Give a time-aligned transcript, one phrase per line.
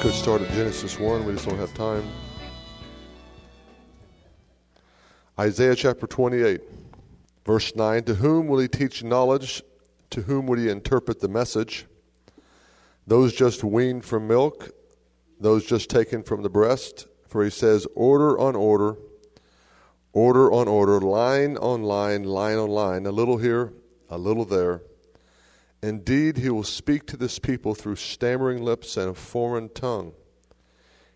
[0.00, 2.02] Could start at Genesis 1, we just don't have time.
[5.38, 6.62] Isaiah chapter 28,
[7.44, 9.62] verse 9 To whom will he teach knowledge?
[10.10, 11.84] To whom would he interpret the message?
[13.06, 14.70] Those just weaned from milk,
[15.38, 17.06] those just taken from the breast.
[17.28, 18.96] For he says, Order on order,
[20.14, 23.74] order on order, line on line, line on line, a little here,
[24.08, 24.80] a little there.
[25.82, 30.12] Indeed, he will speak to this people through stammering lips and a foreign tongue.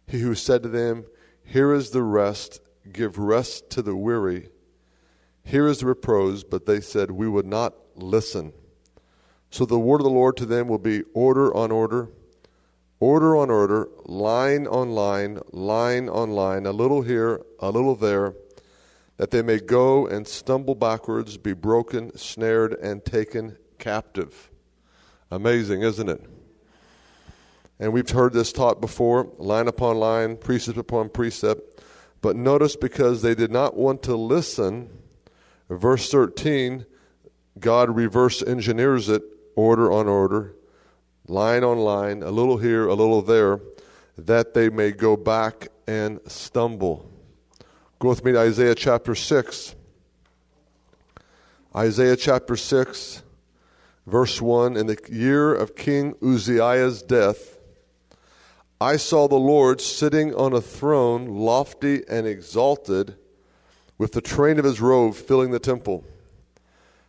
[0.06, 1.04] He who said to them,
[1.44, 4.48] Here is the rest, give rest to the weary.
[5.44, 8.54] Here is the repose, but they said, We would not listen.
[9.50, 12.08] So the word of the Lord to them will be order on order,
[12.98, 18.34] order on order, line on line, line on line, a little here, a little there,
[19.18, 24.50] that they may go and stumble backwards, be broken, snared, and taken captive.
[25.34, 26.24] Amazing, isn't it?
[27.80, 31.82] And we've heard this taught before, line upon line, precept upon precept.
[32.20, 34.90] But notice because they did not want to listen,
[35.68, 36.86] verse 13,
[37.58, 39.24] God reverse engineers it,
[39.56, 40.54] order on order,
[41.26, 43.58] line on line, a little here, a little there,
[44.16, 47.10] that they may go back and stumble.
[47.98, 49.74] Go with me to Isaiah chapter 6.
[51.74, 53.23] Isaiah chapter 6,
[54.06, 57.58] verse 1 In the year of King Uzziah's death,
[58.80, 63.16] I saw the Lord sitting on a throne, lofty and exalted,
[63.96, 66.04] with the train of his robe filling the temple.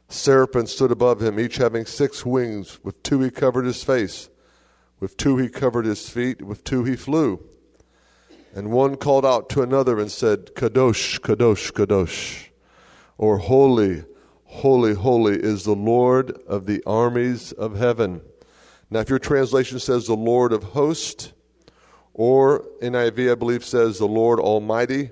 [0.07, 2.79] Seraphim stood above him, each having six wings.
[2.83, 4.29] With two he covered his face,
[4.99, 7.43] with two he covered his feet, with two he flew.
[8.53, 12.49] And one called out to another and said, Kadosh, Kadosh, Kadosh,
[13.17, 14.05] or Holy,
[14.55, 18.21] Holy, Holy is the Lord of the armies of heaven.
[18.89, 21.33] Now, if your translation says the Lord of hosts,
[22.13, 25.11] or NIV, I believe, says the Lord Almighty,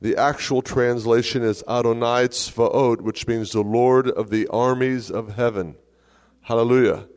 [0.00, 5.74] the actual translation is Adonai Tzvaot, which means the Lord of the armies of heaven.
[6.42, 7.08] Hallelujah.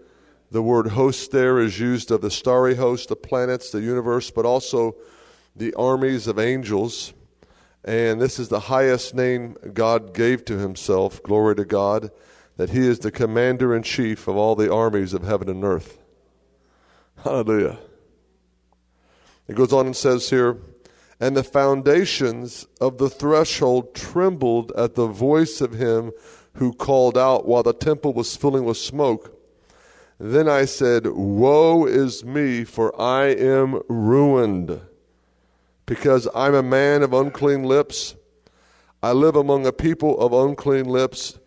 [0.49, 4.45] The word host there is used of the starry host, the planets, the universe, but
[4.45, 4.95] also
[5.55, 7.13] the armies of angels.
[7.83, 11.21] And this is the highest name God gave to himself.
[11.23, 12.11] Glory to God,
[12.57, 15.97] that he is the commander in chief of all the armies of heaven and earth.
[17.23, 17.79] Hallelujah.
[19.47, 20.57] It goes on and says here,
[21.19, 26.11] and the foundations of the threshold trembled at the voice of him
[26.53, 29.37] who called out while the temple was filling with smoke.
[30.19, 34.81] Then I said, Woe is me, for I am ruined,
[35.91, 38.15] because I'm a man of unclean lips.
[39.03, 41.37] I live among a people of unclean lips,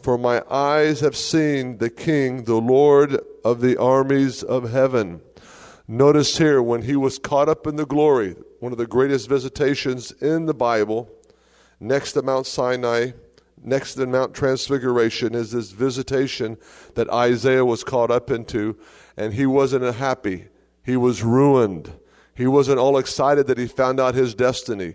[0.00, 5.20] for my eyes have seen the King, the Lord of the armies of heaven.
[5.88, 10.12] Notice here, when he was caught up in the glory, one of the greatest visitations
[10.12, 11.10] in the Bible,
[11.80, 13.10] next to Mount Sinai,
[13.60, 16.56] next to Mount Transfiguration, is this visitation
[16.94, 18.78] that Isaiah was caught up into,
[19.16, 20.46] and he wasn't happy.
[20.84, 21.94] He was ruined.
[22.38, 24.94] He wasn't all excited that he found out his destiny.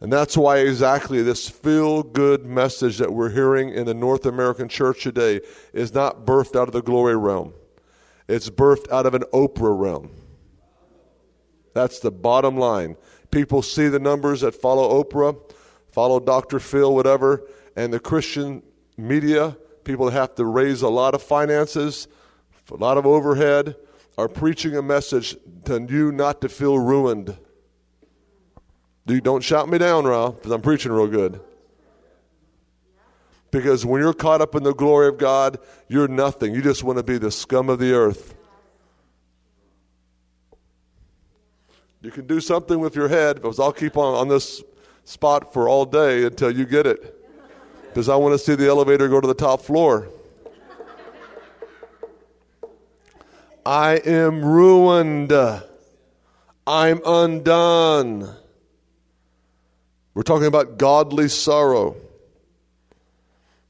[0.00, 4.68] And that's why exactly this feel good message that we're hearing in the North American
[4.68, 5.40] church today
[5.72, 7.54] is not birthed out of the glory realm.
[8.26, 10.10] It's birthed out of an Oprah realm.
[11.72, 12.96] That's the bottom line.
[13.30, 15.38] People see the numbers that follow Oprah,
[15.92, 16.58] follow Dr.
[16.58, 18.64] Phil, whatever, and the Christian
[18.96, 22.08] media, people have to raise a lot of finances,
[22.68, 23.76] a lot of overhead,
[24.18, 27.36] are preaching a message to you not to feel ruined.
[29.06, 31.40] You don't shout me down, Ralph, because I'm preaching real good.
[33.50, 35.58] Because when you're caught up in the glory of God,
[35.88, 36.54] you're nothing.
[36.54, 38.34] You just want to be the scum of the earth.
[42.02, 44.62] You can do something with your head, because I'll keep on on this
[45.04, 47.16] spot for all day until you get it.
[47.88, 50.08] Because I want to see the elevator go to the top floor.
[53.64, 55.32] I am ruined.
[56.66, 58.36] I'm undone.
[60.14, 61.96] We're talking about godly sorrow.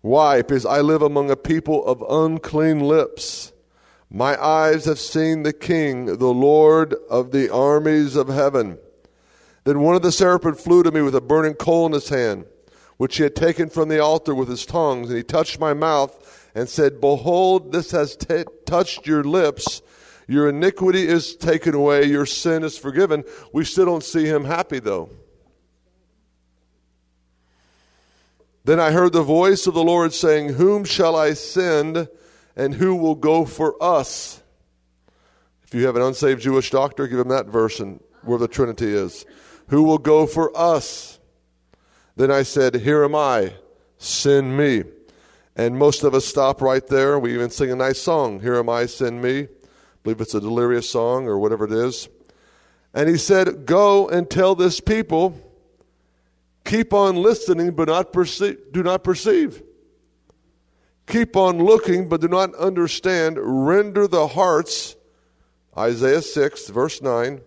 [0.00, 0.42] Why?
[0.42, 3.52] Because I live among a people of unclean lips.
[4.10, 8.78] My eyes have seen the King, the Lord of the armies of heaven.
[9.64, 12.46] Then one of the seraphim flew to me with a burning coal in his hand,
[12.96, 16.39] which he had taken from the altar with his tongues, and he touched my mouth
[16.54, 19.82] and said, Behold, this has t- touched your lips.
[20.26, 23.24] Your iniquity is taken away, your sin is forgiven.
[23.52, 25.10] We still don't see him happy, though.
[28.64, 32.08] Then I heard the voice of the Lord saying, Whom shall I send,
[32.54, 34.42] and who will go for us?
[35.64, 38.92] If you have an unsaved Jewish doctor, give him that verse and where the Trinity
[38.92, 39.24] is.
[39.68, 41.18] Who will go for us?
[42.16, 43.54] Then I said, Here am I,
[43.96, 44.84] send me.
[45.60, 47.18] And most of us stop right there.
[47.18, 49.40] We even sing a nice song, Here am I, send me.
[49.40, 49.46] I
[50.02, 52.08] believe it's a delirious song or whatever it is.
[52.94, 55.38] And he said, Go and tell this people
[56.64, 59.62] Keep on listening, but not perceive, do not perceive.
[61.06, 63.36] Keep on looking, but do not understand.
[63.38, 64.96] Render the hearts,
[65.76, 67.42] Isaiah 6, verse 9,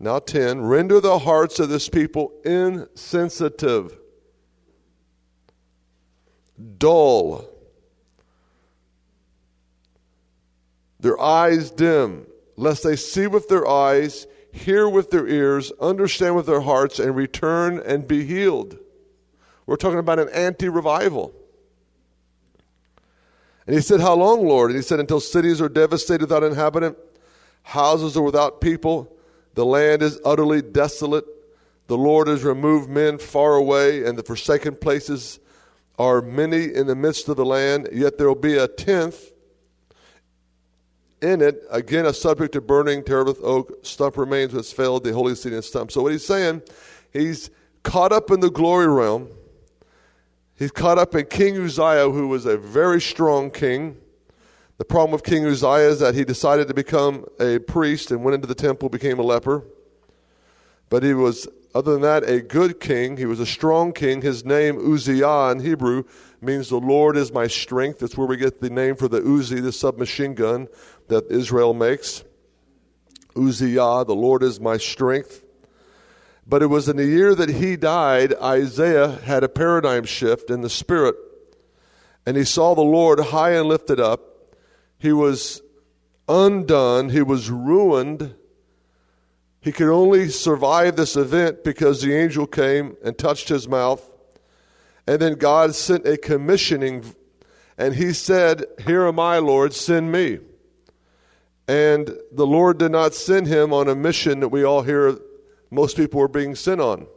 [0.00, 0.62] now 10.
[0.62, 3.98] Render the hearts of this people insensitive,
[6.78, 7.48] dull,
[11.00, 12.26] their eyes dim,
[12.56, 17.14] lest they see with their eyes hear with their ears, understand with their hearts, and
[17.14, 18.78] return and be healed.
[19.66, 21.34] We're talking about an anti revival.
[23.66, 24.70] And he said, How long, Lord?
[24.70, 26.96] And he said, Until cities are devastated without inhabitant,
[27.62, 29.12] houses are without people,
[29.54, 31.24] the land is utterly desolate.
[31.88, 35.38] The Lord has removed men far away, and the forsaken places
[35.98, 37.88] are many in the midst of the land.
[37.92, 39.32] Yet there will be a tenth
[41.22, 45.34] in it, again, a subject of burning, Terebinth oak, stump remains which failed, the holy
[45.34, 45.90] seed and stump.
[45.90, 46.62] So what he's saying,
[47.12, 47.50] he's
[47.82, 49.28] caught up in the glory realm.
[50.58, 53.96] He's caught up in King Uzziah, who was a very strong king.
[54.78, 58.34] The problem with King Uzziah is that he decided to become a priest and went
[58.34, 59.64] into the temple, became a leper.
[60.90, 63.16] But he was, other than that, a good king.
[63.16, 64.22] He was a strong king.
[64.22, 66.04] His name, Uzziah in Hebrew,
[66.40, 67.98] means the Lord is my strength.
[67.98, 70.68] That's where we get the name for the Uzi, the submachine gun
[71.08, 72.24] that Israel makes.
[73.36, 75.44] Uzziah, the Lord is my strength.
[76.46, 80.60] But it was in the year that he died, Isaiah had a paradigm shift in
[80.60, 81.16] the spirit.
[82.24, 84.20] And he saw the Lord high and lifted up.
[84.98, 85.60] He was
[86.28, 88.34] undone, he was ruined.
[89.66, 94.00] He could only survive this event because the angel came and touched his mouth.
[95.08, 97.04] And then God sent a commissioning,
[97.76, 100.38] and he said, Here am I, Lord, send me.
[101.66, 105.18] And the Lord did not send him on a mission that we all hear
[105.72, 107.08] most people are being sent on.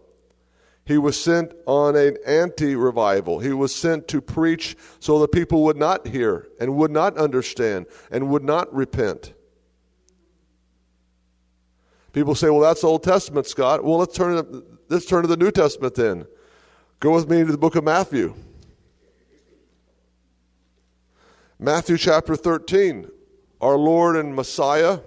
[0.85, 3.37] He was sent on an anti revival.
[3.37, 7.85] He was sent to preach so the people would not hear and would not understand
[8.09, 9.35] and would not repent.
[12.13, 13.83] People say, well, that's Old Testament, Scott.
[13.83, 16.25] Well, let's turn, to, let's turn to the New Testament then.
[16.99, 18.35] Go with me to the book of Matthew.
[21.59, 23.11] Matthew chapter 13
[23.61, 24.99] our Lord and Messiah.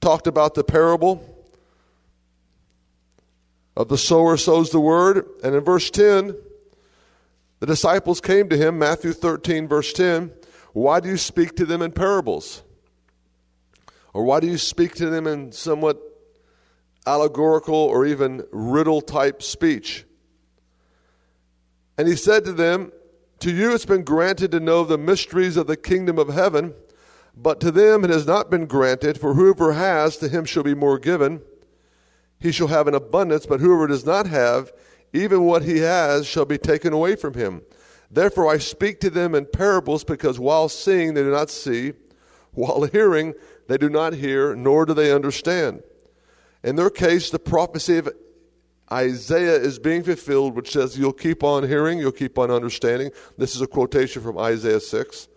[0.00, 1.24] Talked about the parable
[3.76, 5.24] of the sower sows the word.
[5.42, 6.36] And in verse 10,
[7.60, 10.32] the disciples came to him, Matthew 13, verse 10.
[10.72, 12.62] Why do you speak to them in parables?
[14.12, 16.00] Or why do you speak to them in somewhat
[17.06, 20.04] allegorical or even riddle type speech?
[21.96, 22.92] And he said to them,
[23.40, 26.74] To you it's been granted to know the mysteries of the kingdom of heaven,
[27.36, 30.74] but to them it has not been granted, for whoever has, to him shall be
[30.74, 31.42] more given.
[32.40, 34.72] He shall have an abundance, but whoever does not have,
[35.12, 37.62] even what he has shall be taken away from him.
[38.10, 41.92] Therefore I speak to them in parables, because while seeing they do not see,
[42.52, 43.34] while hearing
[43.68, 45.82] they do not hear, nor do they understand.
[46.64, 48.08] In their case, the prophecy of
[48.90, 53.10] Isaiah is being fulfilled, which says, You'll keep on hearing, you'll keep on understanding.
[53.36, 55.28] This is a quotation from Isaiah 6.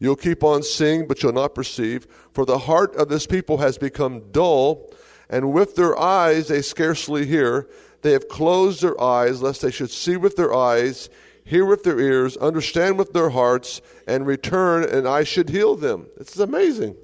[0.00, 2.06] You'll keep on seeing, but you'll not perceive.
[2.32, 4.92] For the heart of this people has become dull,
[5.30, 7.68] and with their eyes they scarcely hear.
[8.02, 11.08] They have closed their eyes, lest they should see with their eyes,
[11.48, 16.06] hear with their ears, understand with their hearts, and return, and I should heal them.
[16.18, 16.94] This is amazing.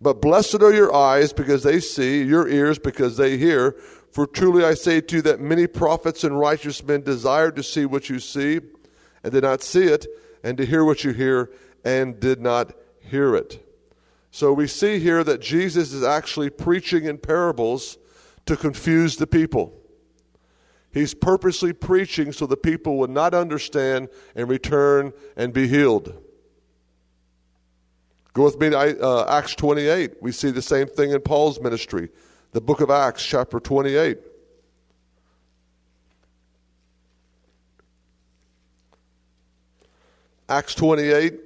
[0.00, 3.72] But blessed are your eyes because they see, your ears because they hear.
[4.12, 7.84] For truly I say to you that many prophets and righteous men desired to see
[7.84, 8.60] what you see
[9.24, 10.06] and did not see it,
[10.44, 11.50] and to hear what you hear
[11.84, 13.60] and did not hear it.
[14.30, 17.98] So we see here that Jesus is actually preaching in parables
[18.46, 19.72] to confuse the people.
[20.94, 26.16] He's purposely preaching so the people would not understand and return and be healed.
[28.32, 30.22] Go with me to uh, Acts 28.
[30.22, 32.10] We see the same thing in Paul's ministry.
[32.52, 34.18] The book of Acts, chapter 28.
[40.48, 41.40] Acts 28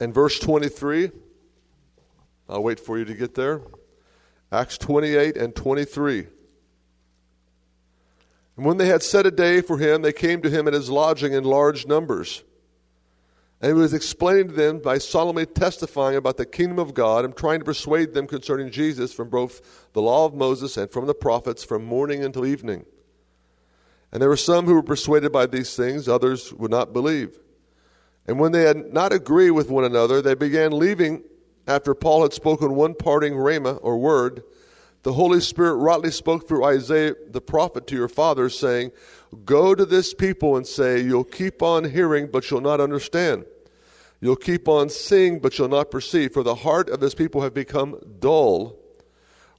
[0.00, 1.12] and verse 23.
[2.48, 3.60] I'll wait for you to get there.
[4.50, 6.26] Acts 28 and 23.
[8.58, 10.90] And when they had set a day for him, they came to him at his
[10.90, 12.42] lodging in large numbers.
[13.60, 17.36] And he was explaining to them by solemnly testifying about the kingdom of God and
[17.36, 21.14] trying to persuade them concerning Jesus from both the law of Moses and from the
[21.14, 22.84] prophets from morning until evening.
[24.10, 27.38] And there were some who were persuaded by these things, others would not believe.
[28.26, 31.22] And when they had not agreed with one another, they began leaving
[31.68, 34.42] after Paul had spoken one parting rhema or word.
[35.08, 38.92] The Holy Spirit rightly spoke through Isaiah the prophet to your father, saying,
[39.46, 43.46] Go to this people and say, You'll keep on hearing, but you'll not understand.
[44.20, 46.34] You'll keep on seeing, but you'll not perceive.
[46.34, 48.78] For the heart of this people have become dull.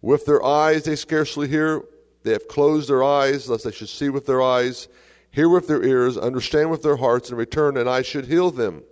[0.03, 1.83] With their eyes they scarcely hear.
[2.21, 4.87] They have closed their eyes, lest they should see with their eyes
[5.31, 8.83] hear with their ears, understand with their hearts, and return, and I should heal them.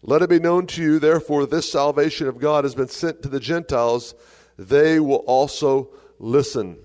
[0.00, 3.28] Let it be known to you, therefore, this salvation of God has been sent to
[3.28, 4.14] the Gentiles.
[4.56, 6.78] They will also listen.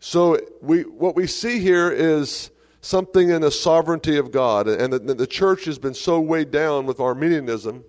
[0.00, 4.68] So, we, what we see here is something in the sovereignty of God.
[4.68, 7.84] And the, the church has been so weighed down with Arminianism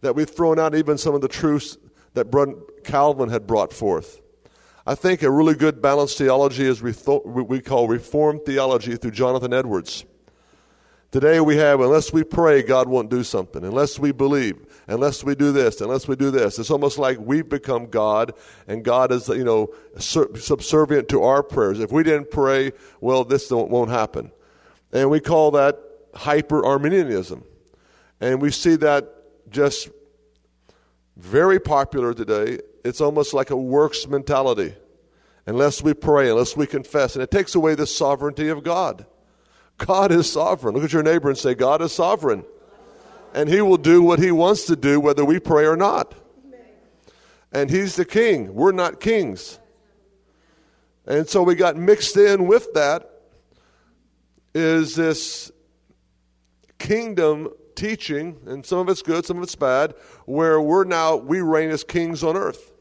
[0.00, 1.76] that we've thrown out even some of the truths
[2.14, 2.30] that
[2.84, 4.20] Calvin had brought forth.
[4.86, 9.52] I think a really good balanced theology is what we call Reformed theology through Jonathan
[9.52, 10.04] Edwards.
[11.10, 13.64] Today we have, unless we pray, God won't do something.
[13.64, 16.58] Unless we believe, unless we do this, unless we do this.
[16.58, 18.32] It's almost like we've become God,
[18.66, 21.78] and God is, you know, subservient to our prayers.
[21.78, 24.32] If we didn't pray, well, this won't happen.
[24.92, 25.78] And we call that
[26.14, 27.44] hyper Arminianism.
[28.20, 29.14] And we see that
[29.50, 29.90] just
[31.16, 34.74] very popular today it's almost like a works mentality.
[35.46, 37.14] Unless we pray, unless we confess.
[37.14, 39.06] And it takes away the sovereignty of God.
[39.78, 40.74] God is sovereign.
[40.74, 42.44] Look at your neighbor and say, God is sovereign.
[43.38, 46.12] And he will do what he wants to do whether we pray or not.
[47.52, 48.52] And he's the king.
[48.52, 49.60] We're not kings.
[51.06, 53.08] And so we got mixed in with that
[54.54, 55.52] is this
[56.80, 59.94] kingdom teaching, and some of it's good, some of it's bad,
[60.26, 62.72] where we're now, we reign as kings on earth.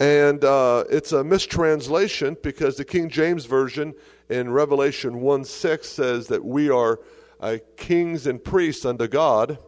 [0.00, 3.94] And uh, it's a mistranslation because the King James Version
[4.28, 6.98] in Revelation 1 6 says that we are
[7.40, 9.58] uh, kings and priests unto God.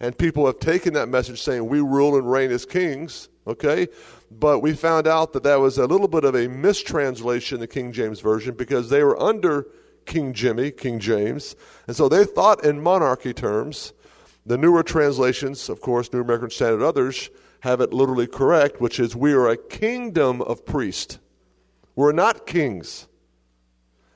[0.00, 3.86] And people have taken that message saying we rule and reign as kings, okay?
[4.30, 7.68] But we found out that that was a little bit of a mistranslation in the
[7.68, 9.66] King James Version because they were under
[10.04, 11.54] King Jimmy, King James.
[11.86, 13.92] And so they thought in monarchy terms.
[14.44, 19.14] The newer translations, of course, New American Standard, others, have it literally correct, which is
[19.14, 21.20] we are a kingdom of priests.
[21.94, 23.06] We're not kings.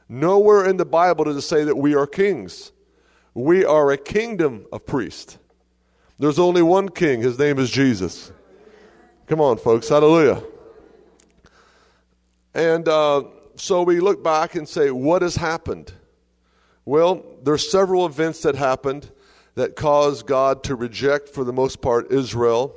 [0.09, 2.73] Nowhere in the Bible does it say that we are kings.
[3.37, 5.37] We are a kingdom of priests.
[6.19, 7.21] There's only one king.
[7.21, 8.33] His name is Jesus.
[9.27, 9.91] Come on, folks.
[9.91, 10.43] Hallelujah.
[12.55, 13.25] And uh,
[13.57, 15.93] so we look back and say, what has happened?
[16.87, 19.11] Well, there's several events that happened
[19.55, 22.75] that caused God to reject, for the most part, Israel,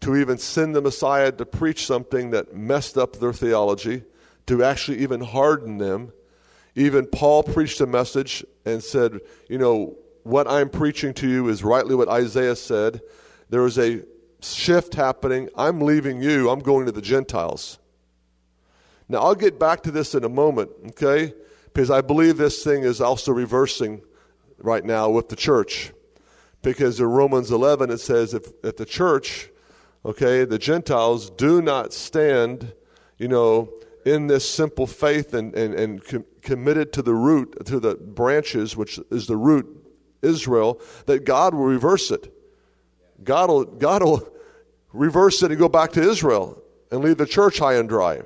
[0.00, 4.04] to even send the Messiah to preach something that messed up their theology,
[4.46, 6.14] to actually even harden them.
[6.74, 11.62] Even Paul preached a message and said, You know, what I'm preaching to you is
[11.64, 13.00] rightly what Isaiah said.
[13.50, 14.02] There is a
[14.40, 15.48] shift happening.
[15.56, 17.78] I'm leaving you, I'm going to the Gentiles.
[19.08, 21.34] Now, I'll get back to this in a moment, okay?
[21.66, 24.02] Because I believe this thing is also reversing
[24.58, 25.92] right now with the church.
[26.62, 29.50] Because in Romans 11, it says if, if the church,
[30.04, 32.72] okay, the Gentiles do not stand,
[33.18, 33.72] you know,
[34.04, 38.76] in this simple faith and, and, and com- committed to the root, to the branches,
[38.76, 39.66] which is the root,
[40.22, 42.32] Israel, that God will reverse it.
[43.22, 44.28] God will, God will
[44.92, 48.22] reverse it and go back to Israel and leave the church high and dry.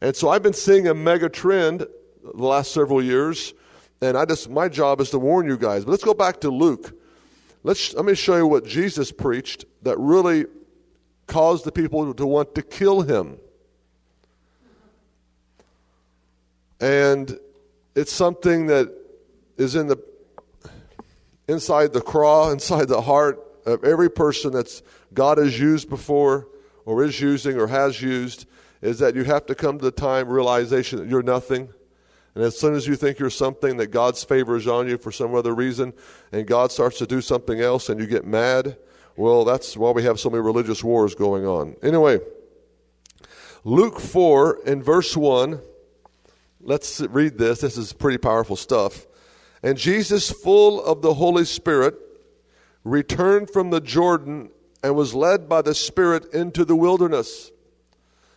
[0.00, 3.54] And so I've been seeing a mega trend the last several years,
[4.02, 5.84] and I just my job is to warn you guys.
[5.84, 6.92] But let's go back to Luke.
[7.62, 10.44] Let's let me show you what Jesus preached that really
[11.26, 13.38] caused the people to want to kill him.
[16.80, 17.38] And
[17.94, 18.92] it's something that
[19.56, 19.96] is in the
[21.48, 26.48] inside the craw, inside the heart of every person that's God has used before
[26.84, 28.46] or is using or has used
[28.82, 31.68] is that you have to come to the time realization that you're nothing.
[32.34, 35.10] And as soon as you think you're something, that God's favor is on you for
[35.10, 35.94] some other reason,
[36.32, 38.76] and God starts to do something else and you get mad,
[39.16, 41.76] well, that's why we have so many religious wars going on.
[41.82, 42.20] Anyway,
[43.64, 45.60] Luke 4 in verse 1,
[46.66, 47.60] let's read this.
[47.60, 49.06] This is pretty powerful stuff.
[49.62, 51.94] And Jesus, full of the Holy Spirit,
[52.84, 54.50] returned from the Jordan
[54.82, 57.50] and was led by the Spirit into the wilderness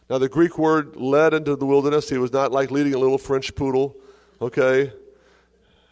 [0.10, 3.20] now, the Greek word led into the wilderness, he was not like leading a little
[3.20, 3.96] French poodle,
[4.42, 4.92] okay,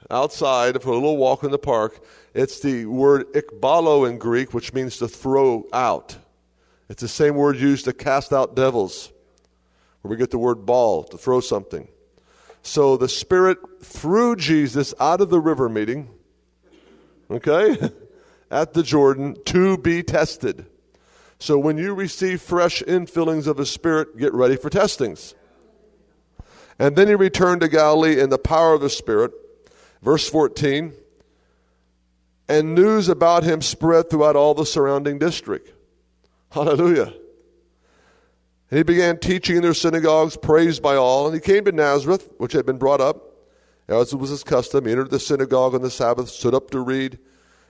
[0.09, 2.03] outside for a little walk in the park.
[2.33, 6.17] It's the word ekbalo in Greek, which means to throw out.
[6.89, 9.11] It's the same word used to cast out devils,
[10.01, 11.87] where we get the word ball, to throw something.
[12.67, 16.09] So the Spirit threw Jesus out of the river meeting,
[17.31, 17.77] okay,
[18.51, 20.65] at the Jordan to be tested.
[21.39, 25.33] So when you receive fresh infillings of the Spirit, get ready for testings.
[26.77, 29.31] And then he returned to Galilee in the power of the Spirit.
[30.01, 30.91] Verse 14.
[32.49, 35.71] And news about him spread throughout all the surrounding district.
[36.51, 37.13] Hallelujah.
[38.69, 41.25] And he began teaching in their synagogues, praised by all.
[41.25, 43.23] And he came to Nazareth, which had been brought up,
[43.87, 44.85] as was his custom.
[44.85, 47.17] He entered the synagogue on the Sabbath, stood up to read.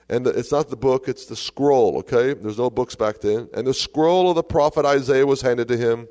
[0.08, 2.34] And the, it's not the book, it's the scroll, okay?
[2.34, 3.48] There's no books back then.
[3.54, 6.08] And the scroll of the prophet Isaiah was handed to him.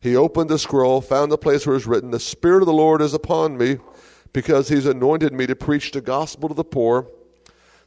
[0.00, 2.72] He opened the scroll, found the place where it was written, The Spirit of the
[2.72, 3.78] Lord is upon me,
[4.32, 7.08] because he's anointed me to preach the gospel to the poor,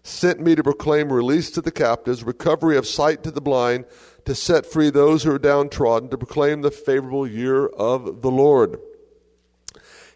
[0.03, 3.85] sent me to proclaim release to the captives, recovery of sight to the blind,
[4.25, 8.79] to set free those who are downtrodden, to proclaim the favorable year of the Lord.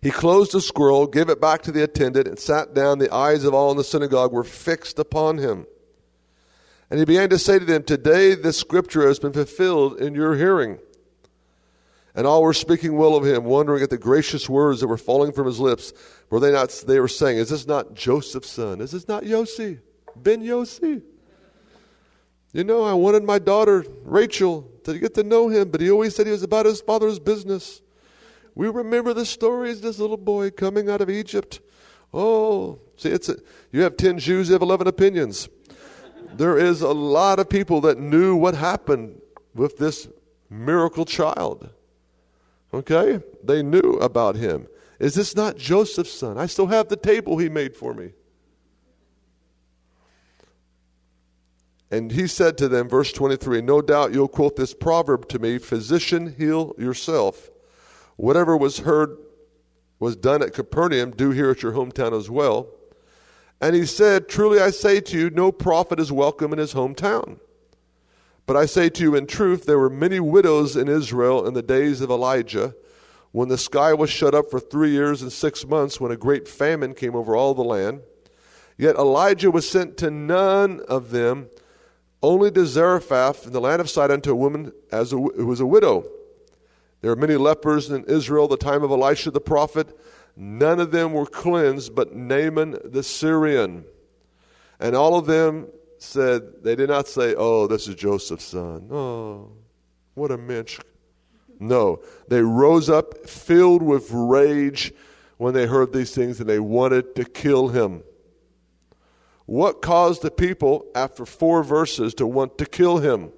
[0.01, 2.99] He closed the scroll, gave it back to the attendant, and sat down.
[2.99, 5.65] The eyes of all in the synagogue were fixed upon him.
[6.89, 10.35] And he began to say to them, Today this scripture has been fulfilled in your
[10.35, 10.77] hearing.
[12.15, 15.33] And all were speaking well of him, wondering at the gracious words that were falling
[15.33, 15.91] from his lips.
[16.29, 16.69] Were they not?
[16.87, 18.79] They were saying, "Is this not Joseph's son?
[18.79, 19.79] Is this not Yossi,
[20.15, 21.01] Ben Yossi?"
[22.53, 26.15] You know, I wanted my daughter Rachel to get to know him, but he always
[26.15, 27.81] said he was about his father's business.
[28.55, 31.59] We remember the stories this little boy coming out of Egypt.
[32.13, 33.35] Oh, see, it's a,
[33.73, 35.49] you have 10 Jews, you have 11 opinions.
[36.37, 39.19] There is a lot of people that knew what happened
[39.53, 40.07] with this
[40.49, 41.69] miracle child.
[42.73, 43.21] Okay?
[43.43, 44.67] They knew about him.
[44.99, 46.37] Is this not Joseph's son?
[46.37, 48.11] I still have the table he made for me.
[51.91, 55.57] And he said to them, verse 23, No doubt you'll quote this proverb to me
[55.57, 57.49] Physician, heal yourself.
[58.15, 59.17] Whatever was heard
[59.99, 62.67] was done at Capernaum, do here at your hometown as well.
[63.61, 67.39] And he said, Truly I say to you, no prophet is welcome in his hometown.
[68.45, 71.63] But I say to you, in truth, there were many widows in Israel in the
[71.63, 72.75] days of Elijah,
[73.31, 76.47] when the sky was shut up for three years and six months, when a great
[76.47, 78.01] famine came over all the land.
[78.77, 81.49] Yet Elijah was sent to none of them,
[82.21, 85.59] only to Zarephath in the land of Sidon to a woman as a, who was
[85.59, 86.05] a widow
[87.05, 89.95] there were many lepers in Israel the time of Elisha the prophet.
[90.35, 93.85] None of them were cleansed but Naaman the Syrian.
[94.79, 95.67] And all of them
[96.05, 98.89] said, they did not say, Oh, this is Joseph's son.
[98.91, 99.51] Oh,
[100.13, 100.79] what a mensch.
[101.59, 104.93] No, they rose up filled with rage
[105.37, 108.03] when they heard these things and they wanted to kill him.
[109.45, 113.31] What caused the people, after four verses, to want to kill him?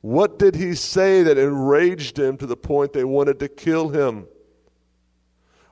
[0.00, 4.26] What did he say that enraged them to the point they wanted to kill him?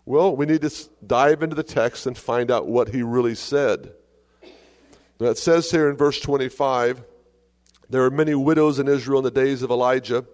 [0.05, 0.71] Well, we need to
[1.07, 3.93] dive into the text and find out what he really said.
[5.21, 7.03] Now, it says here in verse 25
[7.91, 10.25] there were many widows in Israel in the days of Elijah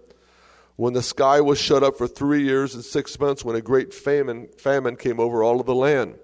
[0.75, 3.93] when the sky was shut up for three years and six months when a great
[3.93, 6.19] famine, famine came over all of the land.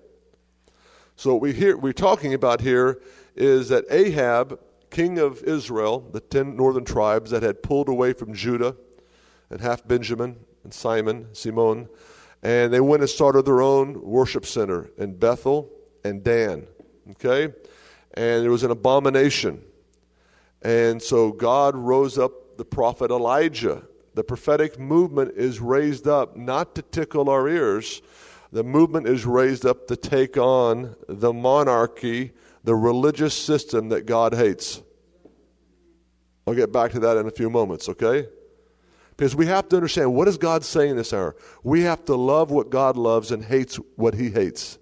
[1.16, 3.02] So what we hear, we're talking about here
[3.36, 8.34] is that Ahab king of Israel, the ten northern tribes that had pulled away from
[8.34, 8.76] Judah
[9.50, 11.88] and half Benjamin and Simon, Simon,
[12.44, 15.70] and they went and started their own worship center in Bethel
[16.04, 16.68] and Dan.
[17.12, 17.54] Okay?
[18.16, 19.64] And it was an abomination.
[20.62, 23.84] And so God rose up the prophet Elijah.
[24.14, 28.02] The prophetic movement is raised up not to tickle our ears.
[28.52, 34.34] The movement is raised up to take on the monarchy the religious system that God
[34.36, 34.82] hates.
[36.46, 38.28] I'll get back to that in a few moments, okay?
[39.16, 41.36] Because we have to understand what is God saying this hour?
[41.64, 44.78] We have to love what God loves and hates what he hates.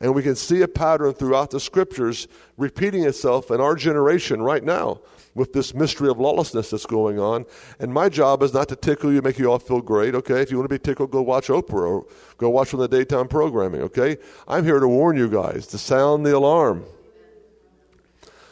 [0.00, 4.62] And we can see a pattern throughout the scriptures repeating itself in our generation right
[4.62, 5.00] now
[5.34, 7.44] with this mystery of lawlessness that's going on.
[7.78, 10.40] And my job is not to tickle you, make you all feel great, okay?
[10.40, 12.06] If you want to be tickled, go watch Oprah or
[12.38, 14.16] go watch from the daytime programming, okay?
[14.46, 16.84] I'm here to warn you guys, to sound the alarm.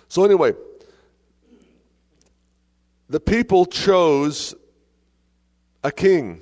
[0.08, 0.54] So, anyway,
[3.08, 4.54] the people chose
[5.84, 6.40] a king.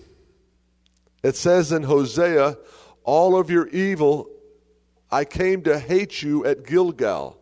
[1.23, 2.57] It says in Hosea,
[3.05, 4.30] All of your evil,
[5.13, 7.39] I came to hate you at Gilgal.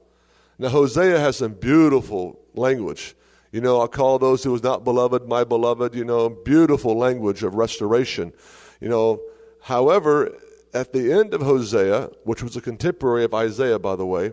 [0.58, 3.14] Now, Hosea has some beautiful language.
[3.52, 7.42] You know, I call those who was not beloved my beloved, you know, beautiful language
[7.42, 8.32] of restoration.
[8.80, 9.20] You know,
[9.62, 10.34] however,
[10.74, 14.32] at the end of Hosea, which was a contemporary of Isaiah, by the way,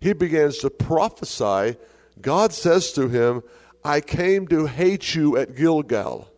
[0.00, 1.76] he begins to prophesy.
[2.20, 3.42] God says to him,
[3.84, 6.28] I came to hate you at Gilgal.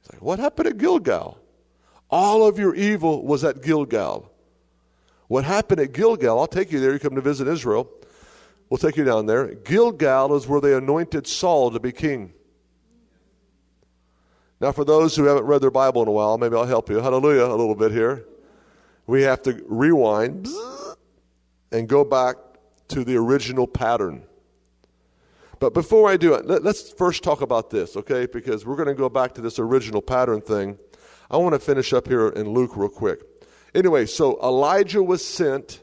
[0.00, 1.38] He's like, what happened at Gilgal?
[2.10, 4.31] All of your evil was at Gilgal.
[5.32, 7.90] What happened at Gilgal, I'll take you there, you come to visit Israel.
[8.68, 9.54] We'll take you down there.
[9.54, 12.34] Gilgal is where they anointed Saul to be king.
[14.60, 17.00] Now, for those who haven't read their Bible in a while, maybe I'll help you.
[17.00, 18.26] Hallelujah, a little bit here.
[19.06, 20.48] We have to rewind
[21.72, 22.36] and go back
[22.88, 24.24] to the original pattern.
[25.60, 28.26] But before I do it, let, us first talk about this, okay?
[28.26, 30.78] Because we're going to go back to this original pattern thing.
[31.30, 33.31] I want to finish up here in Luke real quick.
[33.74, 35.80] Anyway, so Elijah was sent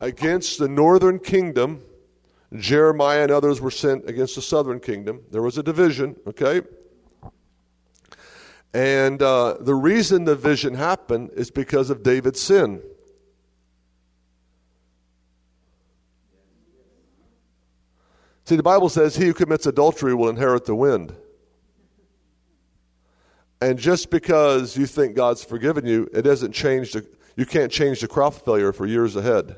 [0.00, 1.82] against the northern kingdom
[2.56, 5.22] Jeremiah and others were sent against the southern kingdom.
[5.30, 6.62] There was a division, okay?
[8.72, 12.80] And uh, the reason the division happened is because of David's sin.
[18.44, 21.16] See, the Bible says, He who commits adultery will inherit the wind.
[23.64, 28.02] And just because you think God's forgiven you, it doesn't change the, you can't change
[28.02, 29.56] the crop failure for years ahead.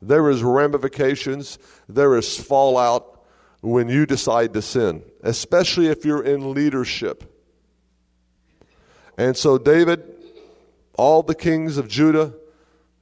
[0.00, 1.58] There is ramifications,
[1.90, 3.22] there is fallout
[3.60, 7.22] when you decide to sin, especially if you're in leadership.
[9.18, 10.02] And so, David,
[10.94, 12.32] all the kings of Judah,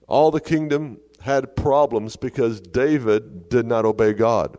[0.09, 4.59] all the kingdom had problems because David did not obey God.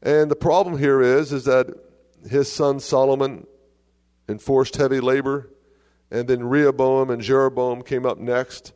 [0.00, 1.66] And the problem here is, is that
[2.28, 3.46] his son Solomon
[4.28, 5.50] enforced heavy labor,
[6.10, 8.72] and then Rehoboam and Jeroboam came up next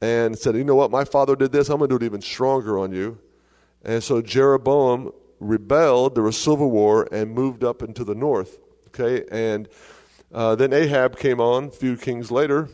[0.00, 0.90] and said, You know what?
[0.90, 1.68] My father did this.
[1.68, 3.18] I'm going to do it even stronger on you.
[3.84, 6.14] And so Jeroboam rebelled.
[6.14, 8.58] There was a civil war and moved up into the north.
[8.88, 9.24] Okay.
[9.30, 9.68] And
[10.32, 12.68] uh, then Ahab came on a few kings later.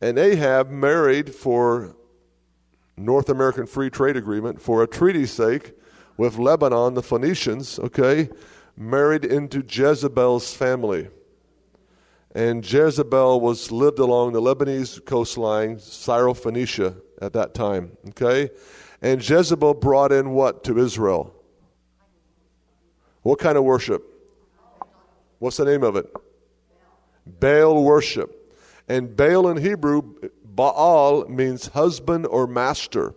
[0.00, 1.96] And Ahab married for
[2.96, 5.72] North American Free Trade Agreement for a treaty's sake
[6.16, 8.28] with Lebanon, the Phoenicians, okay,
[8.76, 11.08] married into Jezebel's family
[12.34, 17.96] and Jezebel was lived along the Lebanese coastline, Syrophoenicia at that time.
[18.08, 18.50] Okay?
[19.00, 21.32] And Jezebel brought in what to Israel?
[23.22, 24.02] What kind of worship?
[25.38, 26.12] What's the name of it?
[27.24, 28.52] Baal worship.
[28.88, 30.02] And Baal in Hebrew,
[30.44, 33.14] Baal means husband or master.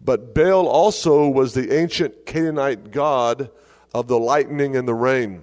[0.00, 3.50] But Baal also was the ancient Canaanite god
[3.96, 5.42] of the lightning and the rain.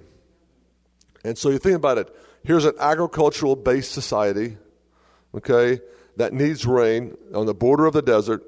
[1.24, 2.14] And so you think about it
[2.44, 4.56] here's an agricultural based society,
[5.34, 5.80] okay,
[6.16, 8.44] that needs rain on the border of the desert.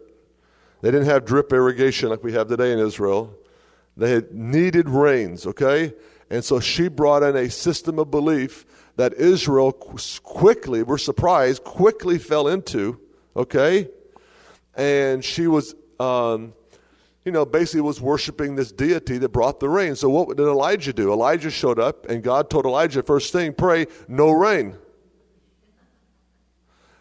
[0.82, 3.34] They didn't have drip irrigation like we have today in Israel.
[3.96, 5.94] They had needed rains, okay?
[6.30, 8.64] And so she brought in a system of belief
[8.96, 13.00] that Israel quickly, we're surprised, quickly fell into,
[13.34, 13.88] okay?
[14.76, 16.52] And she was um,
[17.26, 19.96] you know, basically was worshiping this deity that brought the rain.
[19.96, 21.12] So what did Elijah do?
[21.12, 24.78] Elijah showed up, and God told Elijah, first thing, pray, no rain.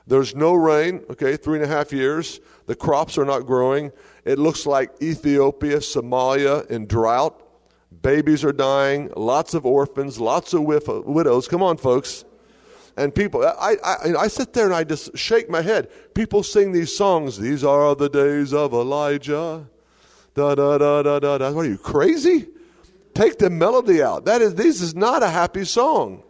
[0.08, 2.40] There's no rain, okay, three and a half years.
[2.66, 3.92] The crops are not growing.
[4.24, 7.40] It looks like Ethiopia, Somalia in drought.
[8.02, 11.48] Babies are dying, lots of orphans, lots of widows.
[11.48, 12.26] Come on, folks.
[12.98, 15.92] And people, I, I, I sit there and I just shake my head.
[16.16, 17.38] People sing these songs.
[17.38, 19.68] These are the days of Elijah.
[20.36, 21.58] Da da da da da da.
[21.58, 22.48] Are you crazy?
[23.14, 24.26] Take the melody out.
[24.26, 26.24] That is this is not a happy song.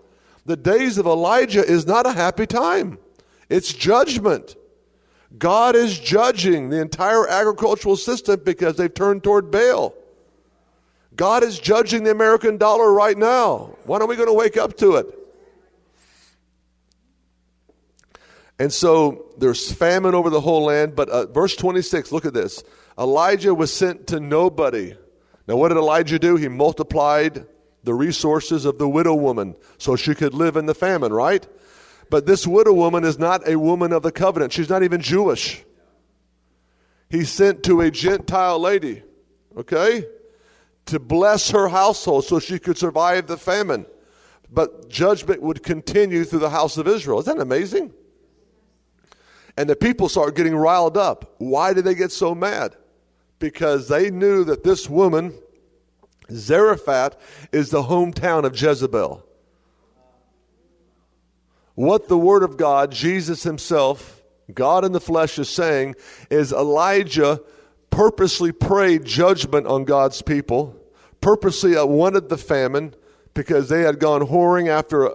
[0.45, 2.99] The days of Elijah is not a happy time.
[3.49, 4.55] It's judgment.
[5.37, 9.95] God is judging the entire agricultural system because they've turned toward Baal.
[11.15, 13.75] God is judging the American dollar right now.
[13.85, 15.07] When are we going to wake up to it?
[18.59, 20.95] And so there's famine over the whole land.
[20.95, 22.63] But uh, verse 26, look at this.
[22.97, 24.95] Elijah was sent to nobody.
[25.47, 26.35] Now, what did Elijah do?
[26.37, 27.45] He multiplied
[27.83, 31.47] the resources of the widow woman so she could live in the famine, right?
[32.09, 34.53] But this widow woman is not a woman of the covenant.
[34.53, 35.63] She's not even Jewish.
[37.09, 39.03] He sent to a Gentile lady,
[39.57, 40.05] okay,
[40.87, 43.85] to bless her household so she could survive the famine.
[44.51, 47.19] But judgment would continue through the house of Israel.
[47.19, 47.93] Isn't that amazing?
[49.57, 51.35] And the people start getting riled up.
[51.37, 52.75] Why did they get so mad?
[53.45, 55.31] Because they knew that this woman,
[56.31, 57.15] Zarephath,
[57.51, 59.23] is the hometown of Jezebel
[61.75, 65.95] what the Word of God, Jesus Himself, God in the flesh, is saying
[66.31, 67.39] is Elijah
[67.91, 70.75] purposely prayed judgment on God's people,
[71.21, 72.95] purposely wanted the famine
[73.35, 75.11] because they had gone whoring after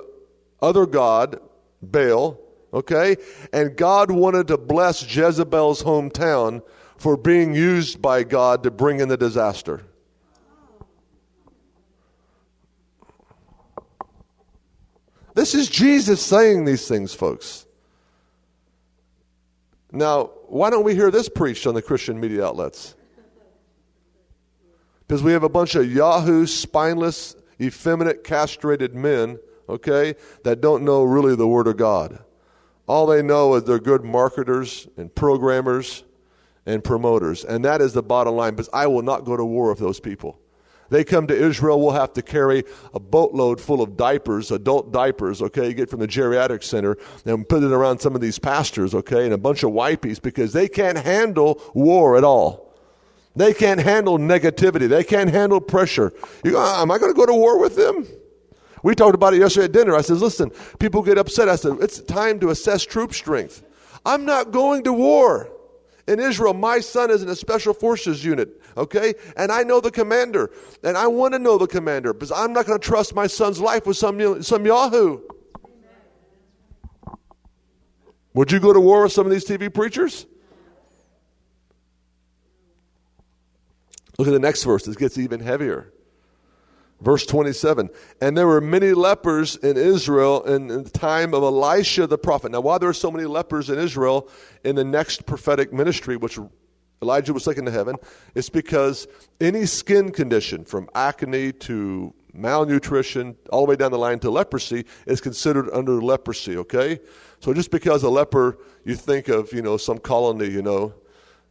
[0.62, 1.40] other God,
[1.82, 2.38] Baal,
[2.72, 3.16] okay?
[3.52, 6.62] And God wanted to bless Jezebel's hometown
[7.00, 9.80] for being used by God to bring in the disaster.
[15.34, 17.64] This is Jesus saying these things, folks.
[19.90, 22.94] Now, why don't we hear this preached on the Christian media outlets?
[25.08, 29.38] Because we have a bunch of Yahoo, spineless, effeminate, castrated men,
[29.70, 32.22] okay, that don't know really the Word of God.
[32.86, 36.04] All they know is they're good marketers and programmers
[36.70, 37.44] and promoters.
[37.44, 40.00] And that is the bottom line, because I will not go to war with those
[40.00, 40.38] people.
[40.90, 45.40] They come to Israel, we'll have to carry a boatload full of diapers, adult diapers,
[45.40, 48.92] okay, you get from the geriatric center, and put it around some of these pastors,
[48.92, 52.74] okay, and a bunch of wipies because they can't handle war at all.
[53.36, 54.88] They can't handle negativity.
[54.88, 56.12] They can't handle pressure.
[56.44, 58.04] You go, uh, am I going to go to war with them?
[58.82, 59.94] We talked about it yesterday at dinner.
[59.94, 61.48] I said, listen, people get upset.
[61.48, 63.62] I said, it's time to assess troop strength.
[64.04, 65.49] I'm not going to war
[66.10, 69.14] in Israel, my son is in a special forces unit, okay?
[69.36, 70.50] And I know the commander,
[70.82, 73.60] and I want to know the commander because I'm not going to trust my son's
[73.60, 75.20] life with some, some Yahoo.
[78.34, 80.26] Would you go to war with some of these TV preachers?
[84.18, 84.84] Look at the next verse.
[84.84, 85.92] This gets even heavier.
[87.00, 87.88] Verse 27
[88.20, 92.52] And there were many lepers in Israel in, the time of Elisha the prophet.
[92.52, 94.28] Now, why there are so many lepers in Israel
[94.64, 96.38] in the next prophetic ministry, which
[97.02, 97.96] Elijah was taken to heaven,
[98.34, 99.08] it's because
[99.40, 104.84] any skin condition, from acne to malnutrition, all the way down the line to leprosy,
[105.06, 107.00] is considered under leprosy, okay?
[107.40, 110.94] So just because a leper, you think of, you know, some colony, you know,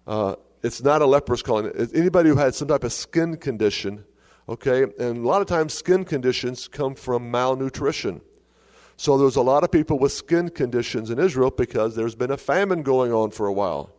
[0.06, 1.72] uh, it's not a leper's colony.
[1.94, 4.04] Anybody who had some type of skin condition
[4.50, 8.20] Okay, and a lot of times skin conditions come from malnutrition.
[8.98, 12.38] So there's a lot of people with skin conditions in Israel because there's been a
[12.38, 13.92] famine going on for a while.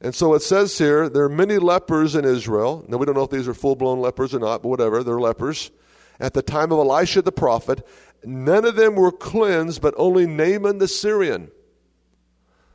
[0.00, 2.84] And so it says here there are many lepers in Israel.
[2.88, 5.20] Now we don't know if these are full blown lepers or not, but whatever, they're
[5.20, 5.70] lepers.
[6.18, 7.86] At the time of Elisha the prophet,
[8.24, 11.52] none of them were cleansed, but only Naaman the Syrian.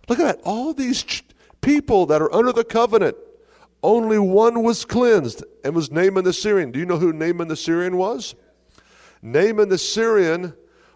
[0.07, 0.41] Look at that.
[0.45, 1.03] All these
[1.59, 3.17] people that are under the covenant
[3.85, 6.71] only one was cleansed and was Naaman the Syrian.
[6.71, 8.33] Do you know who Naaman the Syrian was?
[9.21, 10.53] Naaman the Syrian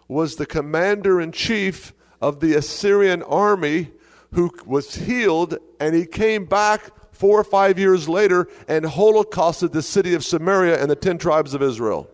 [0.08, 3.92] was the commander in chief of the Assyrian army
[4.32, 9.82] who was healed, and he came back four or five years later and holocausted the
[9.82, 12.10] city of Samaria and the ten tribes of Israel.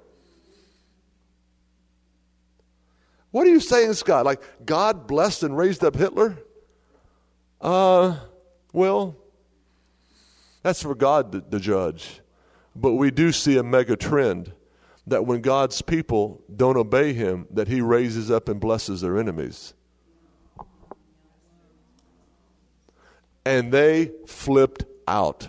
[3.30, 4.24] What are you saying, Scott?
[4.24, 6.36] Like God blessed and raised up Hitler?
[7.60, 8.18] Uh,
[8.72, 9.16] well,
[10.66, 12.20] that's for God to, judge.
[12.74, 14.52] But we do see a mega trend
[15.06, 19.74] that when God's people don't obey him, that he raises up and blesses their enemies.
[23.44, 25.48] And they flipped out.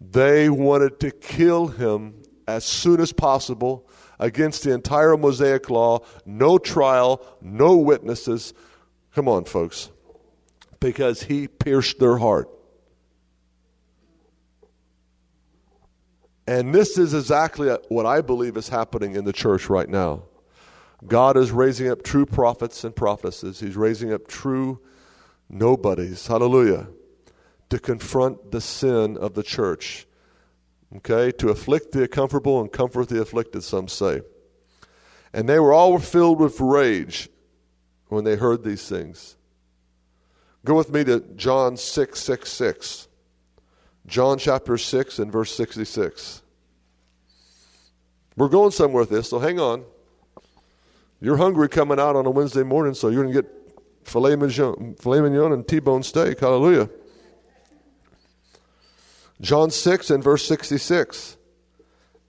[0.00, 3.88] They wanted to kill him as soon as possible
[4.20, 8.54] against the entire Mosaic law, no trial, no witnesses.
[9.16, 9.90] Come on, folks.
[10.78, 12.48] Because he pierced their heart.
[16.46, 20.22] And this is exactly what I believe is happening in the church right now.
[21.06, 23.60] God is raising up true prophets and prophetesses.
[23.60, 24.80] He's raising up true
[25.50, 26.26] nobodies.
[26.26, 26.88] Hallelujah.
[27.70, 30.06] To confront the sin of the church.
[30.96, 31.32] Okay?
[31.32, 34.20] To afflict the comfortable and comfort the afflicted, some say.
[35.32, 37.28] And they were all filled with rage
[38.08, 39.36] when they heard these things.
[40.64, 43.05] Go with me to John 6 6 6.
[44.06, 46.42] John chapter 6 and verse 66.
[48.36, 49.84] We're going somewhere with this, so hang on.
[51.20, 53.50] You're hungry coming out on a Wednesday morning, so you're going to get
[54.04, 56.40] filet mignon, filet mignon and T-bone steak.
[56.40, 56.88] Hallelujah.
[59.40, 61.36] John 6 and verse 66.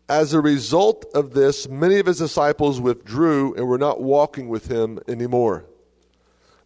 [0.09, 4.67] As a result of this, many of his disciples withdrew and were not walking with
[4.67, 5.65] him anymore.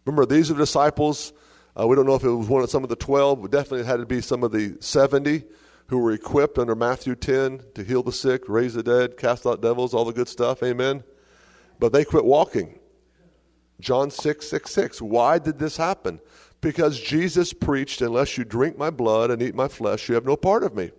[0.04, 1.32] Remember, these are disciples.
[1.78, 3.86] Uh, we don't know if it was one of some of the 12, but definitely
[3.86, 5.44] had to be some of the 70
[5.86, 9.62] who were equipped under Matthew 10 to heal the sick, raise the dead, cast out
[9.62, 10.62] devils, all the good stuff.
[10.62, 11.02] Amen.
[11.78, 12.78] But they quit walking.
[13.80, 15.02] John 6 6 6.
[15.02, 16.20] Why did this happen?
[16.60, 20.36] Because Jesus preached, Unless you drink my blood and eat my flesh, you have no
[20.36, 20.90] part of me.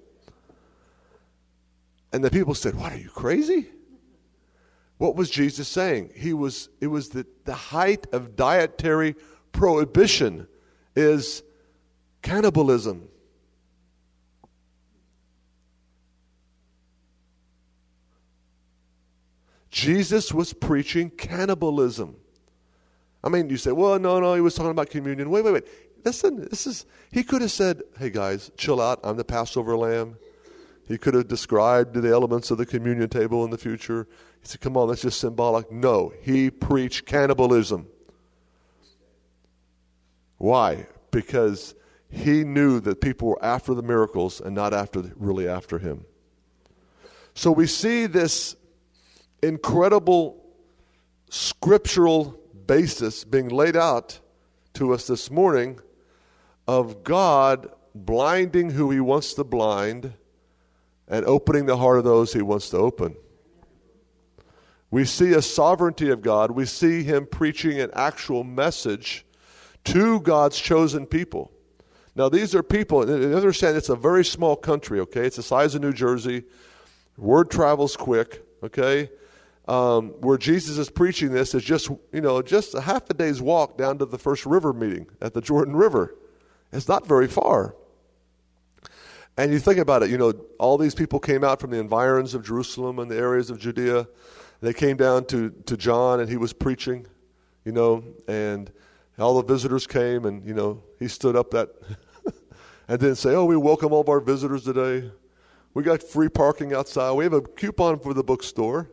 [2.11, 3.67] And the people said, What are you crazy?
[4.97, 6.11] What was Jesus saying?
[6.15, 9.15] He was it was the, the height of dietary
[9.51, 10.47] prohibition
[10.95, 11.43] is
[12.21, 13.09] cannibalism.
[19.69, 22.15] Jesus was preaching cannibalism.
[23.23, 25.29] I mean, you say, well, no, no, he was talking about communion.
[25.29, 25.67] Wait, wait, wait.
[26.05, 28.99] Listen, this is, he could have said, hey guys, chill out.
[29.03, 30.17] I'm the Passover lamb.
[30.87, 34.05] He could have described the elements of the communion table in the future.
[34.41, 35.71] He said, come on, that's just symbolic.
[35.71, 37.87] No, he preached cannibalism.
[40.43, 40.87] Why?
[41.09, 41.73] Because
[42.09, 46.03] he knew that people were after the miracles and not after really after him.
[47.33, 48.57] So we see this
[49.41, 50.43] incredible
[51.29, 54.19] scriptural basis being laid out
[54.73, 55.79] to us this morning
[56.67, 60.13] of God blinding who He wants to blind
[61.07, 63.15] and opening the heart of those He wants to open.
[64.91, 66.51] We see a sovereignty of God.
[66.51, 69.25] We see Him preaching an actual message
[69.85, 71.51] to God's chosen people.
[72.15, 75.25] Now, these are people, and understand it's a very small country, okay?
[75.25, 76.43] It's the size of New Jersey.
[77.17, 79.09] Word travels quick, okay?
[79.67, 83.41] um, where Jesus is preaching this is just, you know, just a half a day's
[83.41, 86.15] walk down to the first river meeting at the Jordan River.
[86.71, 87.75] It's not very far.
[89.37, 92.35] And you think about it, you know, all these people came out from the environs
[92.35, 94.07] of Jerusalem and the areas of Judea.
[94.61, 97.07] They came down to, to John and he was preaching,
[97.65, 98.71] you know, and
[99.19, 101.69] all the visitors came and, you know, he stood up that
[102.87, 105.11] and didn't say, oh, we welcome all of our visitors today.
[105.73, 107.11] We got free parking outside.
[107.13, 108.89] We have a coupon for the bookstore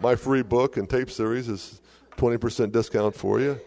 [0.00, 1.80] my free book and tape series is
[2.16, 3.60] 20% discount for you.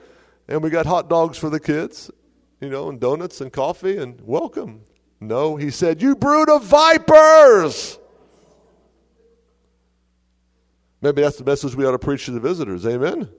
[0.47, 2.11] And we got hot dogs for the kids,
[2.59, 4.81] you know, and donuts and coffee and welcome.
[5.19, 7.97] No, he said, You brood of vipers!
[11.01, 12.85] Maybe that's the message we ought to preach to the visitors.
[12.85, 13.29] Amen?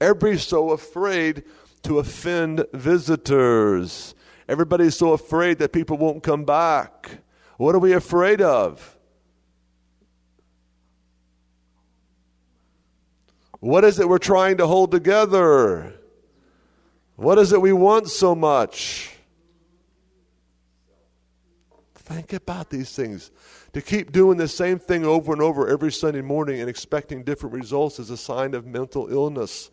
[0.00, 1.44] Everybody's so afraid
[1.82, 4.14] to offend visitors.
[4.48, 7.18] Everybody's so afraid that people won't come back.
[7.56, 8.96] What are we afraid of?
[13.60, 15.94] What is it we're trying to hold together?
[17.16, 19.10] What is it we want so much?
[21.96, 23.30] Think about these things.
[23.74, 27.54] To keep doing the same thing over and over every Sunday morning and expecting different
[27.54, 29.70] results is a sign of mental illness.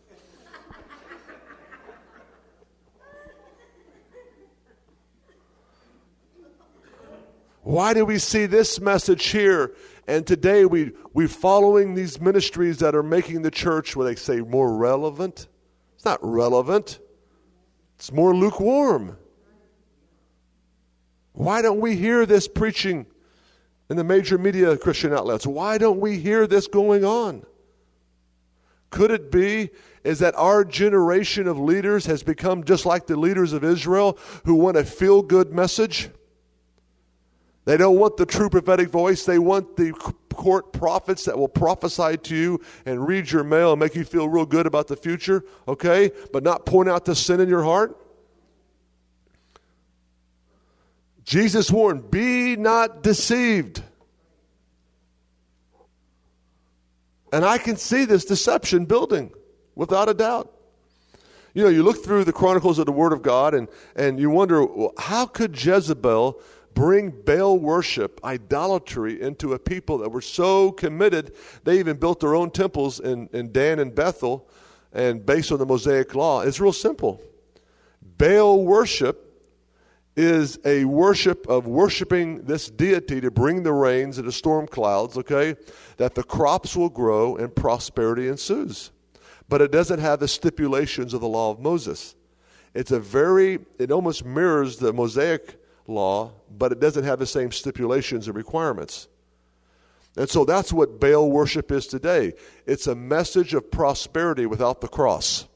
[7.66, 9.74] Why do we see this message here
[10.06, 14.36] and today we, we're following these ministries that are making the church, where they say,
[14.36, 15.48] more relevant.
[15.96, 17.00] It's not relevant,
[17.96, 19.18] it's more lukewarm.
[21.32, 23.04] Why don't we hear this preaching
[23.90, 25.44] in the major media Christian outlets?
[25.44, 27.44] Why don't we hear this going on?
[28.90, 29.70] Could it be
[30.04, 34.54] is that our generation of leaders has become just like the leaders of Israel who
[34.54, 36.10] want a feel good message?
[37.66, 39.24] They don't want the true prophetic voice.
[39.24, 39.92] They want the
[40.32, 44.28] court prophets that will prophesy to you and read your mail and make you feel
[44.28, 46.12] real good about the future, okay?
[46.32, 47.96] But not point out the sin in your heart.
[51.24, 53.82] Jesus warned, Be not deceived.
[57.32, 59.32] And I can see this deception building
[59.74, 60.52] without a doubt.
[61.52, 64.30] You know, you look through the chronicles of the Word of God and, and you
[64.30, 66.38] wonder, well, how could Jezebel
[66.76, 72.34] bring Baal worship, idolatry, into a people that were so committed, they even built their
[72.34, 74.46] own temples in, in Dan and Bethel,
[74.92, 76.42] and based on the Mosaic law.
[76.42, 77.22] It's real simple.
[78.18, 79.22] Baal worship
[80.16, 85.16] is a worship of worshiping this deity to bring the rains and the storm clouds,
[85.16, 85.56] okay,
[85.96, 88.90] that the crops will grow and prosperity ensues.
[89.48, 92.16] But it doesn't have the stipulations of the law of Moses.
[92.74, 97.52] It's a very, it almost mirrors the Mosaic law, but it doesn't have the same
[97.52, 99.08] stipulations and requirements.
[100.16, 102.32] And so that's what Baal worship is today.
[102.64, 105.46] It's a message of prosperity without the cross.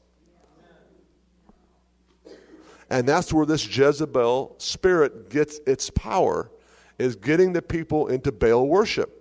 [2.89, 6.51] And that's where this Jezebel spirit gets its power
[6.99, 9.17] is getting the people into Baal worship.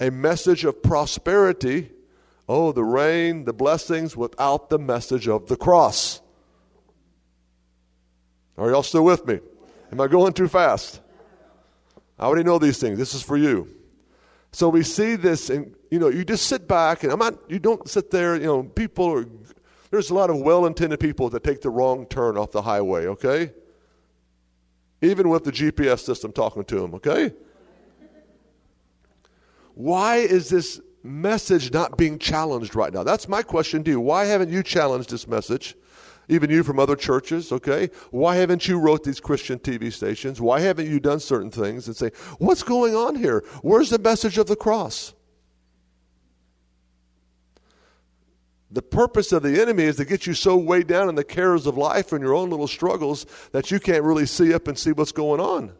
[0.00, 1.90] A message of prosperity,
[2.48, 6.22] oh, the rain, the blessings, without the message of the cross.
[8.56, 9.40] Are y'all still with me?
[9.92, 11.00] Am I going too fast?
[12.18, 12.98] I already know these things.
[12.98, 13.68] This is for you.
[14.52, 17.34] So we see this, and you know, you just sit back, and I'm not.
[17.50, 18.36] You don't sit there.
[18.36, 19.26] You know, people are.
[19.90, 23.06] There's a lot of well-intended people that take the wrong turn off the highway.
[23.06, 23.52] Okay.
[25.02, 26.94] Even with the GPS system talking to them.
[26.94, 27.32] Okay.
[29.74, 33.02] Why is this message not being challenged right now?
[33.04, 34.00] That's my question to you.
[34.00, 35.76] Why haven't you challenged this message?
[36.28, 37.90] Even you from other churches, okay?
[38.10, 40.40] Why haven't you wrote these Christian TV stations?
[40.40, 43.44] Why haven't you done certain things and say, what's going on here?
[43.62, 45.14] Where's the message of the cross?
[48.70, 51.66] The purpose of the enemy is to get you so weighed down in the cares
[51.66, 54.92] of life and your own little struggles that you can't really see up and see
[54.92, 55.72] what's going on.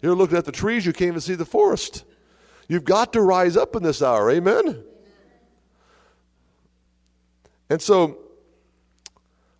[0.00, 2.04] You're looking at the trees, you can't even see the forest.
[2.68, 4.84] You've got to rise up in this hour, amen?
[7.68, 8.18] And so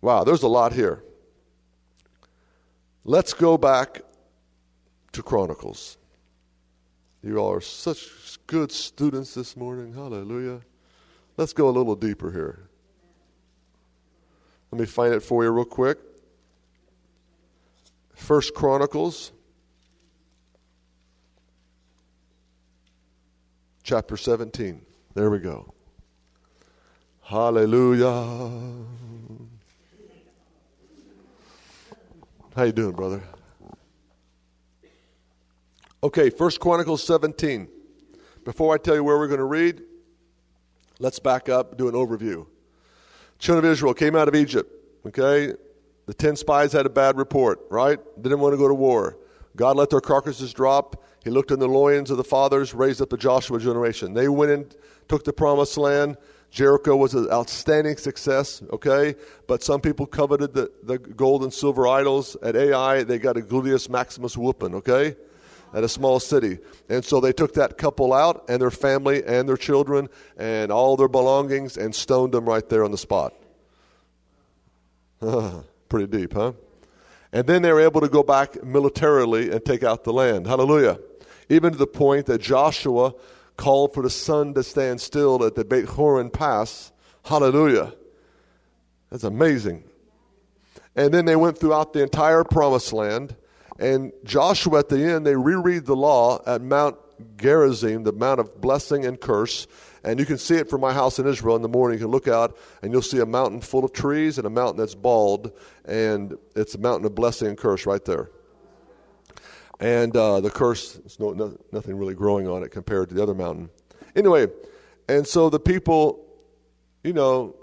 [0.01, 1.03] Wow, there's a lot here.
[3.03, 4.01] Let's go back
[5.11, 5.97] to Chronicles.
[7.23, 8.07] You all are such
[8.47, 9.93] good students this morning.
[9.93, 10.61] Hallelujah.
[11.37, 12.67] Let's go a little deeper here.
[14.71, 15.99] Let me find it for you real quick.
[18.15, 19.31] First Chronicles
[23.83, 24.81] chapter 17.
[25.13, 25.73] There we go.
[27.21, 28.29] Hallelujah.
[32.53, 33.23] How you doing, brother?
[36.03, 37.69] Okay, First Chronicles 17.
[38.43, 39.83] Before I tell you where we're going to read,
[40.99, 42.45] let's back up, do an overview.
[43.39, 44.69] Children of Israel came out of Egypt.
[45.07, 45.53] Okay,
[46.07, 47.61] the ten spies had a bad report.
[47.69, 49.17] Right, didn't want to go to war.
[49.55, 51.05] God let their carcasses drop.
[51.23, 54.13] He looked in the loins of the fathers, raised up the Joshua generation.
[54.13, 54.75] They went and
[55.07, 56.17] took the promised land.
[56.51, 59.15] Jericho was an outstanding success, okay?
[59.47, 62.35] But some people coveted the, the gold and silver idols.
[62.43, 65.15] At Ai, they got a gluteus maximus whooping, okay?
[65.73, 66.59] At a small city.
[66.89, 70.97] And so they took that couple out and their family and their children and all
[70.97, 73.33] their belongings and stoned them right there on the spot.
[75.89, 76.51] Pretty deep, huh?
[77.31, 80.47] And then they were able to go back militarily and take out the land.
[80.47, 80.99] Hallelujah.
[81.47, 83.13] Even to the point that Joshua
[83.61, 86.91] called for the sun to stand still at the Beit Horon Pass.
[87.23, 87.93] Hallelujah.
[89.11, 89.83] That's amazing.
[90.95, 93.35] And then they went throughout the entire promised land.
[93.77, 96.97] And Joshua, at the end, they reread the law at Mount
[97.37, 99.67] Gerizim, the mount of blessing and curse.
[100.03, 101.99] And you can see it from my house in Israel in the morning.
[101.99, 104.77] You can look out and you'll see a mountain full of trees and a mountain
[104.77, 105.51] that's bald.
[105.85, 108.31] And it's a mountain of blessing and curse right there
[109.81, 113.23] and uh, the curse, there's no, no, nothing really growing on it compared to the
[113.23, 113.69] other mountain.
[114.15, 114.47] Anyway,
[115.09, 116.23] and so the people,
[117.03, 117.55] you know,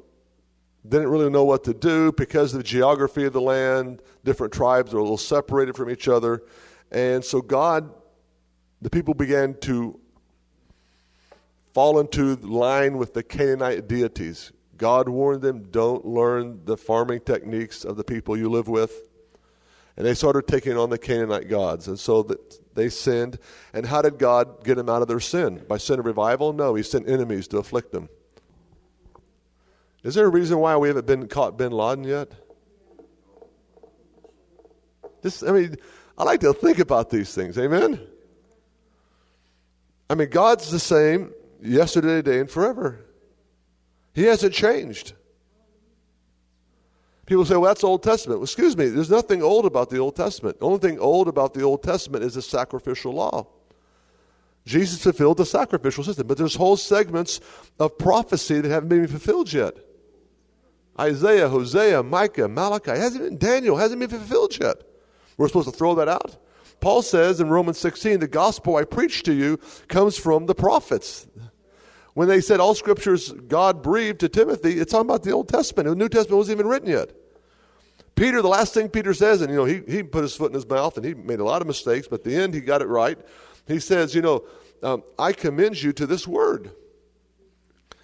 [0.87, 4.03] didn't really know what to do because of the geography of the land.
[4.25, 6.43] Different tribes are a little separated from each other.
[6.91, 7.93] And so God,
[8.83, 10.01] the people began to
[11.75, 14.53] fall into line with the Canaanite deities.
[14.77, 19.08] God warned them don't learn the farming techniques of the people you live with
[19.99, 21.89] and they started taking on the Canaanite gods.
[21.89, 23.37] And so that they sinned.
[23.73, 25.65] And how did God get them out of their sin?
[25.69, 26.53] By sending revival?
[26.53, 28.09] No, He sent enemies to afflict them.
[30.05, 32.31] Is there a reason why we haven't been caught bin Laden yet?
[35.21, 35.75] This, I mean,
[36.17, 37.59] I like to think about these things.
[37.59, 38.01] Amen?
[40.09, 43.05] I mean, God's the same yesterday, today, and forever.
[44.15, 45.15] He hasn't changed.
[47.29, 48.41] People say, well, that's Old Testament.
[48.41, 50.61] Well, excuse me, there's nothing old about the Old Testament.
[50.61, 53.47] The only thing old about the Old Testament is the sacrificial law.
[54.65, 57.41] Jesus fulfilled the sacrificial system, but there's whole segments
[57.79, 59.77] of prophecy that haven't been fulfilled yet.
[60.99, 64.77] Isaiah, Hosea, Micah, Malachi, hasn't been, Daniel hasn't been fulfilled yet.
[65.37, 66.43] We're supposed to throw that out.
[66.81, 69.59] Paul says in Romans 16, the gospel I preach to you
[69.89, 71.27] comes from the prophets.
[72.15, 75.89] When they said all scriptures God breathed to Timothy, it's talking about the Old Testament.
[75.89, 77.13] The New Testament wasn't even written yet.
[78.19, 80.55] Peter, the last thing Peter says, and you know, he, he put his foot in
[80.55, 82.83] his mouth and he made a lot of mistakes, but at the end he got
[82.83, 83.17] it right.
[83.69, 84.45] He says, you know,
[84.83, 86.73] um, I commend you to this word.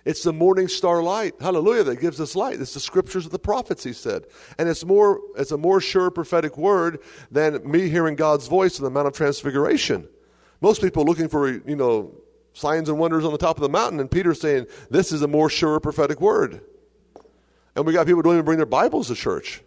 [0.04, 2.60] It's the morning star light, hallelujah, that gives us light.
[2.60, 4.26] It's the scriptures of the prophets, he said.
[4.58, 7.00] And it's more it's a more sure prophetic word
[7.30, 10.06] than me hearing God's voice in the Mount of Transfiguration.
[10.60, 12.14] Most people are looking for, you know,
[12.52, 15.28] signs and wonders on the top of the mountain, and Peter's saying, This is a
[15.28, 16.60] more sure prophetic word.
[17.74, 19.63] And we got people who don't even bring their Bibles to church.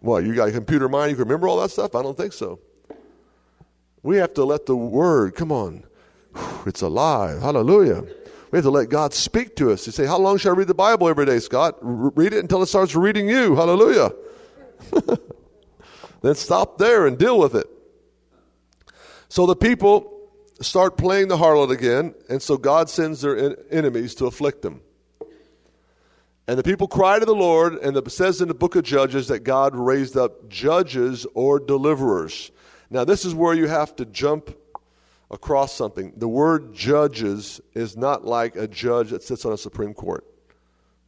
[0.00, 1.94] What, you got a computer mind, you can remember all that stuff?
[1.94, 2.60] I don't think so.
[4.02, 5.84] We have to let the word, come on,
[6.66, 7.40] it's alive.
[7.42, 8.04] Hallelujah.
[8.50, 9.86] We have to let God speak to us.
[9.86, 11.76] You say, How long should I read the Bible every day, Scott?
[11.82, 13.56] R- read it until it starts reading you.
[13.56, 14.12] Hallelujah.
[16.22, 17.66] then stop there and deal with it.
[19.28, 20.30] So the people
[20.60, 24.80] start playing the harlot again, and so God sends their en- enemies to afflict them.
[26.48, 29.28] And the people cry to the Lord, and it says in the book of Judges
[29.28, 32.50] that God raised up judges or deliverers.
[32.88, 34.56] Now, this is where you have to jump
[35.30, 36.14] across something.
[36.16, 40.24] The word judges is not like a judge that sits on a Supreme Court.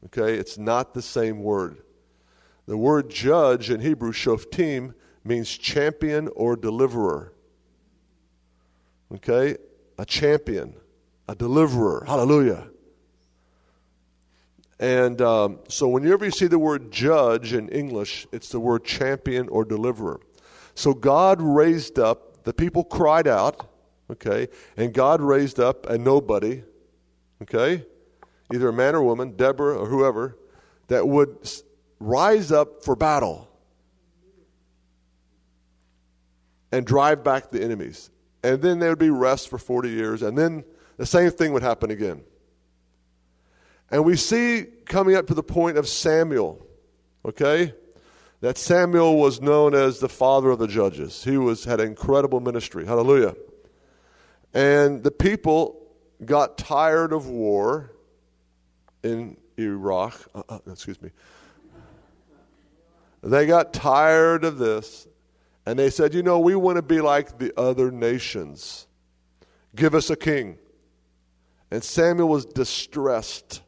[0.05, 0.35] Okay?
[0.35, 1.79] It's not the same word.
[2.67, 4.93] The word judge in Hebrew, shoftim,
[5.25, 7.33] means champion or deliverer.
[9.15, 9.57] Okay?
[9.99, 10.75] A champion,
[11.27, 12.05] a deliverer.
[12.07, 12.70] Hallelujah.
[14.81, 19.47] And um, so, whenever you see the word judge in English, it's the word champion
[19.51, 20.21] or deliverer.
[20.75, 23.69] So, God raised up, the people cried out,
[24.11, 26.63] okay, and God raised up a nobody,
[27.43, 27.85] okay,
[28.55, 30.39] either a man or woman, Deborah or whoever,
[30.89, 31.37] that would
[32.01, 33.51] rise up for battle
[36.73, 38.11] and drive back the enemies.
[38.43, 40.65] And then there would be rest for 40 years, and then
[40.97, 42.23] the same thing would happen again.
[43.91, 46.65] And we see coming up to the point of Samuel,
[47.25, 47.75] okay,
[48.41, 51.23] that Samuel was known as the father of the judges.
[51.25, 52.87] He was had incredible ministry.
[52.87, 53.35] Hallelujah.
[54.55, 55.81] And the people
[56.25, 57.93] got tired of war
[59.03, 60.21] in Iraq.
[60.35, 61.11] Uh, uh, excuse me.
[63.23, 65.07] They got tired of this,
[65.67, 68.87] and they said, You know, we want to be like the other nations.
[69.77, 70.59] Give us a king.
[71.71, 73.61] And Samuel was distressed.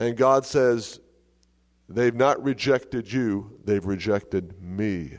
[0.00, 0.98] And God says,
[1.88, 5.18] They've not rejected you, they've rejected me.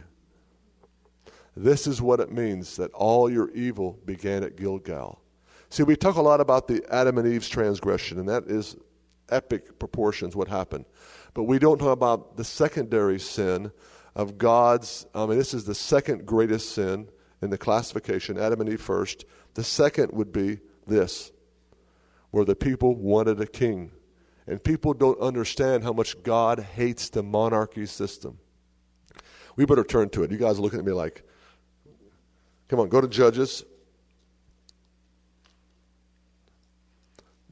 [1.55, 5.21] This is what it means that all your evil began at Gilgal.
[5.69, 8.77] See, we talk a lot about the Adam and Eve's transgression, and that is
[9.29, 10.85] epic proportions what happened.
[11.33, 13.71] But we don't talk about the secondary sin
[14.15, 15.05] of God's.
[15.13, 17.09] I mean, this is the second greatest sin
[17.41, 19.25] in the classification Adam and Eve first.
[19.55, 21.33] The second would be this,
[22.31, 23.91] where the people wanted a king.
[24.51, 28.37] And people don't understand how much God hates the monarchy system.
[29.55, 30.31] We better turn to it.
[30.31, 31.23] You guys are looking at me like,
[32.67, 33.63] come on, go to Judges.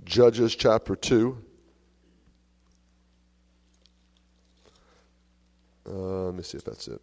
[0.03, 1.37] Judges chapter 2.
[5.87, 7.01] Uh, let me see if that's it.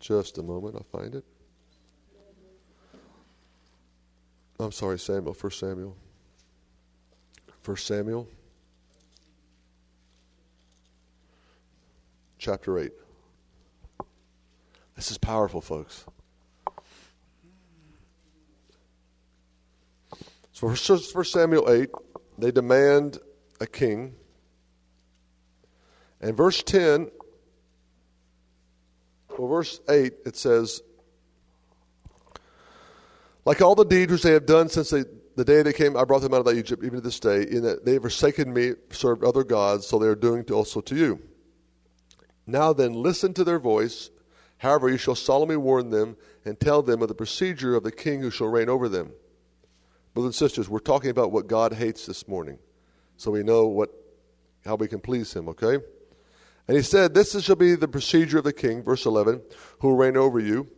[0.00, 1.24] Just a moment, I'll find it.
[4.60, 5.34] I'm sorry, Samuel.
[5.34, 5.96] First Samuel.
[7.62, 8.28] First Samuel.
[12.38, 12.92] Chapter 8.
[14.96, 16.04] This is powerful, folks.
[20.52, 21.90] So, First Samuel 8,
[22.36, 23.18] they demand
[23.60, 24.16] a king.
[26.20, 27.12] And verse 10,
[29.36, 30.82] well, verse 8, it says,
[33.48, 36.04] like all the deeds which they have done since they, the day they came, I
[36.04, 38.72] brought them out of Egypt, even to this day, in that they have forsaken me,
[38.90, 41.22] served other gods, so they are doing also to you.
[42.46, 44.10] Now then, listen to their voice.
[44.58, 48.20] However, you shall solemnly warn them and tell them of the procedure of the king
[48.20, 49.12] who shall reign over them.
[50.12, 52.58] Brothers and sisters, we're talking about what God hates this morning,
[53.16, 53.88] so we know what
[54.66, 55.48] how we can please Him.
[55.48, 55.78] Okay.
[56.66, 59.40] And he said, This shall be the procedure of the king, verse 11,
[59.78, 60.68] who will reign over you.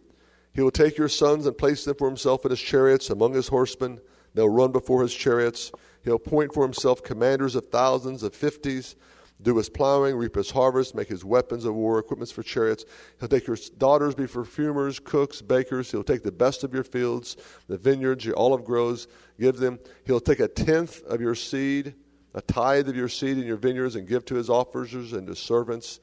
[0.55, 3.49] He will take your sons and place them for himself in his chariots among his
[3.49, 4.01] horsemen.
[4.35, 5.73] They'll run before his chariots.
[6.05, 8.97] He'll appoint for himself commanders of thousands, of fifties,
[9.43, 12.85] do his plowing, reap his harvest, make his weapons of war, equipments for chariots.
[13.19, 15.91] He'll take your daughters be perfumers, cooks, bakers.
[15.91, 17.37] He'll take the best of your fields,
[17.67, 19.79] the vineyards, your olive groves, give them.
[20.05, 21.95] He'll take a tenth of your seed,
[22.35, 25.39] a tithe of your seed in your vineyards, and give to his officers and his
[25.39, 26.01] servants.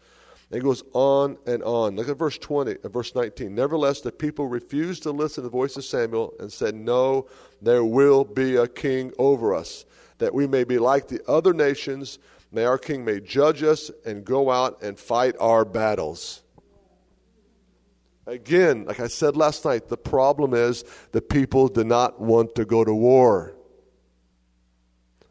[0.49, 1.97] It goes on and on.
[1.97, 3.53] Look at verse 20, uh, verse 19.
[3.53, 7.27] Nevertheless, the people refused to listen to the voice of Samuel and said, No,
[7.61, 9.85] there will be a king over us,
[10.19, 12.17] that we may be like the other nations.
[12.49, 16.43] May our king may judge us and go out and fight our battles.
[18.25, 22.63] Again, like I said last night, the problem is the people did not want to
[22.63, 23.53] go to war.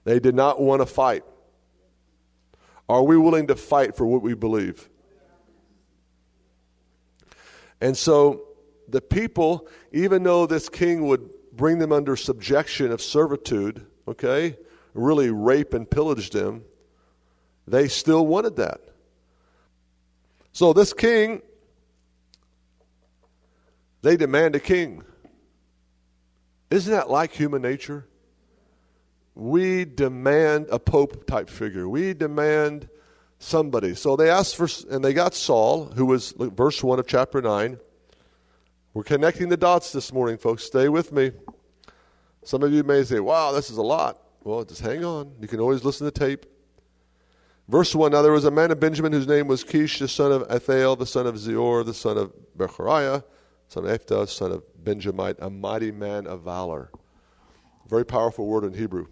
[0.04, 1.24] They did not want to fight.
[2.88, 4.88] Are we willing to fight for what we believe?
[7.86, 8.48] And so
[8.88, 14.56] the people, even though this king would bring them under subjection of servitude, okay,
[14.92, 16.64] really rape and pillage them,
[17.68, 18.80] they still wanted that.
[20.50, 21.42] So this king,
[24.02, 25.04] they demand a king.
[26.70, 28.04] Isn't that like human nature?
[29.36, 31.88] We demand a pope type figure.
[31.88, 32.88] We demand
[33.38, 33.94] somebody.
[33.94, 37.78] So they asked for, and they got Saul, who was verse 1 of chapter 9.
[38.94, 40.64] We're connecting the dots this morning, folks.
[40.64, 41.32] Stay with me.
[42.44, 44.18] Some of you may say, wow, this is a lot.
[44.42, 45.32] Well, just hang on.
[45.40, 46.46] You can always listen to tape.
[47.68, 50.32] Verse 1 Now there was a man of Benjamin whose name was Kish, the son
[50.32, 53.22] of Athael, the son of Zior, the son of Bechariah,
[53.68, 56.90] son of Ephah, son of Benjamite, a mighty man of valor.
[57.88, 59.08] Very powerful word in Hebrew.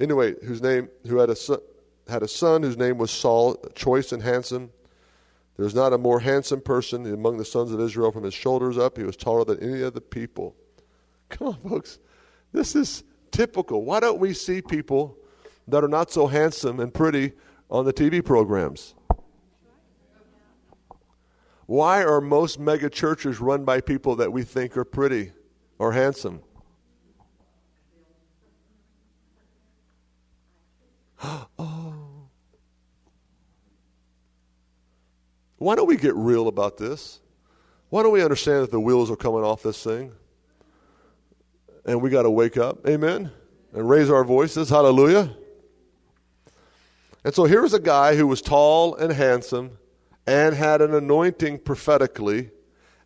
[0.00, 1.58] Anyway, whose name, who had a son,
[2.08, 4.70] had a son whose name was Saul, choice and handsome.
[5.56, 8.78] There was not a more handsome person among the sons of Israel from his shoulders
[8.78, 8.96] up.
[8.96, 10.56] He was taller than any of the people.
[11.28, 11.98] Come on, folks.
[12.52, 13.84] This is typical.
[13.84, 15.18] Why don't we see people
[15.66, 17.32] that are not so handsome and pretty
[17.70, 18.94] on the TV programs?
[21.66, 25.32] Why are most mega churches run by people that we think are pretty
[25.78, 26.40] or handsome?
[31.22, 31.97] oh.
[35.58, 37.20] Why don't we get real about this?
[37.90, 40.12] Why don't we understand that the wheels are coming off this thing?
[41.84, 43.30] And we got to wake up, amen,
[43.72, 45.34] and raise our voices, hallelujah.
[47.24, 49.78] And so here's a guy who was tall and handsome
[50.26, 52.50] and had an anointing prophetically,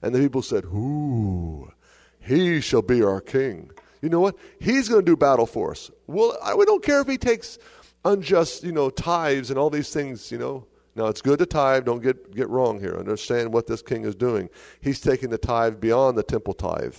[0.02, 1.72] and the people said, Ooh,
[2.20, 3.70] he shall be our king.
[4.00, 4.36] You know what?
[4.60, 5.90] He's going to do battle for us.
[6.08, 7.58] Well, we don't care if he takes
[8.04, 10.66] unjust, you know, tithes and all these things, you know.
[10.94, 11.86] Now, it's good to tithe.
[11.86, 12.96] Don't get, get wrong here.
[12.98, 14.50] Understand what this king is doing.
[14.80, 16.96] He's taking the tithe beyond the temple tithe.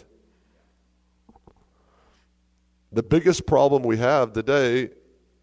[2.92, 4.90] The biggest problem we have today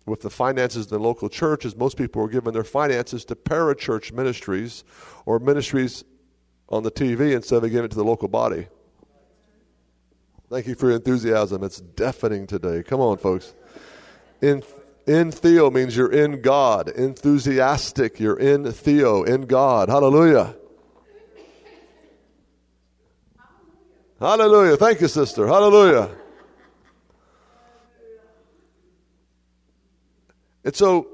[0.06, 3.36] with the finances in the local church is most people are giving their finances to
[3.36, 4.84] parachurch ministries
[5.26, 6.04] or ministries
[6.68, 8.66] on the TV instead of giving it to the local body.
[10.48, 11.62] Thank you for your enthusiasm.
[11.62, 12.82] It's deafening today.
[12.82, 13.54] Come on, folks.
[14.42, 14.62] In
[15.06, 16.88] in Theo means you're in God.
[16.88, 19.88] Enthusiastic, you're in Theo, in God.
[19.88, 20.54] Hallelujah.
[24.18, 24.76] Hallelujah.
[24.76, 25.46] Thank you, sister.
[25.46, 26.10] Hallelujah.
[30.62, 31.08] And so,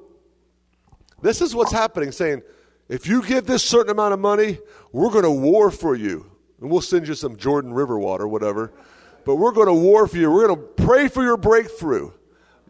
[1.23, 2.43] this is what's happening saying,
[2.89, 4.59] if you give this certain amount of money,
[4.93, 6.31] we're going to war for you.
[6.61, 8.73] And we'll send you some Jordan River water, whatever.
[9.25, 10.31] But we're going to war for you.
[10.31, 12.13] We're going to pray for your breakthrough.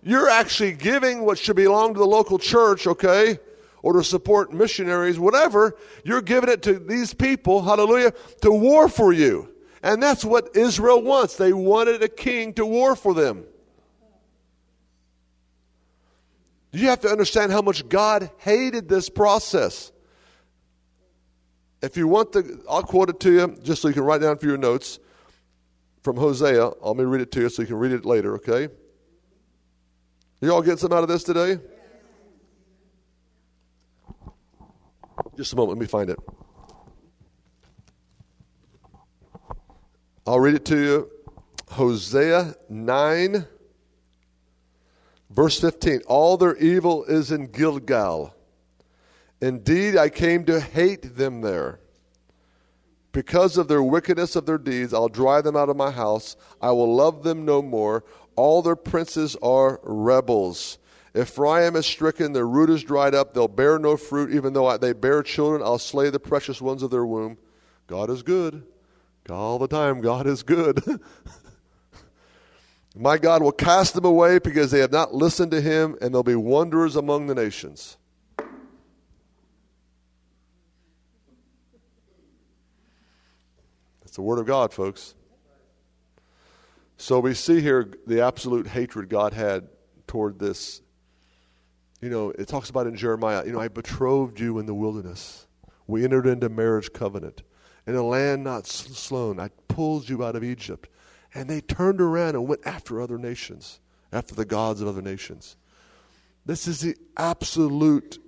[0.07, 3.41] You're actually giving what should belong to the local church, okay?
[3.83, 5.77] Or to support missionaries, whatever.
[6.05, 9.53] You're giving it to these people, hallelujah, to war for you.
[9.83, 11.35] And that's what Israel wants.
[11.35, 13.47] They wanted a king to war for them.
[16.71, 19.91] You have to understand how much God hated this process.
[21.83, 24.39] If you want the, I'll quote it to you just so you can write down
[24.39, 25.01] for your notes
[26.05, 26.71] from Hosea.
[26.81, 28.69] Let me read it to you so you can read it later, okay?
[30.41, 31.59] You all get some out of this today?
[35.37, 36.19] Just a moment, let me find it.
[40.27, 41.11] I'll read it to you.
[41.71, 43.47] Hosea 9,
[45.31, 46.03] verse 15.
[46.07, 48.35] All their evil is in Gilgal.
[49.41, 51.81] Indeed, I came to hate them there.
[53.13, 56.37] Because of their wickedness of their deeds, I'll drive them out of my house.
[56.61, 58.05] I will love them no more.
[58.37, 60.79] All their princes are rebels.
[61.17, 64.93] Ephraim is stricken, their root is dried up, they'll bear no fruit, even though they
[64.93, 67.39] bear children, I'll slay the precious ones of their womb.
[67.87, 68.65] God is good.
[69.31, 70.83] All the time, God is good.
[72.95, 76.23] My God will cast them away because they have not listened to him, and they'll
[76.23, 77.97] be wanderers among the nations.
[84.01, 85.15] That's the Word of God, folks.
[86.97, 89.69] So we see here the absolute hatred God had
[90.07, 90.81] toward this.
[92.01, 95.47] You know, it talks about in Jeremiah, you know, I betrothed you in the wilderness.
[95.87, 97.43] We entered into marriage covenant.
[97.87, 100.89] In a land not slown, I pulled you out of Egypt.
[101.35, 103.81] And they turned around and went after other nations,
[104.13, 105.57] after the gods of other nations.
[106.45, 108.19] This is the absolute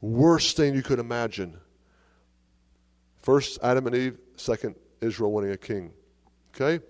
[0.00, 1.58] worst thing you could imagine.
[3.22, 4.18] First, Adam and Eve.
[4.36, 5.92] Second, Israel wanting a king.
[6.54, 6.84] Okay?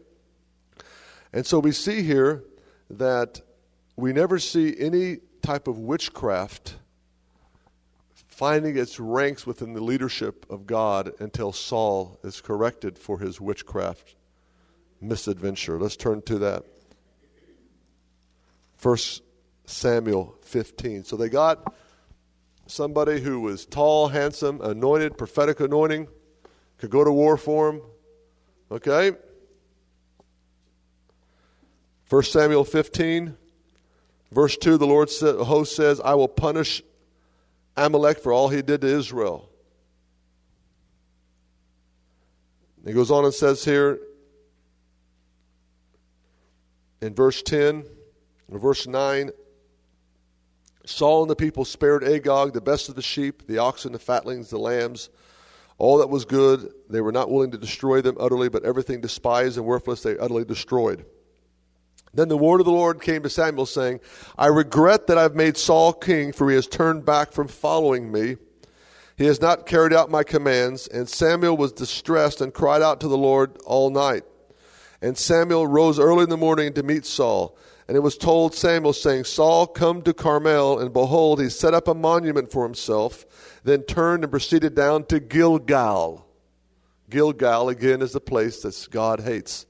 [1.32, 2.44] And so we see here
[2.90, 3.40] that
[3.96, 6.76] we never see any type of witchcraft
[8.38, 14.14] finding its ranks within the leadership of God until Saul is corrected for his witchcraft
[15.00, 15.78] misadventure.
[15.78, 16.64] Let's turn to that.
[18.76, 19.22] First
[19.64, 21.02] Samuel 15.
[21.02, 21.74] So they got
[22.66, 26.06] somebody who was tall, handsome, anointed, prophetic anointing,
[26.78, 27.82] could go to war for him.
[28.70, 29.12] Okay?
[32.10, 33.36] 1 Samuel 15,
[34.32, 36.82] verse 2, the Lord host says, I will punish
[37.76, 39.50] Amalek for all he did to Israel.
[42.86, 43.98] He goes on and says here
[47.02, 47.84] in verse 10,
[48.50, 49.30] or verse 9,
[50.86, 54.48] Saul and the people spared Agag, the best of the sheep, the oxen, the fatlings,
[54.48, 55.10] the lambs,
[55.76, 56.72] all that was good.
[56.88, 60.46] They were not willing to destroy them utterly, but everything despised and worthless they utterly
[60.46, 61.04] destroyed.
[62.14, 64.00] Then the word of the Lord came to Samuel, saying,
[64.36, 68.36] I regret that I've made Saul king, for he has turned back from following me.
[69.16, 70.86] He has not carried out my commands.
[70.86, 74.22] And Samuel was distressed and cried out to the Lord all night.
[75.02, 77.56] And Samuel rose early in the morning to meet Saul.
[77.88, 80.78] And it was told Samuel, saying, Saul, come to Carmel.
[80.78, 83.26] And behold, he set up a monument for himself,
[83.64, 86.26] then turned and proceeded down to Gilgal.
[87.10, 89.66] Gilgal, again, is the place that God hates.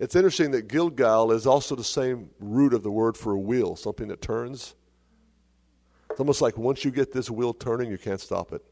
[0.00, 3.76] It's interesting that Gilgal is also the same root of the word for a wheel,
[3.76, 4.74] something that turns.
[6.08, 8.64] It's almost like once you get this wheel turning, you can't stop it.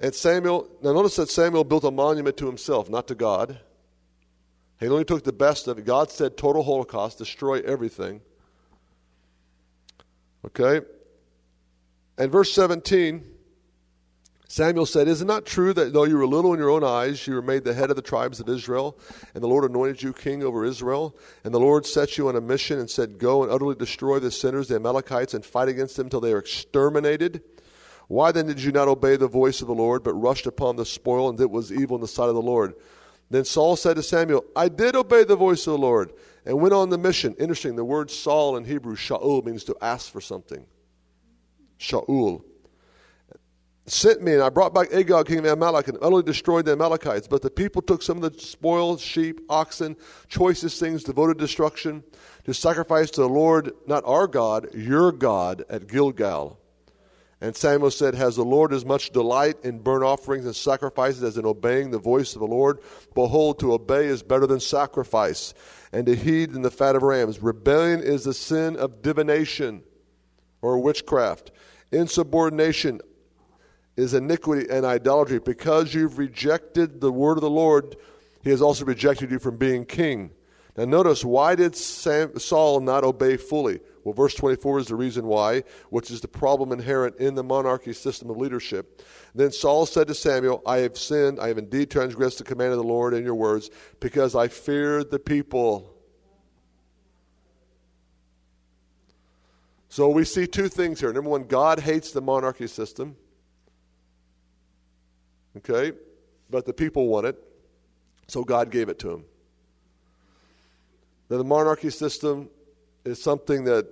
[0.00, 3.60] And Samuel, now notice that Samuel built a monument to himself, not to God.
[4.80, 5.84] He only took the best of it.
[5.84, 8.22] God said, total Holocaust, destroy everything.
[10.46, 10.86] Okay?
[12.16, 13.24] And verse 17,
[14.50, 17.26] Samuel said, Is it not true that though you were little in your own eyes,
[17.26, 18.98] you were made the head of the tribes of Israel,
[19.34, 21.14] and the Lord anointed you king over Israel?
[21.44, 24.30] And the Lord set you on a mission and said, Go and utterly destroy the
[24.30, 27.42] sinners, the Amalekites, and fight against them till they are exterminated?
[28.08, 30.86] Why then did you not obey the voice of the Lord, but rushed upon the
[30.86, 32.72] spoil, and it was evil in the sight of the Lord?
[33.28, 36.14] Then Saul said to Samuel, I did obey the voice of the Lord,
[36.46, 37.36] and went on the mission.
[37.38, 40.64] Interesting, the word Saul in Hebrew, Shaul, means to ask for something.
[41.78, 42.44] Shaul.
[43.88, 47.26] Sent me, and I brought back Agag, king of Amalek, and utterly destroyed the Amalekites.
[47.26, 49.96] But the people took some of the spoiled sheep, oxen,
[50.28, 52.04] choicest things, devoted to destruction,
[52.44, 56.58] to sacrifice to the Lord, not our God, your God, at Gilgal.
[57.40, 61.38] And Samuel said, Has the Lord as much delight in burnt offerings and sacrifices as
[61.38, 62.80] in obeying the voice of the Lord?
[63.14, 65.54] Behold, to obey is better than sacrifice,
[65.92, 67.42] and to heed than the fat of rams.
[67.42, 69.82] Rebellion is the sin of divination
[70.60, 71.52] or witchcraft.
[71.90, 73.00] Insubordination
[73.98, 75.40] is iniquity and idolatry.
[75.40, 77.96] Because you've rejected the word of the Lord,
[78.42, 80.30] he has also rejected you from being king.
[80.76, 83.80] Now, notice, why did Sam, Saul not obey fully?
[84.04, 87.92] Well, verse 24 is the reason why, which is the problem inherent in the monarchy
[87.92, 89.02] system of leadership.
[89.34, 92.78] Then Saul said to Samuel, I have sinned, I have indeed transgressed the command of
[92.78, 93.68] the Lord in your words,
[93.98, 95.92] because I feared the people.
[99.88, 101.12] So we see two things here.
[101.12, 103.16] Number one, God hates the monarchy system.
[105.58, 105.96] Okay?
[106.50, 107.36] But the people want it,
[108.26, 109.24] so God gave it to him.
[111.30, 112.48] Now, the monarchy system
[113.04, 113.86] is something that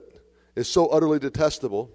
[0.54, 1.90] is so utterly detestable,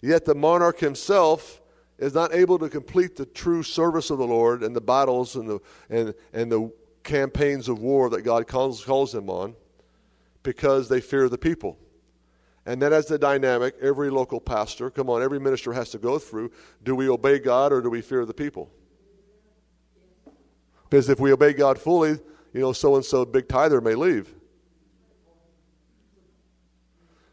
[0.00, 1.60] yet the monarch himself
[1.98, 5.48] is not able to complete the true service of the Lord and the battles and
[5.48, 5.60] the,
[5.90, 6.72] and, and the
[7.02, 9.54] campaigns of war that God calls, calls them on
[10.42, 11.78] because they fear the people.
[12.66, 16.18] And that as the dynamic every local pastor, come on, every minister has to go
[16.18, 16.50] through.
[16.82, 18.70] Do we obey God or do we fear the people?
[20.94, 22.10] Because if we obey God fully,
[22.52, 24.32] you know, so and so big tither may leave.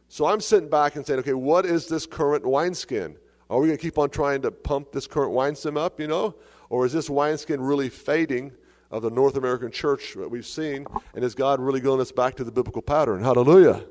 [0.07, 3.17] So I'm sitting back and saying, okay, what is this current wineskin?
[3.51, 6.33] Are we going to keep on trying to pump this current wineskin up, you know?
[6.69, 8.51] Or is this wineskin really fading
[8.89, 10.87] of the North American church that we've seen?
[11.13, 13.23] And is God really going us back to the biblical pattern?
[13.23, 13.85] Hallelujah.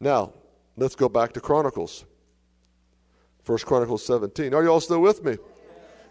[0.00, 0.34] Now,
[0.76, 2.04] let's go back to Chronicles.
[3.42, 4.52] First Chronicles 17.
[4.52, 5.38] Are you all still with me?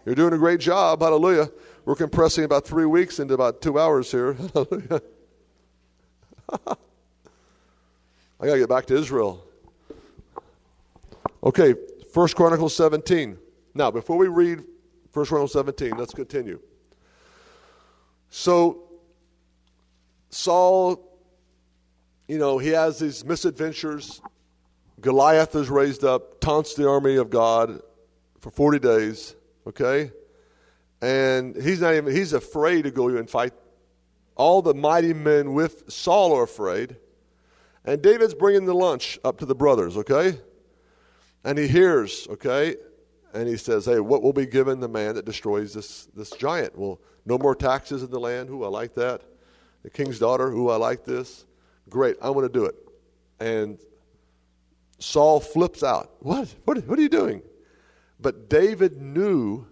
[0.04, 1.00] You're doing a great job.
[1.00, 1.48] Hallelujah.
[1.84, 4.36] We're compressing about three weeks into about two hours here.
[8.42, 9.44] I got to get back to Israel.
[11.42, 11.74] Okay,
[12.12, 13.36] First Chronicles 17.
[13.74, 14.62] Now, before we read
[15.12, 16.60] First Chronicles 17, let's continue.
[18.30, 18.84] So,
[20.30, 21.18] Saul,
[22.28, 24.20] you know, he has these misadventures.
[25.00, 27.80] Goliath is raised up, taunts the army of God
[28.40, 29.34] for 40 days,
[29.66, 30.12] okay?
[31.02, 33.52] And he's not even, he's afraid to go and fight.
[34.36, 36.96] All the mighty men with Saul are afraid.
[37.84, 40.38] And David's bringing the lunch up to the brothers, okay?
[41.44, 42.76] And he hears, okay?
[43.34, 46.78] And he says, Hey, what will be given the man that destroys this, this giant?
[46.78, 48.48] Well, no more taxes in the land.
[48.50, 49.22] Ooh, I like that.
[49.82, 50.52] the king's daughter.
[50.52, 51.46] Ooh, I like this.
[51.88, 52.76] Great, I'm going to do it.
[53.40, 53.80] And
[55.00, 56.12] Saul flips out.
[56.20, 56.54] What?
[56.64, 57.42] What, what are you doing?
[58.20, 59.66] But David knew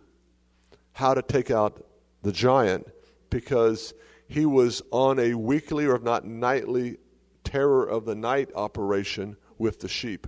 [1.00, 1.82] how to take out
[2.22, 2.86] the giant
[3.30, 3.94] because
[4.28, 6.98] he was on a weekly or if not nightly
[7.42, 10.26] terror of the night operation with the sheep.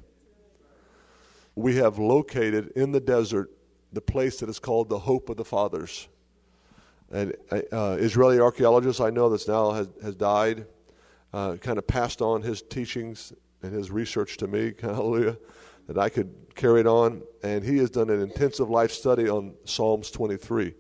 [1.55, 3.51] We have located in the desert
[3.93, 6.09] the place that is called the Hope of the Fathers.
[7.11, 10.65] An uh, Israeli archaeologist I know that's now has, has died,
[11.35, 15.37] uh, kind of passed on his teachings and his research to me, hallelujah,
[15.87, 17.23] that I could carry it on.
[17.43, 20.75] And he has done an intensive life study on Psalms 23.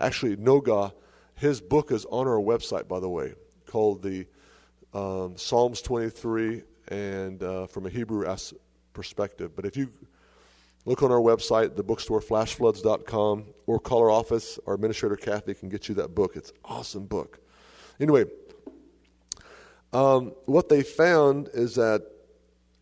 [0.00, 0.92] Actually, Noga,
[1.34, 3.34] his book is on our website, by the way,
[3.66, 4.26] called the
[4.94, 8.24] um, Psalms 23 and uh, from a Hebrew
[8.92, 9.54] perspective.
[9.54, 9.92] But if you
[10.84, 15.68] look on our website, the bookstore, flashfloods.com, or call our office, our administrator Kathy can
[15.68, 16.36] get you that book.
[16.36, 17.40] It's an awesome book.
[18.00, 18.24] Anyway,
[19.92, 22.06] um, what they found is that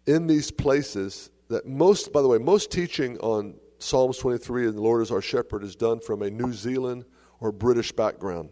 [0.06, 4.82] in these places, that most, by the way, most teaching on Psalms 23 and the
[4.82, 7.04] Lord is our shepherd is done from a New Zealand
[7.40, 8.50] or British background.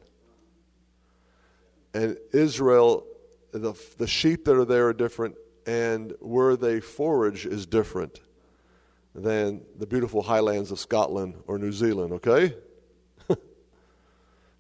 [1.95, 3.07] And Israel,
[3.53, 5.37] the, the sheep that are there are different,
[5.67, 8.21] and where they forage is different
[9.15, 12.55] than the beautiful highlands of Scotland or New Zealand, okay?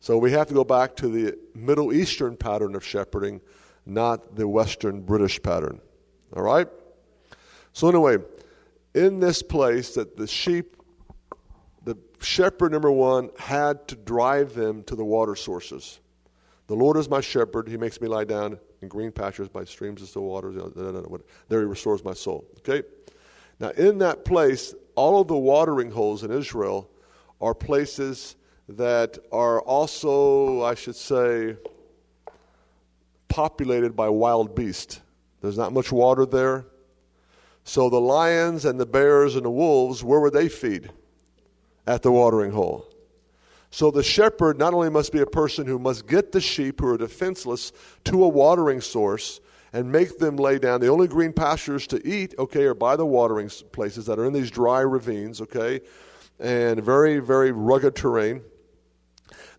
[0.01, 3.41] so we have to go back to the Middle Eastern pattern of shepherding,
[3.87, 5.81] not the Western British pattern.
[6.35, 6.69] All right?
[7.73, 8.19] So, anyway,
[8.95, 10.77] in this place that the sheep,
[11.85, 16.01] the shepherd number one had to drive them to the water sources.
[16.67, 17.69] The Lord is my shepherd.
[17.69, 20.55] He makes me lie down in green pastures by streams of still waters.
[21.49, 22.47] There he restores my soul.
[22.59, 22.87] Okay?
[23.59, 26.91] Now, in that place, all of the watering holes in Israel
[27.41, 28.37] are places
[28.69, 31.57] that are also, I should say,
[33.29, 35.01] populated by wild beasts.
[35.41, 36.67] There's not much water there.
[37.65, 40.91] So the lions and the bears and the wolves, where would they feed?
[41.87, 42.87] At the watering hole.
[43.71, 46.89] So the shepherd not only must be a person who must get the sheep who
[46.89, 47.73] are defenseless
[48.05, 49.41] to a watering source
[49.73, 50.81] and make them lay down.
[50.81, 54.33] The only green pastures to eat, okay, are by the watering places that are in
[54.33, 55.81] these dry ravines, okay,
[56.39, 58.43] and very, very rugged terrain.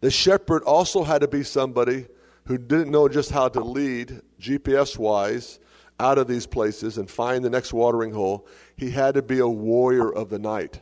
[0.02, 2.06] The shepherd also had to be somebody
[2.46, 5.60] who didn't know just how to lead GPS wise
[6.00, 9.48] out of these places and find the next watering hole, he had to be a
[9.48, 10.82] warrior of the night.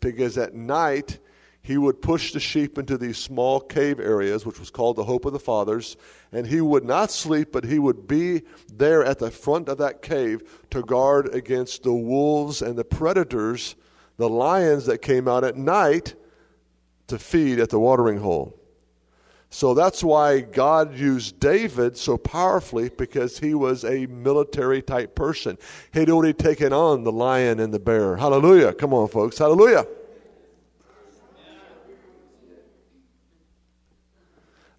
[0.00, 1.18] Because at night,
[1.62, 5.24] he would push the sheep into these small cave areas, which was called the Hope
[5.24, 5.96] of the Fathers,
[6.30, 8.42] and he would not sleep, but he would be
[8.72, 13.74] there at the front of that cave to guard against the wolves and the predators,
[14.16, 16.14] the lions that came out at night
[17.08, 18.55] to feed at the watering hole.
[19.50, 25.56] So that's why God used David so powerfully because he was a military type person.
[25.92, 28.16] He'd already taken on the lion and the bear.
[28.16, 28.74] Hallelujah.
[28.74, 29.38] Come on, folks.
[29.38, 29.86] Hallelujah.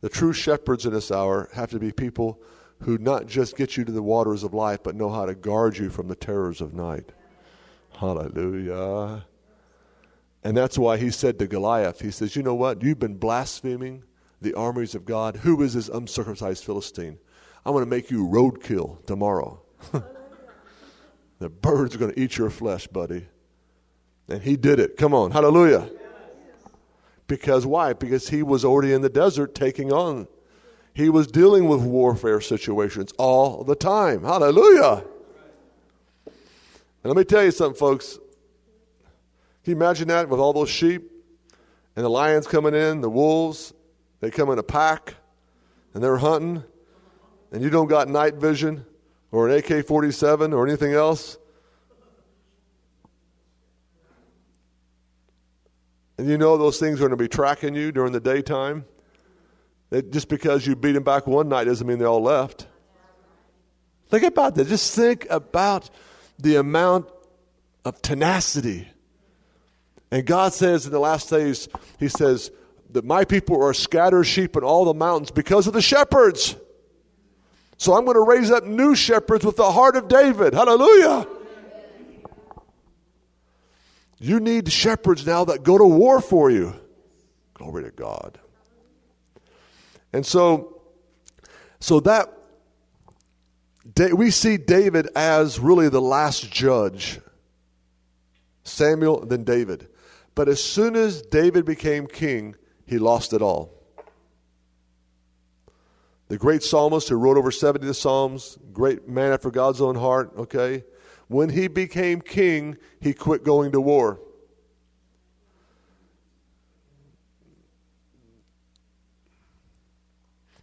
[0.01, 2.39] The true shepherds in this hour have to be people
[2.83, 5.77] who not just get you to the waters of life, but know how to guard
[5.77, 7.11] you from the terrors of night.
[7.97, 9.25] Hallelujah.
[10.43, 12.83] And that's why he said to Goliath, he says, You know what?
[12.83, 14.03] You've been blaspheming
[14.41, 15.37] the armies of God.
[15.37, 17.17] Who is this uncircumcised Philistine?
[17.65, 19.61] I'm going to make you roadkill tomorrow.
[21.39, 23.27] the birds are going to eat your flesh, buddy.
[24.29, 24.97] And he did it.
[24.97, 25.31] Come on.
[25.31, 25.89] Hallelujah.
[27.27, 27.93] Because why?
[27.93, 30.27] Because he was already in the desert taking on.
[30.93, 34.23] He was dealing with warfare situations all the time.
[34.23, 35.03] Hallelujah.
[36.25, 36.35] And
[37.03, 38.17] let me tell you something, folks.
[39.63, 41.11] Can you imagine that with all those sheep
[41.95, 43.73] and the lions coming in, the wolves,
[44.19, 45.15] they come in a pack
[45.93, 46.63] and they're hunting,
[47.51, 48.85] and you don't got night vision
[49.31, 51.37] or an AK 47 or anything else.
[56.17, 58.85] And you know those things are going to be tracking you during the daytime.
[59.89, 62.67] That just because you beat them back one night doesn't mean they all left.
[64.09, 64.67] Think about that.
[64.67, 65.89] Just think about
[66.39, 67.09] the amount
[67.85, 68.87] of tenacity.
[70.11, 71.67] And God says in the last days,
[71.99, 72.51] He says,
[72.91, 76.55] that my people are scattered sheep in all the mountains because of the shepherds.
[77.77, 80.53] So I'm going to raise up new shepherds with the heart of David.
[80.53, 81.27] Hallelujah.
[84.19, 86.73] You need shepherds now that go to war for you.
[87.53, 88.39] Glory to God.
[90.11, 90.81] And so,
[91.79, 92.33] so that
[94.13, 97.19] we see David as really the last judge.
[98.63, 99.87] Samuel, then David.
[100.33, 102.55] But as soon as David became king,
[102.87, 103.77] he lost it all.
[106.29, 109.95] the great psalmist who wrote over 70 of the Psalms, great man after God's own
[109.95, 110.83] heart, okay?
[111.29, 114.19] When he became king, he quit going to war.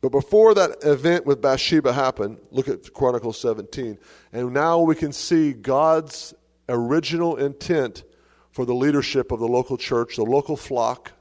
[0.02, 3.98] But before that event with Bathsheba happened, look at Chronicles 17.
[4.34, 6.34] And now we can see God's
[6.68, 8.04] original intent
[8.50, 11.12] for the leadership of the local church, the local flock,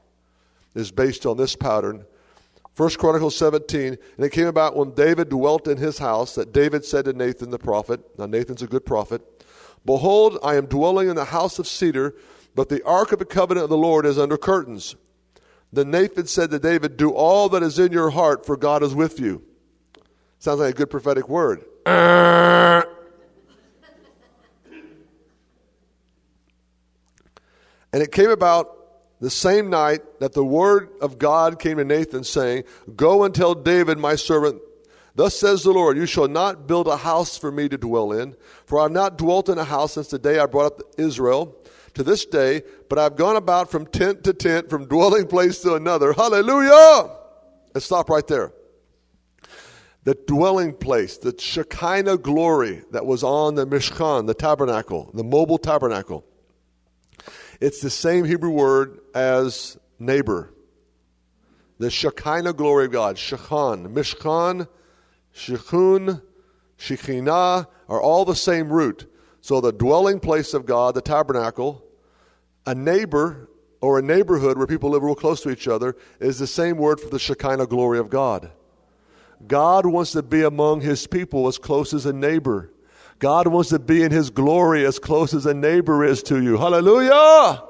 [0.74, 2.04] is based on this pattern.
[2.76, 6.84] 1 Chronicles 17, and it came about when David dwelt in his house that David
[6.84, 9.22] said to Nathan the prophet, now Nathan's a good prophet,
[9.84, 12.14] Behold, I am dwelling in the house of cedar,
[12.54, 14.96] but the ark of the covenant of the Lord is under curtains.
[15.72, 18.94] Then Nathan said to David, Do all that is in your heart, for God is
[18.94, 19.42] with you.
[20.38, 21.64] Sounds like a good prophetic word.
[21.86, 22.86] and
[27.92, 28.73] it came about
[29.24, 32.64] the same night that the word of God came to Nathan, saying,
[32.94, 34.60] Go and tell David, my servant,
[35.14, 38.36] Thus says the Lord, You shall not build a house for me to dwell in,
[38.66, 41.56] for I have not dwelt in a house since the day I brought up Israel
[41.94, 45.74] to this day, but I've gone about from tent to tent, from dwelling place to
[45.74, 46.12] another.
[46.12, 47.10] Hallelujah!
[47.72, 48.52] Let's stop right there.
[50.02, 55.56] The dwelling place, the Shekinah glory that was on the Mishkan, the tabernacle, the mobile
[55.56, 56.26] tabernacle.
[57.60, 60.52] It's the same Hebrew word as neighbor.
[61.78, 64.68] The Shekinah glory of God, Shechan, Mishkan,
[65.34, 66.22] Shechun,
[66.78, 69.10] Shekhinah are all the same root.
[69.40, 71.84] So the dwelling place of God, the tabernacle,
[72.66, 73.48] a neighbor
[73.80, 77.00] or a neighborhood where people live real close to each other is the same word
[77.00, 78.50] for the Shekinah glory of God.
[79.46, 82.70] God wants to be among his people as close as a neighbor.
[83.18, 86.56] God wants to be in his glory as close as a neighbor is to you.
[86.58, 87.62] Hallelujah!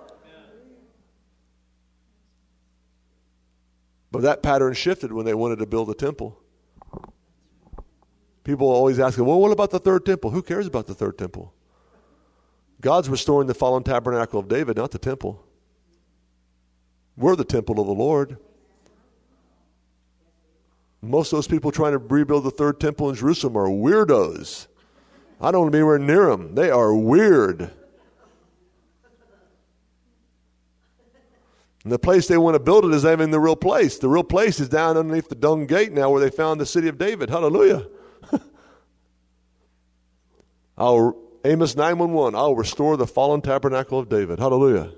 [4.10, 6.40] But that pattern shifted when they wanted to build a temple.
[8.44, 10.30] People always ask, well, what about the third temple?
[10.30, 11.52] Who cares about the third temple?
[12.80, 15.42] God's restoring the fallen tabernacle of David, not the temple.
[17.16, 18.36] We're the temple of the Lord.
[21.00, 24.66] Most of those people trying to rebuild the third temple in Jerusalem are weirdos.
[25.40, 26.54] I don't want to be anywhere near them.
[26.54, 27.70] They are weird.
[31.82, 33.98] And the place they want to build it is even the real place.
[33.98, 36.88] The real place is down underneath the dung gate now where they found the city
[36.88, 37.28] of David.
[37.28, 37.86] Hallelujah.
[40.78, 44.38] I'll Amos 911, I'll restore the fallen tabernacle of David.
[44.38, 44.92] Hallelujah.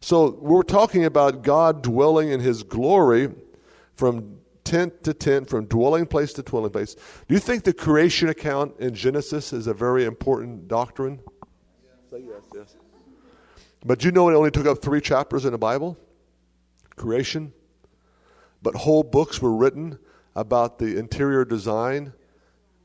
[0.00, 3.30] So we're talking about God dwelling in his glory
[3.94, 6.94] from tent to tent, from dwelling place to dwelling place.
[6.94, 11.20] Do you think the creation account in Genesis is a very important doctrine?
[12.10, 12.76] Say yes, yes.
[13.84, 15.98] But you know it only took up three chapters in the Bible?
[16.96, 17.52] Creation.
[18.62, 19.98] But whole books were written
[20.36, 22.12] about the interior design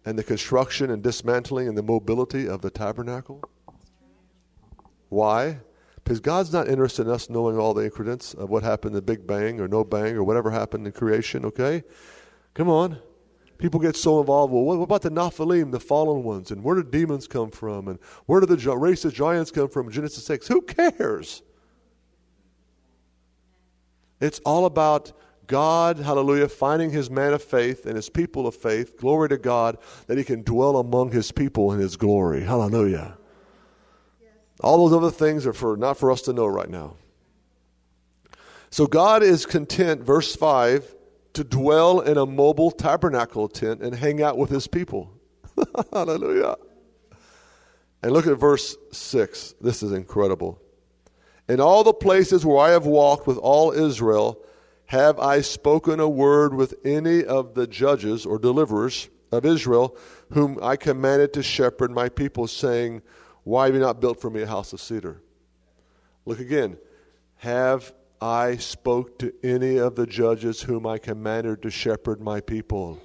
[0.05, 3.41] and the construction and dismantling and the mobility of the tabernacle?
[5.09, 5.59] Why?
[6.07, 9.01] Because God's not interested in us knowing all the ingredients of what happened in the
[9.01, 11.83] Big Bang or no bang or whatever happened in creation, okay?
[12.53, 12.99] Come on.
[13.57, 14.53] People get so involved.
[14.53, 16.49] Well, what about the Nephilim, the fallen ones?
[16.49, 17.89] And where did demons come from?
[17.89, 19.91] And where did the race of giants come from?
[19.91, 20.47] Genesis 6.
[20.47, 21.43] Who cares?
[24.21, 25.11] It's all about
[25.47, 29.77] God, hallelujah, finding his man of faith and his people of faith, glory to God,
[30.05, 32.45] that he can dwell among his people in his glory.
[32.45, 33.16] Hallelujah.
[34.61, 36.95] All those other things are for not for us to know right now.
[38.69, 40.95] So God is content, verse 5,
[41.33, 45.11] to dwell in a mobile tabernacle tent and hang out with his people.
[45.93, 46.55] Hallelujah.
[48.01, 49.55] And look at verse 6.
[49.61, 50.61] This is incredible.
[51.47, 54.41] In all the places where I have walked with all Israel,
[54.87, 59.95] have I spoken a word with any of the judges or deliverers of Israel,
[60.31, 63.01] whom I commanded to shepherd my people, saying,
[63.47, 65.21] Why have you not built for me a house of cedar?
[66.25, 66.77] Look again.
[67.37, 73.01] Have I spoke to any of the judges whom I commanded to shepherd my people?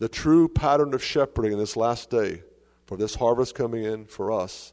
[0.00, 2.42] The true pattern of shepherding in this last day,
[2.86, 4.72] for this harvest coming in for us,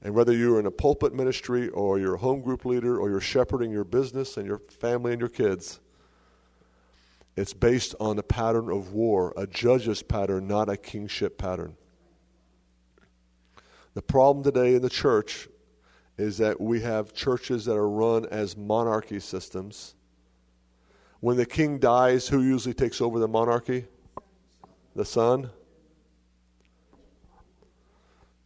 [0.00, 3.20] and whether you're in a pulpit ministry or you're a home group leader or you're
[3.20, 5.80] shepherding your business and your family and your kids,
[7.36, 11.76] it's based on a pattern of war, a judge's pattern, not a kingship pattern.
[13.94, 15.48] The problem today in the church
[16.16, 19.94] is that we have churches that are run as monarchy systems.
[21.20, 23.86] When the king dies, who usually takes over the monarchy?
[24.94, 25.50] The son.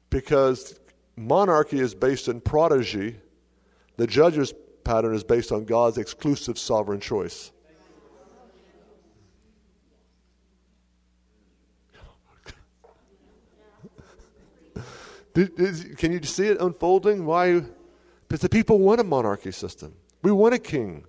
[0.09, 0.79] Because
[1.17, 3.17] monarchy is based in prodigy.
[3.97, 7.53] The judge's pattern is based on God's exclusive sovereign choice.
[15.47, 17.25] Can you see it unfolding?
[17.25, 17.63] Why?
[18.27, 19.95] Because the people want a monarchy system.
[20.23, 21.05] We want a king.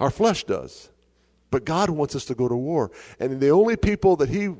[0.00, 0.90] Our flesh does.
[1.50, 2.90] But God wants us to go to war.
[3.20, 4.54] And the only people that He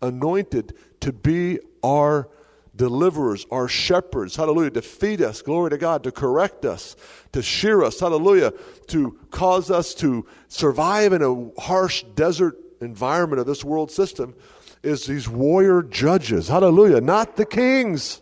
[0.00, 2.28] anointed to be our
[2.74, 6.96] deliverers, our shepherds, hallelujah, to feed us, glory to God, to correct us,
[7.32, 8.52] to shear us, hallelujah,
[8.88, 14.34] to cause us to survive in a harsh desert environment of this world system
[14.82, 16.48] is these warrior judges.
[16.48, 17.00] Hallelujah.
[17.00, 18.20] Not the kings.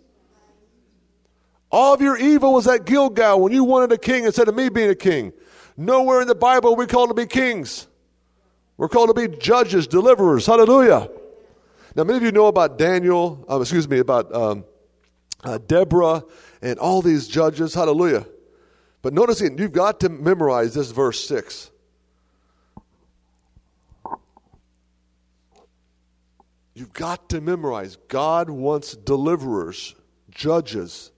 [1.71, 4.69] All of your evil was at Gilgal when you wanted a king instead of me
[4.69, 5.33] being a king.
[5.77, 7.87] Nowhere in the Bible are we called to be kings.
[8.77, 10.47] We're called to be judges, deliverers.
[10.47, 11.09] Hallelujah.
[11.95, 14.65] Now, many of you know about Daniel, um, excuse me, about um,
[15.43, 16.25] uh, Deborah
[16.63, 17.75] and all these judges.
[17.75, 18.27] Hallelujah.
[19.03, 21.71] But notice again, you've got to memorize this verse 6.
[26.81, 29.95] You've got to memorize God wants deliverers,
[30.31, 31.12] judges,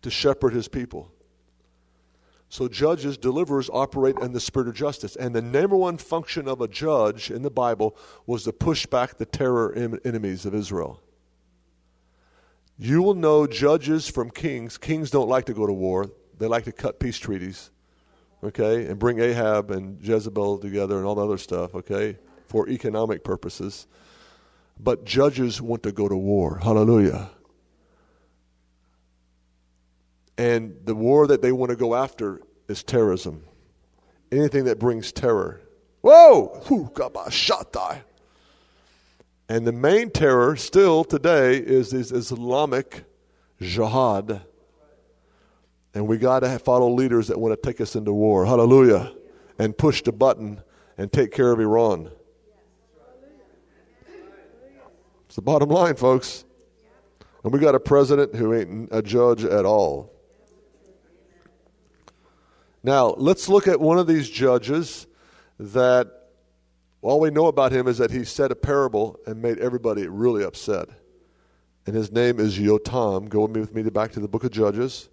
[0.00, 1.12] to shepherd his people.
[2.48, 5.14] So, judges, deliverers operate in the spirit of justice.
[5.14, 9.18] And the number one function of a judge in the Bible was to push back
[9.18, 11.02] the terror enemies of Israel.
[12.78, 14.78] You will know judges from kings.
[14.78, 17.70] Kings don't like to go to war, they like to cut peace treaties,
[18.42, 23.22] okay, and bring Ahab and Jezebel together and all the other stuff, okay, for economic
[23.22, 23.86] purposes.
[24.78, 26.58] But judges want to go to war.
[26.58, 27.30] Hallelujah.
[30.36, 33.44] And the war that they want to go after is terrorism.
[34.32, 35.60] Anything that brings terror.
[36.00, 36.60] Whoa!
[39.48, 43.04] And the main terror still today is this Islamic
[43.60, 44.42] jihad.
[45.94, 48.44] And we got to follow leaders that want to take us into war.
[48.44, 49.12] Hallelujah.
[49.58, 50.60] And push the button
[50.98, 52.10] and take care of Iran.
[55.34, 56.44] It's the bottom line, folks.
[57.42, 60.12] And we got a president who ain't a judge at all.
[62.84, 65.08] Now, let's look at one of these judges
[65.58, 66.06] that
[67.02, 70.44] all we know about him is that he said a parable and made everybody really
[70.44, 70.88] upset.
[71.84, 73.28] And his name is Yotam.
[73.28, 75.08] Go with me back to the book of Judges.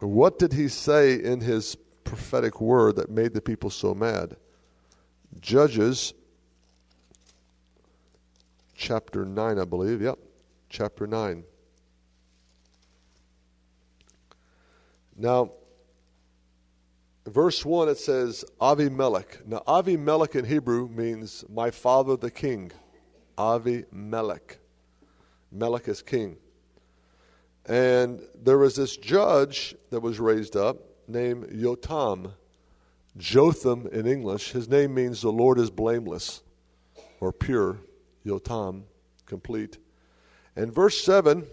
[0.00, 4.36] What did he say in his prophetic word that made the people so mad?
[5.40, 6.14] Judges
[8.74, 10.00] chapter 9, I believe.
[10.00, 10.18] Yep,
[10.68, 11.44] chapter 9.
[15.16, 15.50] Now,
[17.26, 19.46] verse 1 it says Avimelech.
[19.46, 22.70] Now, Avimelech in Hebrew means my father the king.
[23.36, 24.58] Avimelech.
[25.50, 26.36] Melech is king.
[27.66, 32.32] And there was this judge that was raised up named Yotam.
[33.18, 34.52] Jotham in English.
[34.52, 36.42] His name means the Lord is blameless
[37.20, 37.78] or pure.
[38.24, 38.82] Yotam,
[39.26, 39.78] complete.
[40.56, 41.44] And verse 7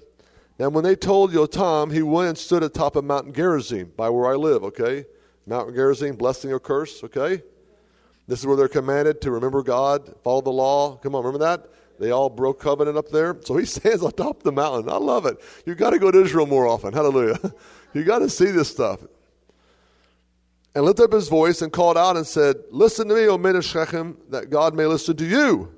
[0.60, 4.32] Now, when they told Yotam, he went and stood atop of Mount Gerizim, by where
[4.32, 5.06] I live, okay?
[5.48, 7.42] Mount Gerizim, blessing or curse, okay?
[8.28, 10.98] This is where they're commanded to remember God, follow the law.
[10.98, 11.70] Come on, remember that?
[12.00, 13.38] They all broke covenant up there.
[13.42, 14.90] So he stands on top of the mountain.
[14.90, 15.38] I love it.
[15.66, 16.94] You've got to go to Israel more often.
[16.94, 17.40] Hallelujah.
[17.94, 19.00] you got to see this stuff
[20.76, 23.56] and lifted up his voice and called out and said, Listen to me, O men
[23.56, 25.74] of Shechem, that God may listen to you.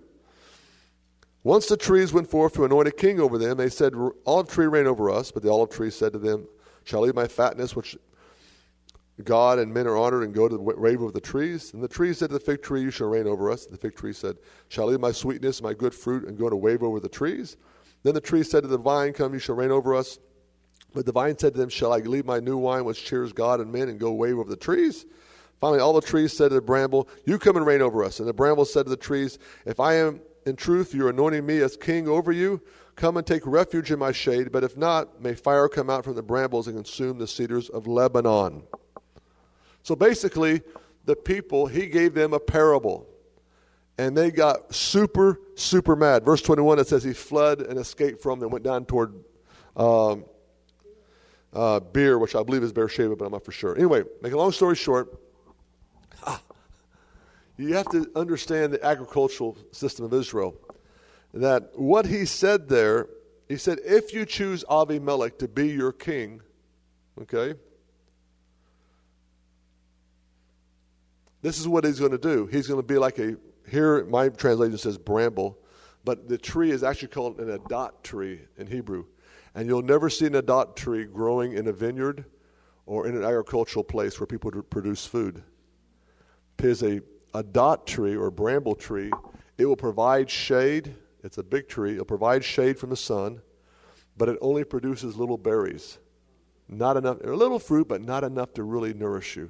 [1.43, 3.93] Once the trees went forth to anoint a king over them, they said,
[4.25, 5.31] Olive tree reign over us.
[5.31, 6.47] But the olive tree said to them,
[6.83, 7.95] Shall I leave my fatness, which
[9.23, 11.73] God and men are honored, and go to the wave of the trees?
[11.73, 13.65] And the tree said to the fig tree, You shall reign over us.
[13.65, 14.37] And the fig tree said,
[14.67, 17.55] Shall I leave my sweetness, my good fruit, and go to wave over the trees?
[18.03, 20.17] Then the tree said to the vine, Come, you shall reign over us.
[20.97, 23.59] But the vine said to them, Shall I leave my new wine, which cheers God
[23.59, 25.05] and men, and go wave over the trees?
[25.61, 28.19] Finally, all the trees said to the bramble, You come and reign over us.
[28.19, 29.37] And the bramble said to the trees,
[29.67, 32.59] If I am in truth, you're anointing me as king over you,
[32.95, 34.51] come and take refuge in my shade.
[34.51, 37.85] But if not, may fire come out from the brambles and consume the cedars of
[37.85, 38.63] Lebanon.
[39.83, 40.63] So basically,
[41.05, 43.07] the people, he gave them a parable.
[43.99, 46.25] And they got super, super mad.
[46.25, 49.13] Verse 21, it says he fled and escaped from them, went down toward.
[49.75, 50.25] Um,
[51.53, 53.75] uh, Beer, which I believe is Beersheba, but I'm not for sure.
[53.75, 55.19] Anyway, make a long story short,
[56.25, 56.41] ah,
[57.57, 60.55] you have to understand the agricultural system of Israel.
[61.33, 63.07] That what he said there,
[63.47, 66.41] he said, if you choose Avimelech to be your king,
[67.21, 67.55] okay,
[71.41, 72.45] this is what he's going to do.
[72.47, 73.37] He's going to be like a,
[73.69, 75.57] here my translation says bramble,
[76.03, 79.05] but the tree is actually called an adat tree in Hebrew.
[79.57, 82.25] And you'll never see an adat tree growing in a vineyard
[82.85, 85.41] or in an agricultural place where people produce food.
[86.55, 87.01] Because a,
[87.33, 89.11] a dot tree or bramble tree,
[89.57, 90.93] it will provide shade.
[91.23, 91.93] It's a big tree.
[91.93, 93.41] It'll provide shade from the sun,
[94.15, 95.97] but it only produces little berries.
[96.69, 99.49] Not enough, a little fruit, but not enough to really nourish you.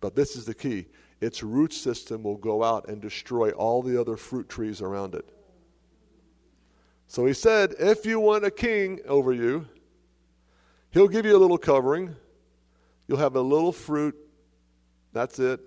[0.00, 0.86] But this is the key
[1.20, 5.35] its root system will go out and destroy all the other fruit trees around it.
[7.06, 9.66] So he said, If you want a king over you,
[10.90, 12.16] he'll give you a little covering.
[13.06, 14.16] You'll have a little fruit.
[15.12, 15.60] That's it.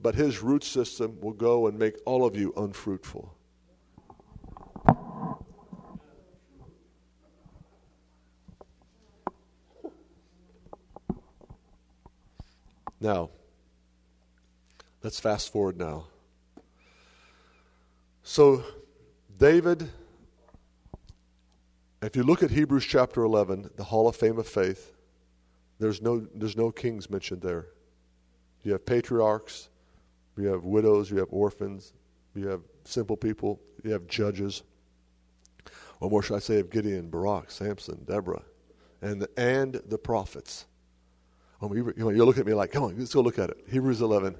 [0.00, 3.36] But his root system will go and make all of you unfruitful.
[13.00, 13.30] Now,
[15.02, 16.06] let's fast forward now.
[18.22, 18.62] So,
[19.36, 19.90] David,
[22.02, 24.92] if you look at Hebrews chapter 11, the Hall of Fame of Faith,
[25.78, 27.66] there's no, there's no kings mentioned there.
[28.64, 29.68] You have patriarchs,
[30.36, 31.92] you have widows, you have orphans,
[32.34, 34.62] you have simple people, you have judges.
[35.98, 38.42] What more should I say of Gideon, Barak, Samson, Deborah,
[39.00, 40.66] and the, and the prophets?
[41.60, 43.58] Um, you, you, you look at me like, come on, let's go look at it.
[43.70, 44.36] Hebrews 11.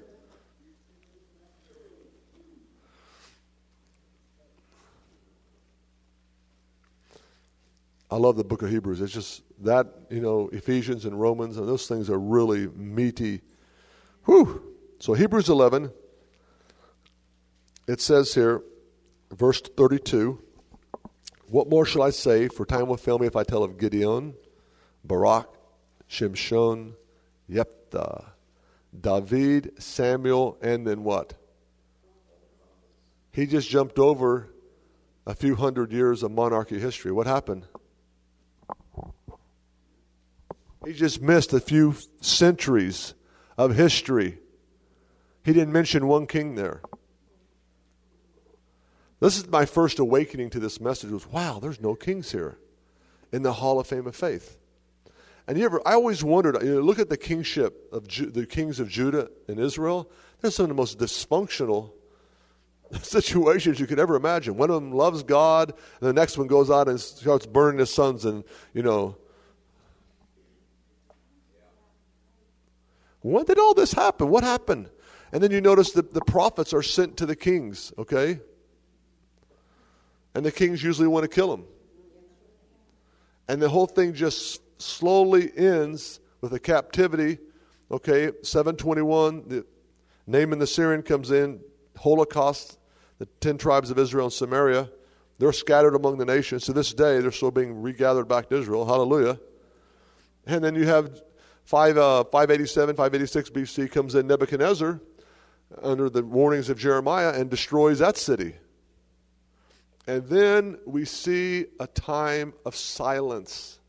[8.13, 9.01] I love the book of Hebrews.
[9.01, 13.41] It's just that, you know, Ephesians and Romans, and those things are really meaty.
[14.25, 14.61] Whew.
[14.99, 15.91] So, Hebrews 11,
[17.87, 18.61] it says here,
[19.31, 20.39] verse 32,
[21.47, 22.49] What more shall I say?
[22.49, 24.35] For time will fail me if I tell of Gideon,
[25.03, 25.49] Barak,
[26.07, 26.93] Shimshon,
[27.49, 28.25] Jephthah,
[29.01, 31.33] David, Samuel, and then what?
[33.31, 34.53] He just jumped over
[35.25, 37.11] a few hundred years of monarchy history.
[37.11, 37.65] What happened?
[40.85, 43.13] He just missed a few centuries
[43.57, 44.39] of history.
[45.43, 46.81] He didn't mention one king there.
[49.19, 52.57] This is my first awakening to this message was wow, there's no kings here
[53.31, 54.57] in the Hall of Fame of Faith.
[55.47, 58.45] And you ever, I always wondered, you know, look at the kingship of Ju- the
[58.45, 60.09] kings of Judah and Israel.
[60.41, 61.91] They're some of the most dysfunctional
[63.01, 64.55] situations you could ever imagine.
[64.57, 67.93] One of them loves God, and the next one goes out and starts burning his
[67.93, 68.43] sons and,
[68.73, 69.17] you know.
[73.23, 74.29] When did all this happen?
[74.29, 74.89] What happened?
[75.31, 78.39] And then you notice that the prophets are sent to the kings, okay?
[80.35, 81.65] And the kings usually want to kill them.
[83.47, 87.39] And the whole thing just slowly ends with a captivity.
[87.89, 89.65] Okay, 721, the
[90.27, 91.59] Naaman the Syrian comes in,
[91.97, 92.77] Holocaust,
[93.19, 94.89] the 10 tribes of Israel and Samaria.
[95.39, 96.65] They're scattered among the nations.
[96.65, 98.85] To this day, they're still being regathered back to Israel.
[98.85, 99.39] Hallelujah.
[100.45, 101.21] And then you have
[101.65, 104.99] 5, uh, 587, 586 BC comes in Nebuchadnezzar
[105.81, 108.55] under the warnings of Jeremiah and destroys that city.
[110.05, 113.79] And then we see a time of silence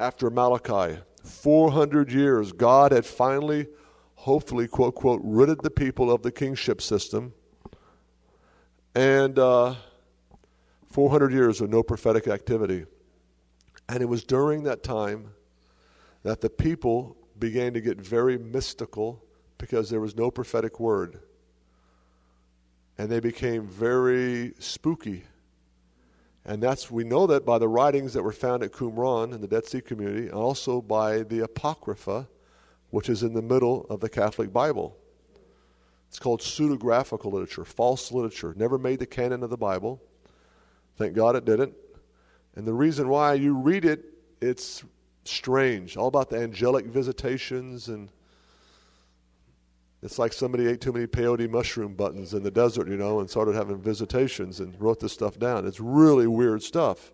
[0.00, 0.98] after Malachi.
[1.22, 3.66] 400 years, God had finally,
[4.14, 7.34] hopefully, quote, quote, ridded the people of the kingship system.
[8.94, 9.74] And uh,
[10.90, 12.86] 400 years of no prophetic activity.
[13.88, 15.32] And it was during that time
[16.26, 19.22] that the people began to get very mystical
[19.58, 21.20] because there was no prophetic word.
[22.98, 25.24] And they became very spooky
[26.48, 29.48] and that's we know that by the writings that were found at Qumran in the
[29.48, 32.28] Dead Sea community, and also by the Apocrypha,
[32.90, 34.96] which is in the middle of the Catholic Bible.
[36.08, 38.54] It's called pseudographical literature, false literature.
[38.56, 40.00] Never made the canon of the Bible.
[40.96, 41.74] Thank God it didn't.
[42.54, 44.04] And the reason why you read it,
[44.40, 44.84] it's
[45.28, 45.96] strange.
[45.96, 48.10] All about the angelic visitations and
[50.02, 53.28] it's like somebody ate too many peyote mushroom buttons in the desert, you know, and
[53.28, 55.66] started having visitations and wrote this stuff down.
[55.66, 57.12] It's really weird stuff.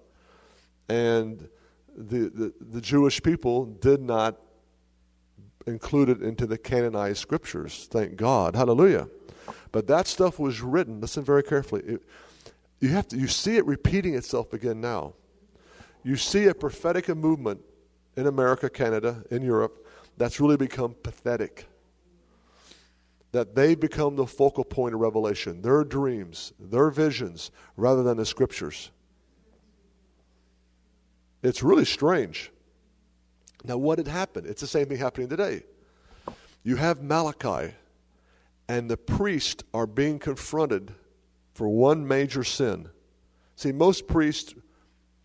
[0.89, 1.49] And
[1.97, 4.39] the, the, the Jewish people did not
[5.67, 8.57] include it into the canonized scriptures, thank God.
[8.57, 9.09] Hallelujah.
[9.71, 11.83] But that stuff was written, listen very carefully.
[11.83, 12.03] It,
[12.81, 15.15] you, have to, you see it repeating itself again now.
[16.03, 17.61] You see a prophetic movement
[18.17, 19.87] in America, Canada, in Europe
[20.17, 21.67] that's really become pathetic
[23.33, 28.27] that they've become the focal point of revelation, their dreams, their visions, rather than the
[28.27, 28.91] scriptures.
[31.43, 32.53] It's really strange.
[33.65, 34.47] Now, what had happened?
[34.47, 35.63] It's the same thing happening today.
[36.63, 37.75] You have Malachi,
[38.69, 40.93] and the priests are being confronted
[41.55, 42.89] for one major sin.
[43.57, 44.55] See, most priest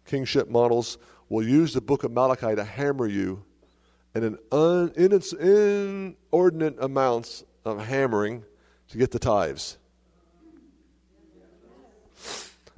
[0.06, 0.98] kingship models
[1.30, 3.44] will use the book of Malachi to hammer you
[4.16, 8.44] in an un, in its inordinate amounts of hammering
[8.90, 9.78] to get the tithes.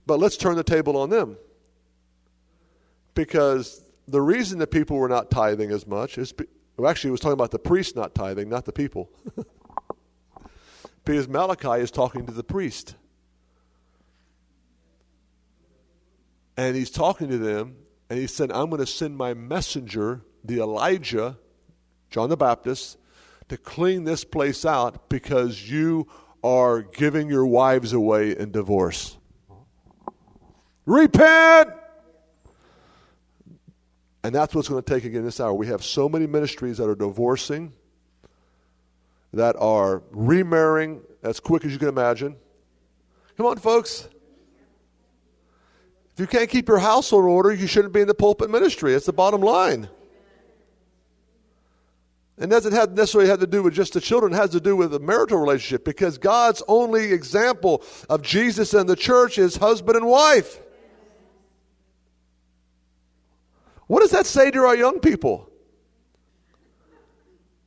[0.05, 1.38] But let's turn the table on them.
[3.13, 6.34] Because the reason that people were not tithing as much is
[6.80, 9.09] well, actually, it was talking about the priest not tithing, not the people.
[11.03, 12.95] because Malachi is talking to the priest.
[16.55, 17.76] And he's talking to them,
[18.10, 21.38] and he said, I'm going to send my messenger, the Elijah,
[22.10, 22.98] John the Baptist,
[23.49, 26.07] to clean this place out because you
[26.44, 29.18] are giving your wives away in divorce.
[30.86, 31.69] Repent!
[34.23, 35.53] And that's what's going to take again this hour.
[35.53, 37.73] We have so many ministries that are divorcing,
[39.34, 42.36] that are remarrying as quick as you can imagine.
[43.38, 44.10] Come on, folks.
[46.19, 48.93] If you can't keep your household in order, you shouldn't be in the pulpit ministry.
[48.93, 49.87] It's the bottom line.
[52.37, 54.75] And doesn't have necessarily have to do with just the children, it has to do
[54.75, 59.95] with the marital relationship because God's only example of Jesus and the church is husband
[59.95, 60.59] and wife.
[63.87, 65.49] What does that say to our young people?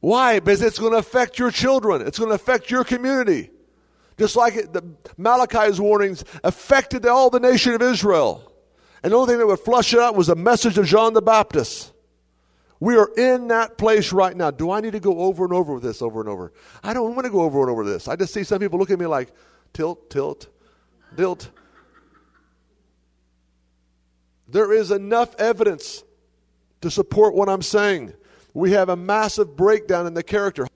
[0.01, 0.41] Why?
[0.41, 2.07] Because it's going to affect your children.
[2.07, 3.49] It's going to affect your community.
[4.19, 4.83] Just like it, the
[5.17, 8.53] Malachi's warnings affected all the nation of Israel.
[9.03, 11.23] And the only thing that would flush it out was the message of John the
[11.23, 11.93] Baptist.
[12.79, 14.51] We are in that place right now.
[14.51, 16.53] Do I need to go over and over with this over and over?
[16.83, 18.09] I don't want to go over and over this.
[18.09, 19.33] I just see some people look at me like,
[19.73, 20.49] tilt, tilt,
[21.17, 21.51] tilt.
[24.49, 26.03] There is enough evidence
[26.81, 28.15] to support what I'm saying.
[28.53, 30.67] We have a massive breakdown in the character.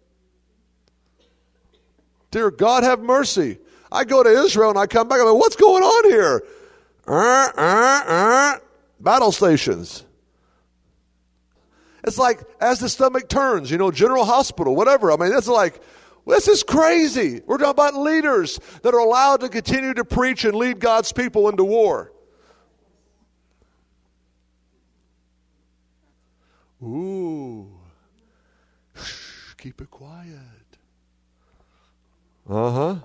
[2.36, 3.56] Dear God, have mercy.
[3.90, 5.20] I go to Israel and I come back.
[5.20, 6.42] I'm like, what's going on here?
[7.08, 8.58] Uh, uh, uh,
[9.00, 10.04] battle stations.
[12.04, 15.10] It's like as the stomach turns, you know, General Hospital, whatever.
[15.10, 15.80] I mean, it's like,
[16.26, 17.40] this is crazy.
[17.46, 21.48] We're talking about leaders that are allowed to continue to preach and lead God's people
[21.48, 22.12] into war.
[26.82, 27.66] Ooh.
[28.94, 30.36] Shh, keep it quiet.
[32.48, 32.96] Uh huh.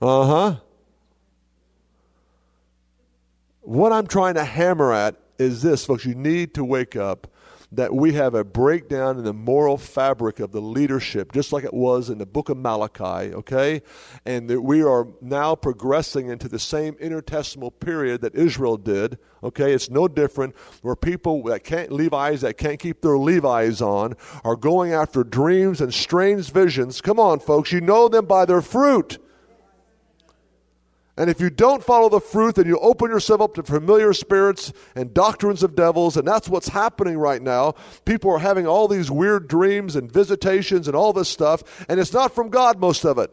[0.00, 0.56] Uh huh.
[3.62, 6.04] What I'm trying to hammer at is this, folks.
[6.04, 7.26] You need to wake up
[7.72, 11.72] that we have a breakdown in the moral fabric of the leadership, just like it
[11.72, 13.82] was in the book of Malachi, okay?
[14.26, 19.72] And that we are now progressing into the same intertestamental period that Israel did, okay?
[19.72, 24.56] It's no different where people that can't, Levites that can't keep their Levi's on, are
[24.56, 27.00] going after dreams and strange visions.
[27.00, 29.18] Come on, folks, you know them by their fruit.
[31.20, 34.72] And if you don't follow the fruit, then you open yourself up to familiar spirits
[34.94, 36.16] and doctrines of devils.
[36.16, 37.74] And that's what's happening right now.
[38.06, 41.84] People are having all these weird dreams and visitations and all this stuff.
[41.90, 43.30] And it's not from God, most of it.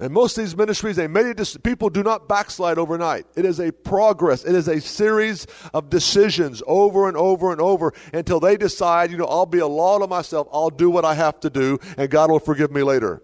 [0.00, 3.26] And most of these ministries, they many it, people do not backslide overnight.
[3.36, 4.44] It is a progress.
[4.44, 9.18] It is a series of decisions over and over and over until they decide, you
[9.18, 10.48] know, I'll be a law to myself.
[10.50, 13.22] I'll do what I have to do and God will forgive me later.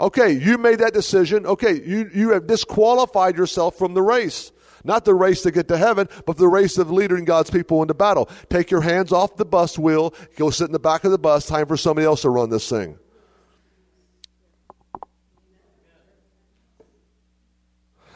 [0.00, 1.44] Okay, you made that decision.
[1.44, 4.52] Okay, you, you have disqualified yourself from the race.
[4.82, 7.92] Not the race to get to heaven, but the race of leading God's people into
[7.92, 8.30] battle.
[8.48, 11.44] Take your hands off the bus wheel, go sit in the back of the bus,
[11.44, 12.98] time for somebody else to run this thing.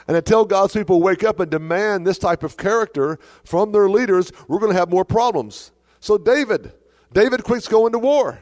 [0.06, 4.31] And until God's people wake up and demand this type of character from their leaders,
[4.48, 5.72] we're going to have more problems.
[6.01, 6.72] So, David,
[7.12, 8.39] David quits going to war.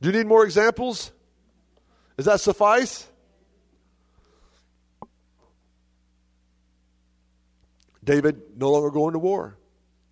[0.00, 1.12] Do you need more examples?
[2.16, 3.06] Does that suffice?
[8.02, 9.56] David no longer going to war.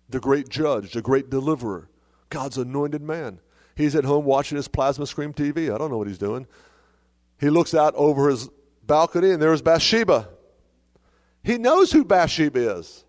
[0.09, 1.89] The great judge, the great deliverer,
[2.29, 3.39] God's anointed man.
[3.75, 5.73] He's at home watching his plasma screen TV.
[5.73, 6.47] I don't know what he's doing.
[7.39, 8.49] He looks out over his
[8.87, 10.29] balcony and there was Bathsheba.
[11.43, 13.05] He knows who Bathsheba is.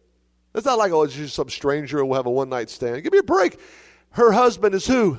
[0.55, 3.03] It's not like, oh, it's just some stranger we'll have a one night stand.
[3.03, 3.59] Give me a break.
[4.11, 5.19] Her husband is who?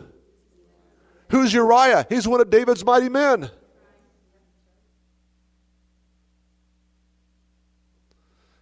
[1.29, 2.05] Who's Uriah?
[2.09, 3.49] He's one of David's mighty men.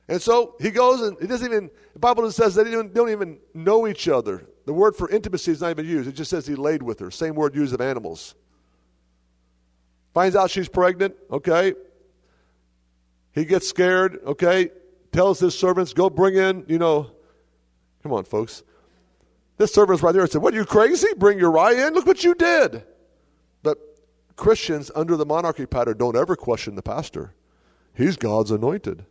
[0.09, 3.09] And so he goes and he doesn't even, the Bible just says they don't, don't
[3.09, 4.47] even know each other.
[4.65, 6.07] The word for intimacy is not even used.
[6.07, 7.11] It just says he laid with her.
[7.11, 8.35] Same word used of animals.
[10.13, 11.73] Finds out she's pregnant, okay?
[13.37, 14.71] He gets scared, okay?
[15.11, 17.11] Tells his servants, go bring in, you know.
[18.01, 18.63] Come on, folks.
[19.57, 21.09] This servant's right there and said, What, are you crazy?
[21.15, 21.93] Bring Uriah in?
[21.93, 22.83] Look what you did.
[23.61, 23.77] But
[24.37, 27.35] Christians under the monarchy pattern don't ever question the pastor.
[27.93, 29.05] He's God's anointed.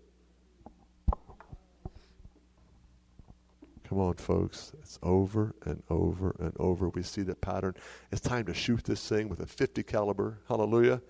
[3.88, 4.72] Come on, folks.
[4.82, 6.88] It's over and over and over.
[6.88, 7.74] We see the pattern.
[8.10, 10.40] It's time to shoot this thing with a 50 caliber.
[10.48, 11.00] Hallelujah.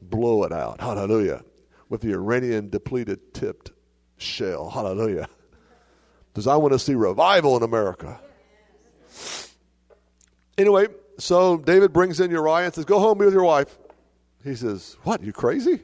[0.00, 0.80] Blow it out.
[0.80, 1.42] Hallelujah.
[1.92, 3.70] With the uranium depleted tipped
[4.16, 4.70] shell.
[4.70, 5.28] Hallelujah.
[6.32, 8.18] Because I want to see revival in America.
[10.56, 10.86] Anyway,
[11.18, 13.78] so David brings in Uriah and says, Go home, be with your wife.
[14.42, 15.22] He says, What?
[15.22, 15.82] You crazy?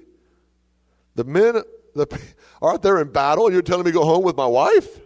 [1.15, 1.61] The men
[1.95, 2.07] the,
[2.63, 5.01] aren't there in battle, and you're telling me go home with my wife?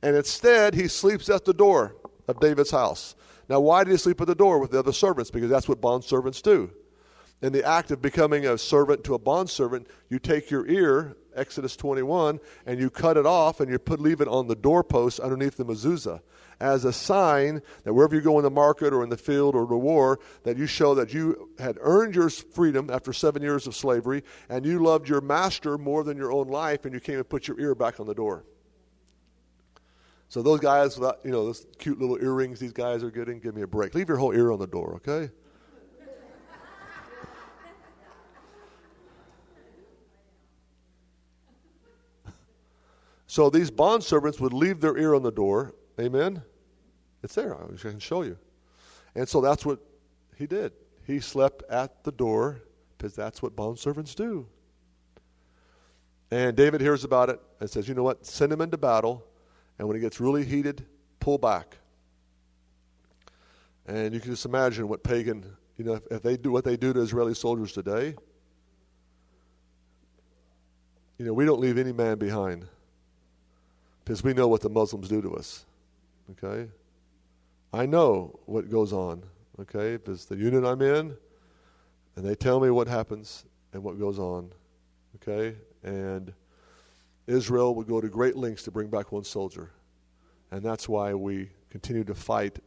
[0.00, 1.96] And instead, he sleeps at the door
[2.28, 3.14] of David's house.
[3.50, 5.30] Now, why did he sleep at the door with the other servants?
[5.30, 6.70] Because that's what bond servants do.
[7.42, 11.16] In the act of becoming a servant to a bond servant, you take your ear,
[11.34, 15.20] Exodus 21, and you cut it off and you put leave it on the doorpost
[15.20, 16.20] underneath the mezuzah
[16.60, 19.66] as a sign that wherever you go in the market or in the field or
[19.66, 23.74] the war, that you show that you had earned your freedom after seven years of
[23.74, 27.28] slavery and you loved your master more than your own life and you came and
[27.28, 28.44] put your ear back on the door.
[30.28, 33.62] So those guys, you know, those cute little earrings these guys are getting, give me
[33.62, 33.94] a break.
[33.94, 35.32] Leave your whole ear on the door, okay?
[43.30, 45.72] So these bond servants would leave their ear on the door.
[46.00, 46.42] Amen?
[47.22, 47.54] It's there.
[47.54, 48.36] I can show you.
[49.14, 49.78] And so that's what
[50.34, 50.72] he did.
[51.06, 52.60] He slept at the door
[52.98, 54.48] because that's what bond servants do.
[56.32, 58.26] And David hears about it and says, You know what?
[58.26, 59.24] Send him into battle
[59.78, 60.84] and when it gets really heated,
[61.20, 61.76] pull back.
[63.86, 65.46] And you can just imagine what pagan,
[65.76, 68.16] you know, if, if they do what they do to Israeli soldiers today,
[71.16, 72.66] you know, we don't leave any man behind
[74.04, 75.64] because we know what the Muslims do to us.
[76.32, 76.68] Okay?
[77.72, 79.22] I know what goes on.
[79.60, 79.96] Okay?
[79.96, 81.16] Because the unit I'm in,
[82.16, 84.50] and they tell me what happens and what goes on.
[85.16, 85.56] Okay?
[85.82, 86.32] And
[87.26, 89.70] Israel would go to great lengths to bring back one soldier.
[90.50, 92.58] And that's why we continue to fight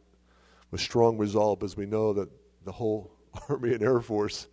[0.70, 2.28] with strong resolve because we know that
[2.64, 3.12] the whole
[3.48, 4.48] Army and Air Force,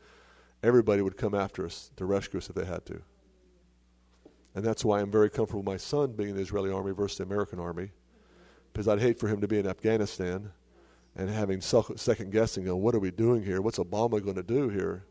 [0.64, 3.02] everybody would come after us to rescue us if they had to.
[4.53, 7.18] And that's why I'm very comfortable with my son being in the Israeli Army versus
[7.19, 7.91] the American Army
[8.73, 10.52] because I'd hate for him to be in Afghanistan
[11.15, 13.61] and having second guessing on what are we doing here?
[13.61, 15.06] What's Obama going to do here?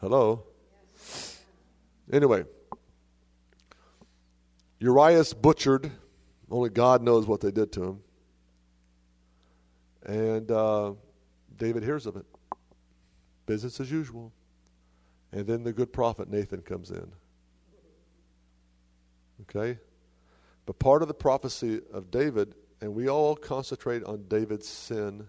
[0.00, 0.44] Hello?
[2.12, 2.44] Anyway,
[4.78, 5.90] Uriah's butchered.
[6.50, 8.00] Only God knows what they did to him.
[10.04, 10.92] And uh,
[11.56, 12.26] David hears of it.
[13.46, 14.32] Business as usual.
[15.32, 17.10] And then the good prophet Nathan comes in.
[19.42, 19.78] Okay?
[20.64, 25.28] But part of the prophecy of David, and we all concentrate on David's sin.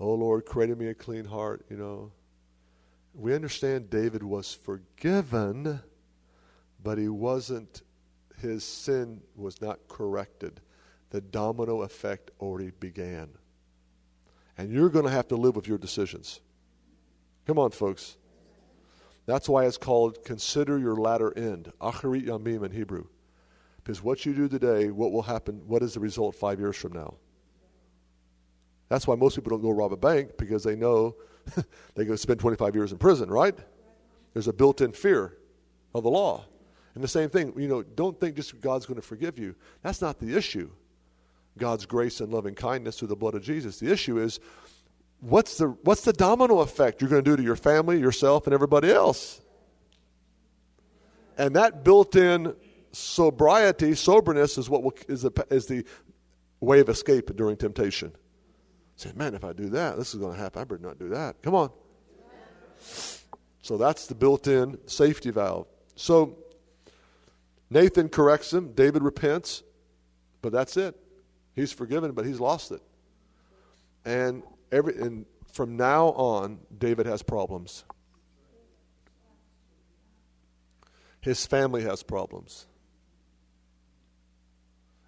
[0.00, 2.12] Oh Lord, create in me a clean heart, you know.
[3.14, 5.80] We understand David was forgiven,
[6.82, 7.82] but he wasn't
[8.40, 10.60] his sin was not corrected,
[11.10, 13.28] the domino effect already began.
[14.56, 16.40] And you're going to have to live with your decisions.
[17.46, 18.16] Come on, folks.
[19.28, 21.70] That's why it's called consider your latter end.
[21.82, 23.04] Acharit Yamim in Hebrew.
[23.76, 26.94] Because what you do today, what will happen, what is the result five years from
[26.94, 27.12] now?
[28.88, 31.14] That's why most people don't go rob a bank because they know
[31.54, 33.54] they're going to spend 25 years in prison, right?
[34.32, 35.36] There's a built in fear
[35.94, 36.46] of the law.
[36.94, 39.54] And the same thing, you know, don't think just God's going to forgive you.
[39.82, 40.70] That's not the issue.
[41.58, 43.78] God's grace and loving kindness through the blood of Jesus.
[43.78, 44.40] The issue is
[45.20, 48.54] what's the what's the domino effect you're going to do to your family, yourself, and
[48.54, 49.40] everybody else?
[51.36, 52.54] And that built-in
[52.92, 55.84] sobriety, soberness, is what will, is the is the
[56.60, 58.12] way of escape during temptation.
[58.96, 60.60] Say, man, if I do that, this is going to happen.
[60.60, 61.40] I better not do that.
[61.42, 61.70] Come on.
[63.62, 65.68] So that's the built-in safety valve.
[65.94, 66.36] So
[67.70, 68.72] Nathan corrects him.
[68.72, 69.62] David repents.
[70.42, 70.96] But that's it.
[71.54, 72.82] He's forgiven, but he's lost it.
[74.04, 74.42] And
[74.72, 77.84] every and from now on, David has problems.
[81.20, 82.66] His family has problems.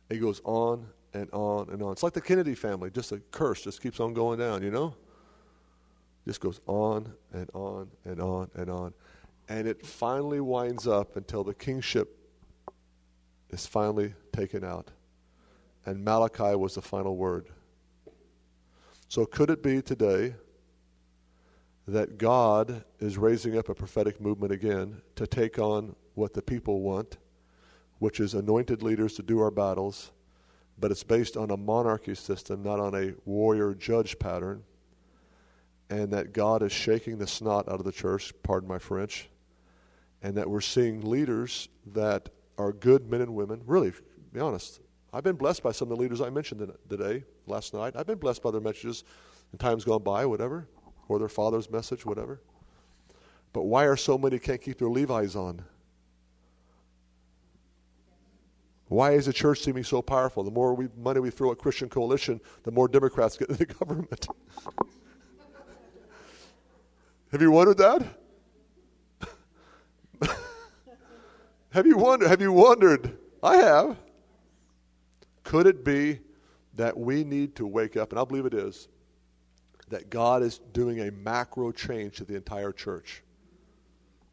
[0.09, 1.93] It goes on and on and on.
[1.93, 4.95] It's like the Kennedy family, just a curse just keeps on going down, you know?
[6.27, 8.93] Just goes on and on and on and on.
[9.49, 12.16] And it finally winds up until the kingship
[13.51, 14.91] is finally taken out.
[15.87, 17.49] And Malachi was the final word.
[19.11, 20.35] So, could it be today
[21.89, 26.81] that God is raising up a prophetic movement again to take on what the people
[26.81, 27.19] want,
[27.99, 30.12] which is anointed leaders to do our battles,
[30.78, 34.62] but it's based on a monarchy system, not on a warrior judge pattern?
[35.91, 39.28] and that God is shaking the snot out of the church, pardon my French,
[40.23, 42.28] and that we're seeing leaders that
[42.59, 43.61] are good men and women.
[43.66, 43.93] Really,
[44.32, 44.78] be honest,
[45.12, 47.94] I've been blessed by some of the leaders I mentioned today, last night.
[47.97, 49.05] I've been blessed by their messages
[49.52, 50.66] in times gone by, whatever,
[51.09, 52.40] or their father's message, whatever.
[53.52, 55.62] But why are so many can't keep their Levi's on?
[58.86, 60.43] Why is the church seeming so powerful?
[60.43, 63.66] The more we, money we throw at Christian Coalition, the more Democrats get in the
[63.66, 64.27] government.
[67.31, 68.02] Have you wondered that?
[71.70, 72.28] have you wondered?
[72.28, 73.16] Have you wondered?
[73.40, 73.97] I have.
[75.44, 76.18] Could it be
[76.81, 78.89] that we need to wake up, and I believe it is,
[79.90, 83.23] that God is doing a macro change to the entire church?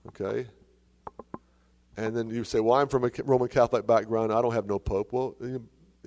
[0.07, 0.47] Okay?
[1.97, 4.31] And then you say, Well, I'm from a Roman Catholic background.
[4.31, 5.11] I don't have no pope.
[5.11, 5.35] Well,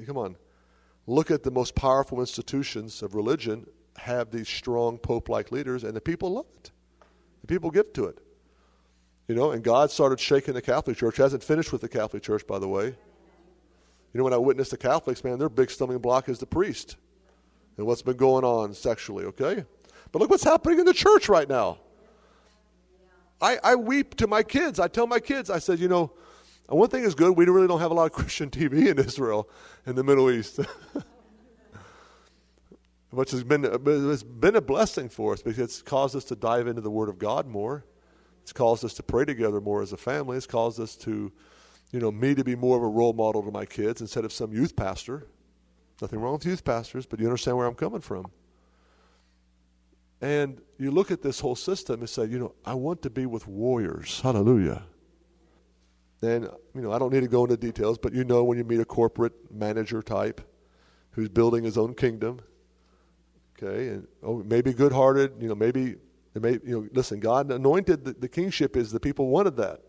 [0.06, 0.34] come on.
[1.06, 3.66] Look at the most powerful institutions of religion
[3.98, 6.70] have these strong pope like leaders, and the people love it.
[7.42, 8.18] The people give to it.
[9.28, 11.18] You know, and God started shaking the Catholic Church.
[11.18, 12.94] Hasn't finished with the Catholic Church, by the way.
[14.12, 16.96] You know, when I witness the Catholics, man, their big stumbling block is the priest
[17.76, 19.64] and what's been going on sexually, okay?
[20.12, 21.78] But look what's happening in the church right now.
[23.40, 24.78] I, I weep to my kids.
[24.78, 26.12] I tell my kids, I said, you know,
[26.66, 29.48] one thing is good, we really don't have a lot of Christian TV in Israel
[29.86, 30.60] and the Middle East.
[33.10, 36.66] which has been, it's been a blessing for us because it's caused us to dive
[36.66, 37.84] into the Word of God more.
[38.42, 40.36] It's caused us to pray together more as a family.
[40.36, 41.32] It's caused us to,
[41.90, 44.32] you know, me to be more of a role model to my kids instead of
[44.32, 45.26] some youth pastor.
[46.00, 48.30] Nothing wrong with youth pastors, but you understand where I'm coming from.
[50.20, 53.26] And you look at this whole system and say, you know, I want to be
[53.26, 54.20] with warriors.
[54.20, 54.82] Hallelujah.
[56.22, 56.44] And,
[56.74, 58.80] you know, I don't need to go into details, but you know when you meet
[58.80, 60.42] a corporate manager type
[61.12, 62.40] who's building his own kingdom
[63.62, 65.34] Okay, and oh, maybe good-hearted.
[65.40, 65.96] You know, maybe
[66.34, 66.88] may, you know.
[66.92, 69.80] Listen, God anointed the, the kingship is the people wanted that.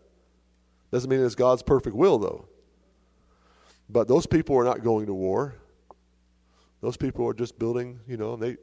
[0.92, 2.46] Doesn't mean it's God's perfect will, though.
[3.88, 5.54] But those people are not going to war.
[6.80, 7.98] Those people are just building.
[8.06, 8.56] You know, they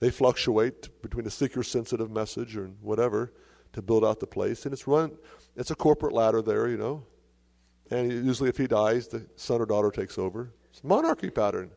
[0.00, 3.32] they fluctuate between a seeker-sensitive message or whatever
[3.72, 5.12] to build out the place, and it's run.
[5.56, 7.04] It's a corporate ladder there, you know.
[7.90, 10.52] And usually, if he dies, the son or daughter takes over.
[10.70, 11.70] It's a monarchy pattern.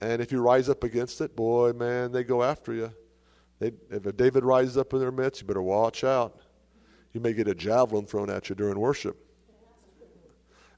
[0.00, 2.92] And if you rise up against it, boy, man, they go after you.
[3.58, 6.40] They, if David rises up in their midst, you better watch out.
[7.12, 9.16] You may get a javelin thrown at you during worship.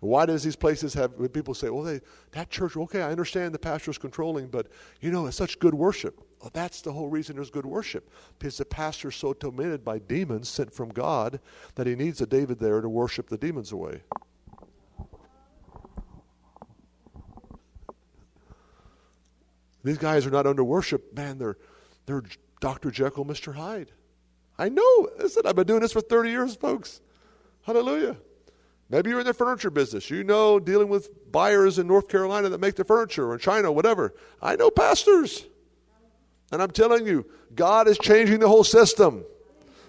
[0.01, 2.01] Why does these places have when people say, "Well, they,
[2.33, 2.75] that church"?
[2.75, 4.69] Okay, I understand the pastor's controlling, but
[5.03, 6.23] you know, it's such good worship.
[6.41, 10.49] Well, that's the whole reason there's good worship, because the pastor's so tormented by demons
[10.49, 11.39] sent from God
[11.75, 14.01] that he needs a David there to worship the demons away.
[19.85, 21.15] These guys are not under worship.
[21.15, 21.57] Man, they're,
[22.07, 22.23] they're
[22.61, 22.91] Dr.
[22.91, 23.55] Jekyll, Mr.
[23.55, 23.93] Hyde.
[24.61, 25.09] I know.
[25.19, 27.01] Listen, I've been doing this for 30 years, folks.
[27.63, 28.19] Hallelujah.
[28.91, 30.11] Maybe you're in the furniture business.
[30.11, 33.73] You know, dealing with buyers in North Carolina that make the furniture or in China,
[33.73, 34.13] whatever.
[34.43, 35.47] I know pastors.
[36.53, 37.25] And I'm telling you,
[37.55, 39.25] God is changing the whole system.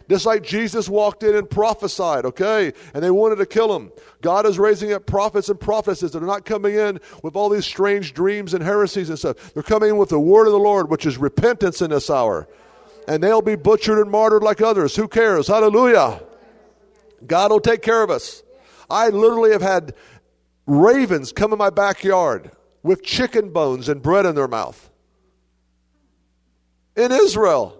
[0.09, 2.71] Just like Jesus walked in and prophesied, okay?
[2.93, 3.91] And they wanted to kill him.
[4.21, 7.65] God is raising up prophets and prophetesses that are not coming in with all these
[7.65, 9.53] strange dreams and heresies and stuff.
[9.53, 12.47] They're coming in with the word of the Lord, which is repentance in this hour.
[13.07, 14.95] And they'll be butchered and martyred like others.
[14.95, 15.47] Who cares?
[15.47, 16.21] Hallelujah.
[17.25, 18.43] God will take care of us.
[18.89, 19.95] I literally have had
[20.65, 22.51] ravens come in my backyard
[22.83, 24.89] with chicken bones and bread in their mouth
[26.95, 27.77] in Israel.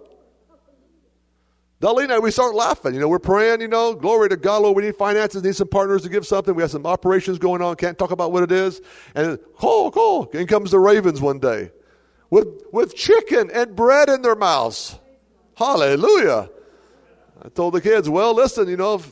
[1.82, 2.94] Darlene we start laughing.
[2.94, 5.68] You know, we're praying, you know, glory to God, Lord, we need finances, need some
[5.68, 6.54] partners to give something.
[6.54, 8.82] We have some operations going on, can't talk about what it is.
[9.16, 10.26] And call, call.
[10.30, 11.72] In comes the ravens one day
[12.30, 14.98] with, with chicken and bread in their mouths.
[15.56, 16.50] Hallelujah.
[17.44, 19.12] I told the kids, well, listen, you know, if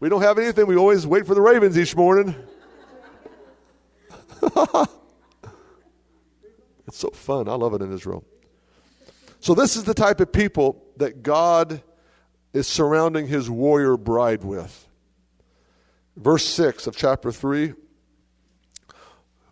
[0.00, 2.34] we don't have anything, we always wait for the ravens each morning.
[6.86, 7.48] it's so fun.
[7.48, 8.24] I love it in Israel.
[9.40, 11.82] So, this is the type of people that God
[12.52, 14.88] is surrounding his warrior bride with.
[16.16, 17.74] Verse 6 of chapter 3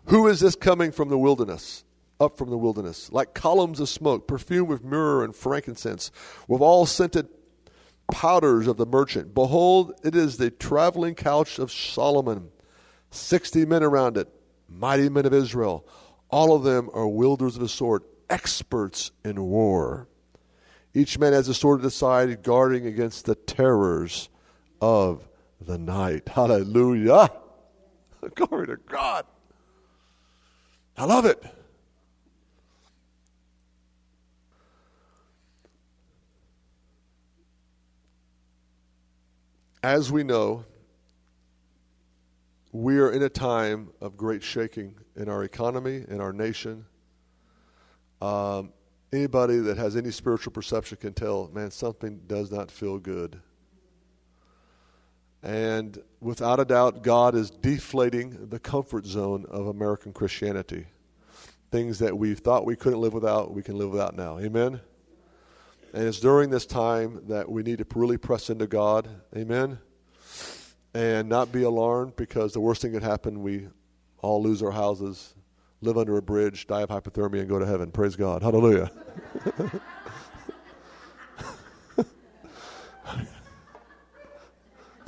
[0.06, 1.83] Who is this coming from the wilderness?
[2.20, 6.12] Up from the wilderness, like columns of smoke, perfumed with myrrh and frankincense,
[6.46, 7.28] with all scented
[8.10, 9.34] powders of the merchant.
[9.34, 12.50] Behold, it is the traveling couch of Solomon.
[13.10, 14.28] Sixty men around it,
[14.68, 15.86] mighty men of Israel.
[16.30, 20.08] All of them are wielders of a sword, experts in war.
[20.94, 24.28] Each man has a sword at his side, guarding against the terrors
[24.80, 25.28] of
[25.60, 26.28] the night.
[26.28, 27.30] Hallelujah.
[28.34, 29.26] Glory to God.
[30.96, 31.42] I love it.
[39.84, 40.64] As we know,
[42.72, 46.86] we are in a time of great shaking in our economy, in our nation.
[48.22, 48.72] Um,
[49.12, 53.38] anybody that has any spiritual perception can tell, man, something does not feel good.
[55.42, 60.86] And without a doubt, God is deflating the comfort zone of American Christianity.
[61.70, 64.38] Things that we thought we couldn't live without, we can live without now.
[64.38, 64.80] Amen?
[65.94, 69.08] And it's during this time that we need to really press into God.
[69.36, 69.78] Amen?
[70.92, 73.68] And not be alarmed because the worst thing could happen, we
[74.18, 75.36] all lose our houses,
[75.82, 77.92] live under a bridge, die of hypothermia, and go to heaven.
[77.92, 78.42] Praise God.
[78.42, 78.90] Hallelujah.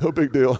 [0.01, 0.57] no big deal.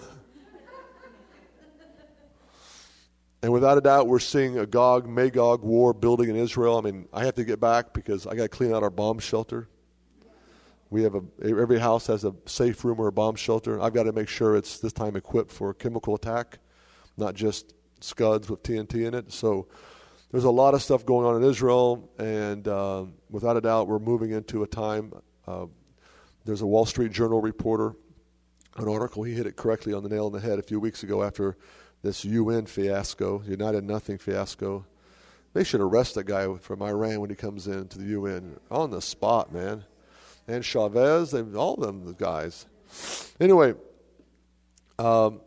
[3.41, 6.77] And without a doubt, we're seeing a Gog Magog war building in Israel.
[6.77, 9.19] I mean, I have to get back because I got to clean out our bomb
[9.19, 9.69] shelter.
[10.89, 13.81] We have a every house has a safe room or a bomb shelter.
[13.81, 16.59] I've got to make sure it's this time equipped for chemical attack,
[17.17, 19.31] not just scuds with TNT in it.
[19.33, 19.67] So
[20.31, 23.99] there's a lot of stuff going on in Israel, and uh, without a doubt, we're
[23.99, 25.11] moving into a time.
[25.45, 25.65] Uh,
[26.45, 27.93] there's a Wall Street Journal reporter,
[28.77, 29.23] an article.
[29.23, 31.57] He hit it correctly on the nail on the head a few weeks ago after
[32.01, 34.85] this UN fiasco, United Nothing fiasco.
[35.53, 39.01] They should arrest that guy from Iran when he comes into the UN on the
[39.01, 39.83] spot, man
[40.47, 42.65] and Chavez, and all of them, the guys.
[43.39, 43.73] Anyway,
[44.97, 45.41] um,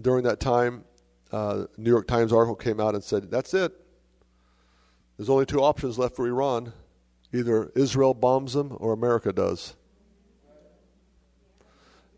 [0.00, 0.84] during that time,
[1.32, 3.72] uh, New York Times article came out and said, "That's it.
[5.16, 6.72] There's only two options left for Iran:
[7.32, 9.74] either Israel bombs them or America does."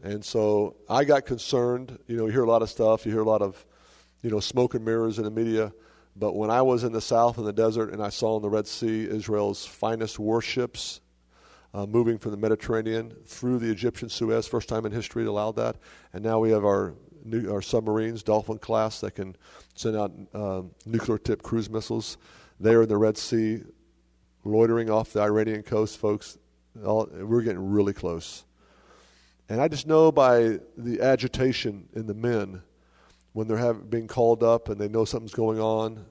[0.03, 1.99] And so I got concerned.
[2.07, 3.07] You know, you hear a lot of stuff.
[3.07, 3.65] You hear a lot of,
[4.23, 5.73] you know, smoke and mirrors in the media.
[6.15, 8.49] But when I was in the south in the desert and I saw in the
[8.49, 11.01] Red Sea Israel's finest warships
[11.77, 15.57] uh, moving from the Mediterranean through the Egyptian Suez, first time in history it allowed
[15.57, 15.77] that.
[16.15, 19.37] And now we have our new, our submarines, Dolphin class, that can
[19.75, 22.17] send out uh, nuclear tipped cruise missiles.
[22.59, 23.63] There in the Red Sea,
[24.43, 26.39] loitering off the Iranian coast, folks.
[26.83, 28.47] All, we're getting really close.
[29.51, 32.63] And I just know by the agitation in the men
[33.35, 36.07] when they're have, being called up and they know something's going on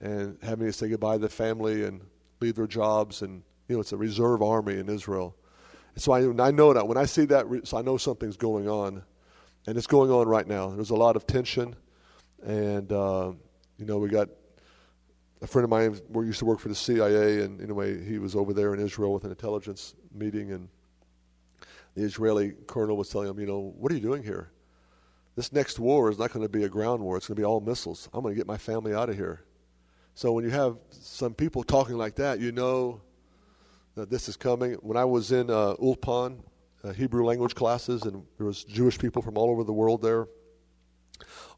[0.00, 2.02] and having to say goodbye to the family and
[2.40, 5.36] leave their jobs and you know, it's a reserve army in Israel.
[5.94, 6.88] And so I, I know that.
[6.88, 9.02] When I see that, so I know something's going on.
[9.66, 10.70] And it's going on right now.
[10.70, 11.76] There's a lot of tension.
[12.42, 13.32] And, uh,
[13.76, 14.28] you know, we got
[15.42, 17.42] a friend of mine who used to work for the CIA.
[17.42, 20.52] And anyway, he was over there in Israel with an intelligence meeting.
[20.52, 20.68] And
[21.94, 24.50] the Israeli colonel was telling him, you know, what are you doing here?
[25.36, 27.18] This next war is not going to be a ground war.
[27.18, 28.08] It's going to be all missiles.
[28.14, 29.44] I'm going to get my family out of here.
[30.14, 33.02] So when you have some people talking like that, you know
[33.98, 34.74] that this is coming.
[34.74, 36.38] When I was in uh, Ulpan,
[36.84, 40.28] uh, Hebrew language classes, and there was Jewish people from all over the world there.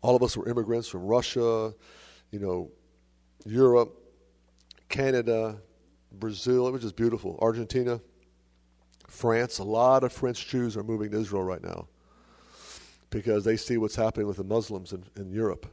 [0.01, 1.75] All of us were immigrants from Russia,
[2.31, 2.71] you know,
[3.45, 3.95] Europe,
[4.89, 5.61] Canada,
[6.13, 6.67] Brazil.
[6.67, 7.39] It was just beautiful.
[7.43, 8.01] Argentina,
[9.07, 9.59] France.
[9.59, 11.89] A lot of French Jews are moving to Israel right now
[13.11, 15.67] because they see what's happening with the Muslims in, in Europe.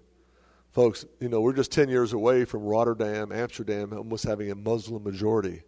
[0.74, 5.04] Folks, you know, we're just 10 years away from Rotterdam, Amsterdam, almost having a Muslim
[5.04, 5.62] majority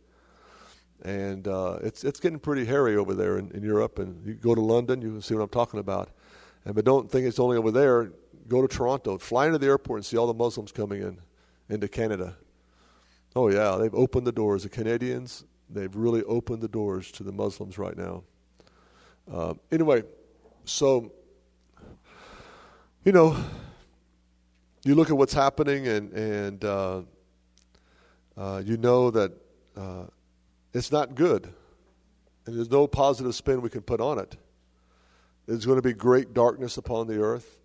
[1.04, 4.00] and uh, it's it's getting pretty hairy over there in, in Europe.
[4.00, 6.10] And you go to London, you can see what I'm talking about.
[6.66, 8.12] And but don't think it's only over there.
[8.48, 11.20] Go to Toronto, fly into the airport, and see all the Muslims coming in
[11.70, 12.36] into Canada.
[13.36, 14.64] Oh yeah, they've opened the doors.
[14.64, 18.24] The Canadians, they've really opened the doors to the Muslims right now.
[19.32, 20.04] Uh, anyway,
[20.66, 21.12] so
[23.06, 23.38] you know,
[24.84, 27.02] you look at what's happening, and and uh,
[28.36, 29.32] uh you know that
[29.78, 30.06] uh,
[30.74, 31.54] it's not good.
[32.46, 34.36] And there's no positive spin we can put on it.
[35.46, 37.60] There's going to be great darkness upon the earth.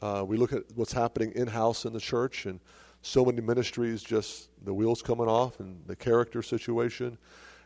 [0.00, 2.60] Uh, we look at what's happening in house in the church, and
[3.02, 7.18] so many ministries just the wheels coming off, and the character situation.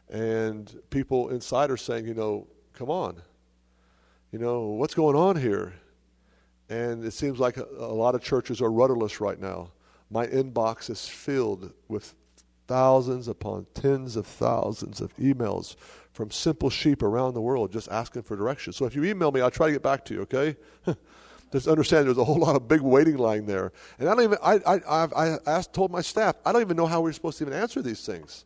[0.08, 3.20] And people inside are saying, you know, come on.
[4.32, 5.72] You know, what's going on here?
[6.68, 9.72] And it seems like a, a lot of churches are rudderless right now.
[10.10, 12.14] My inbox is filled with
[12.70, 15.74] thousands upon tens of thousands of emails
[16.12, 18.76] from simple sheep around the world just asking for directions.
[18.76, 20.54] So if you email me, I'll try to get back to you, okay?
[21.52, 23.72] just understand there's a whole lot of big waiting line there.
[23.98, 26.76] And I don't even, I, I, I've, I asked, told my staff, I don't even
[26.76, 28.44] know how we're supposed to even answer these things.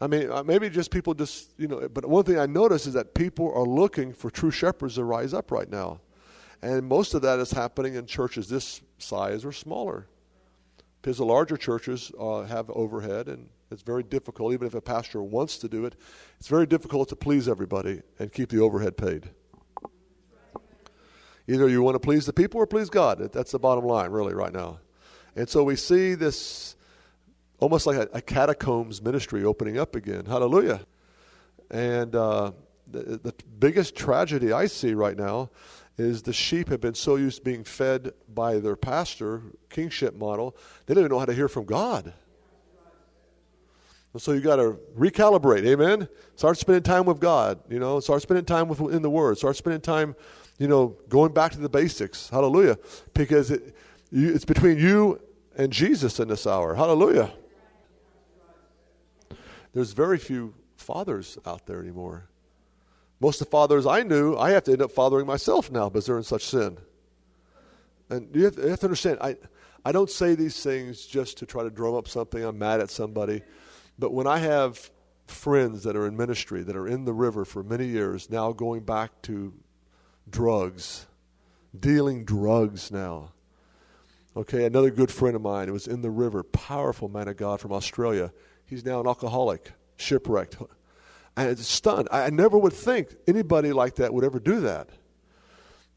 [0.00, 2.94] I mean, uh, maybe just people just, you know, but one thing I notice is
[2.94, 6.00] that people are looking for true shepherds to rise up right now.
[6.62, 10.08] And most of that is happening in churches this size or smaller
[11.08, 15.22] because the larger churches uh, have overhead and it's very difficult even if a pastor
[15.22, 15.94] wants to do it
[16.38, 19.30] it's very difficult to please everybody and keep the overhead paid
[21.50, 23.32] Either you want to please the people or please God.
[23.32, 24.80] That's the bottom line, really, right now.
[25.34, 26.76] And so we see this
[27.58, 30.26] almost like a, a catacombs ministry opening up again.
[30.26, 30.82] Hallelujah.
[31.70, 32.52] And uh,
[32.86, 35.48] the, the biggest tragedy I see right now
[35.98, 40.56] is the sheep have been so used to being fed by their pastor, kingship model,
[40.86, 42.12] they don't even know how to hear from God.
[44.12, 46.08] And so you got to recalibrate, amen.
[46.36, 48.00] Start spending time with God, you know.
[48.00, 49.36] Start spending time with in the Word.
[49.36, 50.16] Start spending time,
[50.58, 52.28] you know, going back to the basics.
[52.30, 52.78] Hallelujah,
[53.12, 53.76] because it,
[54.10, 55.20] you, it's between you
[55.56, 56.74] and Jesus in this hour.
[56.74, 57.32] Hallelujah.
[59.74, 62.27] There's very few fathers out there anymore.
[63.20, 66.06] Most of the fathers I knew, I have to end up fathering myself now because
[66.06, 66.78] they're in such sin.
[68.10, 69.36] And you have, you have to understand, I,
[69.84, 72.42] I don't say these things just to try to drum up something.
[72.42, 73.42] I'm mad at somebody.
[73.98, 74.90] But when I have
[75.26, 78.82] friends that are in ministry, that are in the river for many years, now going
[78.82, 79.52] back to
[80.30, 81.06] drugs,
[81.78, 83.32] dealing drugs now.
[84.36, 87.60] Okay, another good friend of mine, it was in the river, powerful man of God
[87.60, 88.32] from Australia.
[88.64, 90.56] He's now an alcoholic, shipwrecked.
[91.38, 92.08] And stunned.
[92.10, 94.88] I never would think anybody like that would ever do that.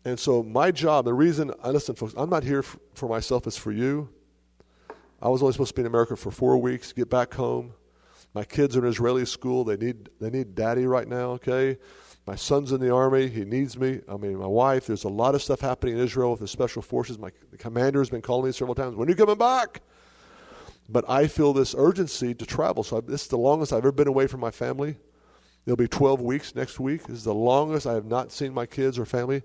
[0.05, 3.72] And so my job, the reason listen, folks, I'm not here for myself, it's for
[3.72, 4.09] you.
[5.19, 7.73] I was only supposed to be in America for four weeks, get back home.
[8.35, 9.63] My kids are in Israeli school.
[9.63, 11.77] They need they need daddy right now, okay?
[12.27, 13.27] My son's in the army.
[13.27, 14.01] He needs me.
[14.07, 14.85] I mean, my wife.
[14.85, 17.18] There's a lot of stuff happening in Israel with the special forces.
[17.18, 18.95] My commander has been calling me several times.
[18.95, 19.81] When are you coming back?
[20.88, 22.84] But I feel this urgency to travel.
[22.84, 24.97] So I, this is the longest I've ever been away from my family.
[25.66, 27.04] It'll be 12 weeks next week.
[27.04, 29.44] This is the longest I have not seen my kids or family.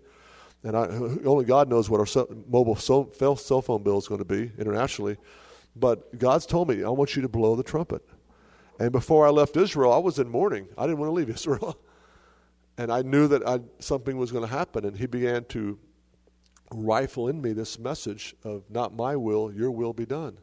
[0.62, 0.86] And I,
[1.24, 3.04] only God knows what our mobile cell,
[3.62, 5.16] phone bill is going to be internationally.
[5.76, 8.02] But God's told me, I want you to blow the trumpet.
[8.80, 10.68] And before I left Israel, I was in mourning.
[10.76, 11.78] I didn't want to leave Israel.
[12.78, 14.84] and I knew that I, something was going to happen.
[14.86, 15.78] And he began to
[16.72, 20.38] rifle in me this message of not my will, your will be done.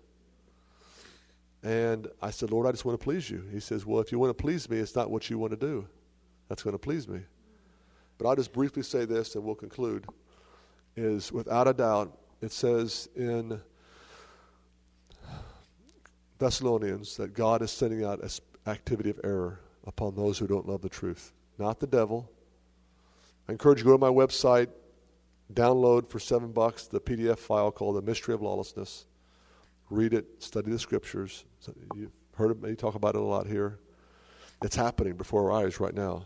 [1.63, 3.43] And I said, Lord, I just want to please you.
[3.51, 5.57] He says, Well, if you want to please me, it's not what you want to
[5.57, 5.87] do.
[6.49, 7.21] That's going to please me.
[8.17, 10.05] But I'll just briefly say this and we'll conclude.
[10.95, 13.59] Is without a doubt, it says in
[16.37, 18.21] Thessalonians that God is sending out
[18.67, 22.29] activity of error upon those who don't love the truth, not the devil.
[23.47, 24.67] I encourage you to go to my website,
[25.53, 29.05] download for seven bucks the PDF file called The Mystery of Lawlessness.
[29.93, 31.45] Read it, study the scriptures.
[31.95, 33.79] You've heard me talk about it a lot here.
[34.63, 36.25] It's happening before our eyes right now.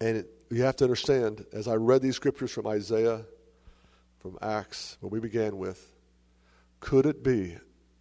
[0.00, 3.22] And it, you have to understand, as I read these scriptures from Isaiah,
[4.20, 5.92] from Acts, what we began with,
[6.80, 7.56] could it be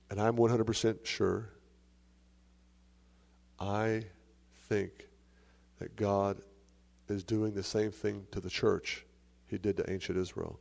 [0.09, 1.49] and I'm 100% sure,
[3.59, 4.05] I
[4.69, 4.91] think
[5.79, 6.41] that God
[7.09, 9.05] is doing the same thing to the church
[9.47, 10.59] he did to ancient Israel.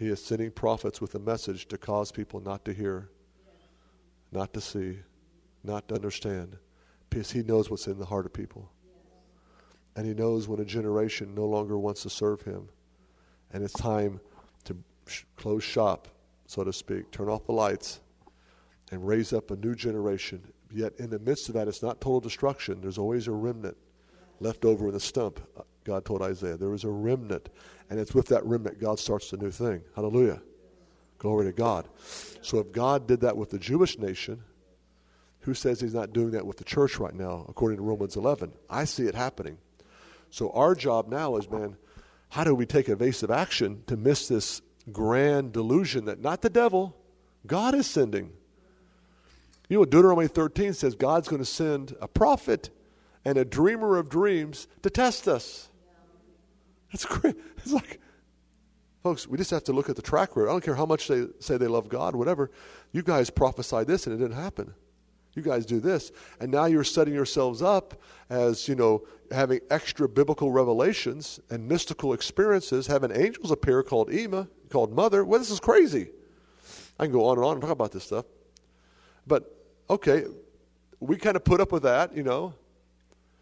[0.00, 3.10] He is sending prophets with a message to cause people not to hear,
[4.32, 4.96] not to see,
[5.62, 6.56] not to understand,
[7.10, 8.72] because he knows what's in the heart of people.
[9.94, 12.70] And he knows when a generation no longer wants to serve him,
[13.52, 14.20] and it's time
[14.64, 16.08] to sh- close shop
[16.46, 18.00] so to speak, turn off the lights,
[18.92, 20.42] and raise up a new generation.
[20.70, 22.80] Yet in the midst of that, it's not total destruction.
[22.80, 23.76] There's always a remnant
[24.40, 25.40] left over in the stump,
[25.90, 26.56] God told Isaiah.
[26.56, 27.48] There is a remnant,
[27.90, 29.82] and it's with that remnant God starts the new thing.
[29.96, 30.40] Hallelujah.
[31.18, 31.88] Glory to God.
[32.42, 34.40] So if God did that with the Jewish nation,
[35.40, 38.52] who says he's not doing that with the church right now, according to Romans 11?
[38.68, 39.58] I see it happening.
[40.30, 41.76] So our job now is, man,
[42.28, 44.62] how do we take evasive action to miss this
[44.92, 46.96] grand delusion that not the devil,
[47.46, 48.30] God is sending.
[49.68, 52.70] You know, Deuteronomy 13 says God's going to send a prophet
[53.24, 55.69] and a dreamer of dreams to test us.
[56.92, 57.36] That's great.
[57.58, 58.00] It's like,
[59.02, 60.48] folks, we just have to look at the track record.
[60.48, 62.50] I don't care how much they say they love God, whatever.
[62.92, 64.74] You guys prophesied this and it didn't happen.
[65.34, 66.10] You guys do this.
[66.40, 72.12] And now you're setting yourselves up as, you know, having extra biblical revelations and mystical
[72.12, 75.24] experiences, having angels appear called Ema, called Mother.
[75.24, 76.08] Well, this is crazy.
[76.98, 78.24] I can go on and on and talk about this stuff.
[79.26, 79.56] But,
[79.88, 80.24] okay,
[80.98, 82.54] we kind of put up with that, you know,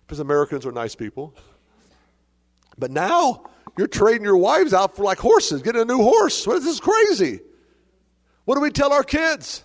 [0.06, 1.34] because Americans are nice people.
[2.78, 3.44] But now
[3.76, 6.46] you're trading your wives out for like horses, getting a new horse.
[6.46, 7.40] What is this crazy.
[8.44, 9.64] What do we tell our kids?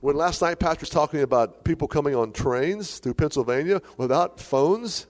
[0.00, 5.06] When last night Pastor was talking about people coming on trains through Pennsylvania without phones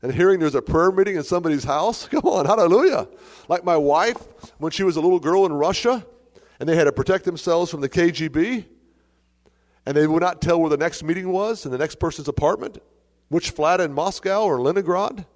[0.00, 3.06] and hearing there's a prayer meeting in somebody's house, come on, hallelujah.
[3.48, 4.16] Like my wife,
[4.58, 6.04] when she was a little girl in Russia
[6.58, 8.64] and they had to protect themselves from the KGB
[9.84, 12.78] and they would not tell where the next meeting was in the next person's apartment
[13.28, 15.26] which flat in Moscow or Leningrad,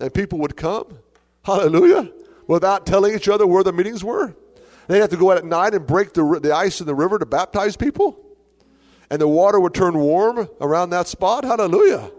[0.00, 0.98] and people would come,
[1.44, 2.10] hallelujah,
[2.46, 4.34] without telling each other where the meetings were.
[4.86, 7.18] They'd have to go out at night and break the, the ice in the river
[7.18, 8.20] to baptize people.
[9.10, 11.44] And the water would turn warm around that spot.
[11.44, 12.10] Hallelujah.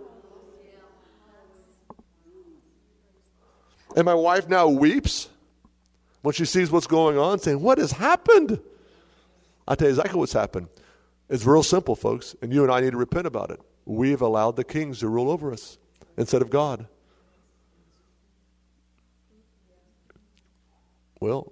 [3.95, 5.29] And my wife now weeps
[6.21, 8.59] when she sees what's going on, saying, What has happened?
[9.67, 10.67] I tell you exactly what's happened.
[11.29, 13.59] It's real simple, folks, and you and I need to repent about it.
[13.85, 15.77] We've allowed the kings to rule over us
[16.17, 16.87] instead of God.
[21.19, 21.51] Well,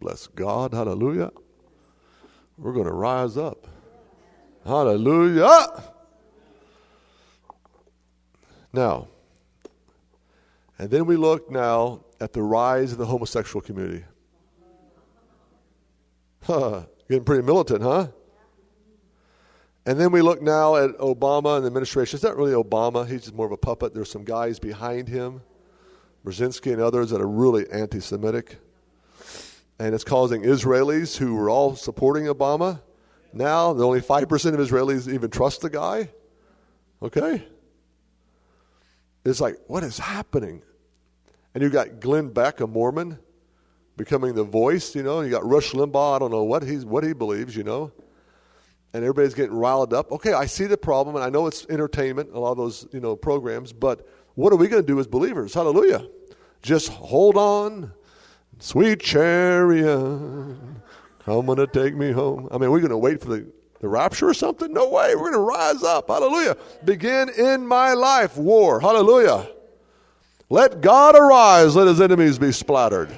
[0.00, 1.30] bless God, hallelujah.
[2.58, 3.66] We're going to rise up.
[4.64, 5.82] Hallelujah.
[8.72, 9.08] Now,
[10.78, 14.04] and then we look now at the rise of the homosexual community.
[16.44, 18.08] Huh, getting pretty militant, huh?
[19.84, 22.16] And then we look now at Obama and the administration.
[22.16, 23.94] It's not really Obama, he's just more of a puppet.
[23.94, 25.42] There's some guys behind him,
[26.24, 28.58] Brzezinski and others, that are really anti Semitic.
[29.80, 32.80] And it's causing Israelis who were all supporting Obama.
[33.32, 36.10] Now, the only 5% of Israelis even trust the guy.
[37.02, 37.44] Okay?
[39.24, 40.62] It's like, what is happening?
[41.54, 43.18] And you've got Glenn Beck, a Mormon,
[43.96, 45.22] becoming the voice, you know.
[45.22, 47.90] You got Rush Limbaugh, I don't know what, he's, what he believes, you know
[48.94, 50.12] and everybody's getting riled up.
[50.12, 53.00] Okay, I see the problem, and I know it's entertainment, a lot of those you
[53.00, 53.72] know programs.
[53.72, 55.54] But what are we going to do as believers?
[55.54, 56.06] Hallelujah!
[56.62, 57.92] Just hold on,
[58.58, 60.56] sweet chariot,
[61.24, 62.48] come on to take me home.
[62.50, 63.46] I mean, we're going to wait for the,
[63.80, 64.72] the rapture or something?
[64.72, 65.14] No way.
[65.14, 66.08] We're going to rise up.
[66.08, 66.56] Hallelujah!
[66.84, 68.80] Begin in my life war.
[68.80, 69.48] Hallelujah!
[70.50, 71.74] Let God arise.
[71.74, 73.10] Let his enemies be splattered.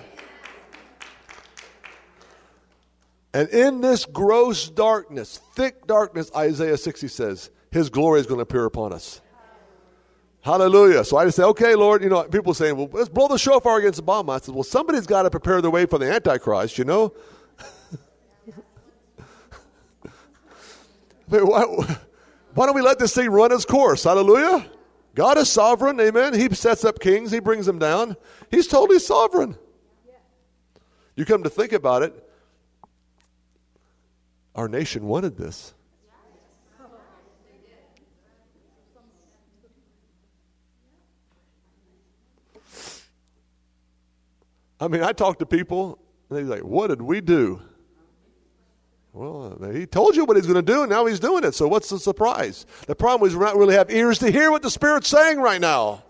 [3.34, 8.42] And in this gross darkness, thick darkness, Isaiah 60 says, His glory is going to
[8.42, 9.20] appear upon us.
[10.40, 11.04] Hallelujah.
[11.04, 13.78] So I just say, okay, Lord, you know, people saying, well, let's blow the shofar
[13.78, 14.36] against Obama.
[14.36, 17.14] I said, well, somebody's got to prepare the way for the Antichrist, you know?
[21.28, 21.64] why,
[22.52, 24.04] why don't we let this thing run its course?
[24.04, 24.66] Hallelujah.
[25.14, 25.98] God is sovereign.
[25.98, 26.34] Amen.
[26.34, 28.14] He sets up kings, He brings them down.
[28.50, 29.56] He's totally sovereign.
[31.16, 32.28] You come to think about it,
[34.54, 35.74] our nation wanted this.
[44.80, 45.98] I mean, I talk to people,
[46.28, 47.62] and they're like, What did we do?
[49.12, 51.54] Well, he told you what he's going to do, and now he's doing it.
[51.54, 52.66] So what's the surprise?
[52.86, 55.60] The problem is we don't really have ears to hear what the Spirit's saying right
[55.60, 56.02] now.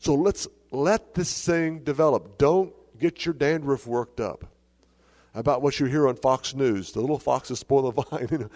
[0.00, 2.36] So let's let this thing develop.
[2.36, 4.49] Don't get your dandruff worked up
[5.40, 6.92] about what you hear on Fox News.
[6.92, 8.28] The little foxes spoil the vine.
[8.30, 8.50] You know.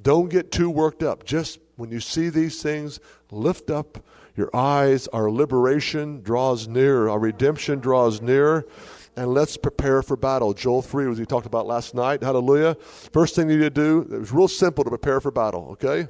[0.00, 1.24] Don't get too worked up.
[1.24, 3.00] Just when you see these things,
[3.30, 4.04] lift up
[4.36, 5.08] your eyes.
[5.08, 8.66] Our liberation draws near, our redemption draws near.
[9.16, 10.54] And let's prepare for battle.
[10.54, 12.22] Joel 3, as we talked about last night.
[12.22, 12.76] Hallelujah.
[13.12, 16.08] First thing you need to do, it was real simple to prepare for battle, okay?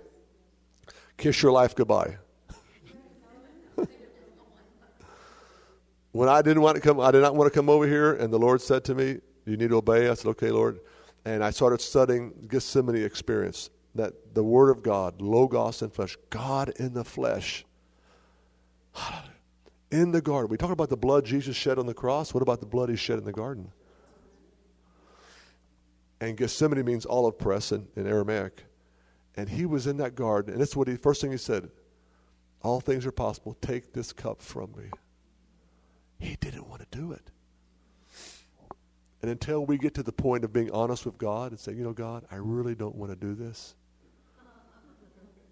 [1.17, 2.19] Kiss your life goodbye.
[6.19, 8.33] When I didn't want to come, I did not want to come over here, and
[8.33, 10.81] the Lord said to me, "You need to obey." I said, "Okay, Lord,"
[11.25, 13.71] and I started studying Gethsemane experience.
[13.95, 17.65] That the Word of God, Logos in flesh, God in the flesh,
[19.93, 20.51] in the garden.
[20.51, 22.35] We talk about the blood Jesus shed on the cross.
[22.35, 23.71] What about the blood He shed in the garden?
[26.21, 28.65] And Gethsemane means olive press in, in Aramaic,
[29.37, 31.71] and He was in that garden, and that's what He first thing He said:
[32.61, 33.57] "All things are possible.
[33.61, 34.91] Take this cup from me."
[36.19, 37.31] He didn't want to do it.
[39.23, 41.85] And until we get to the point of being honest with God and saying, you
[41.85, 43.75] know, God, I really don't want to do this.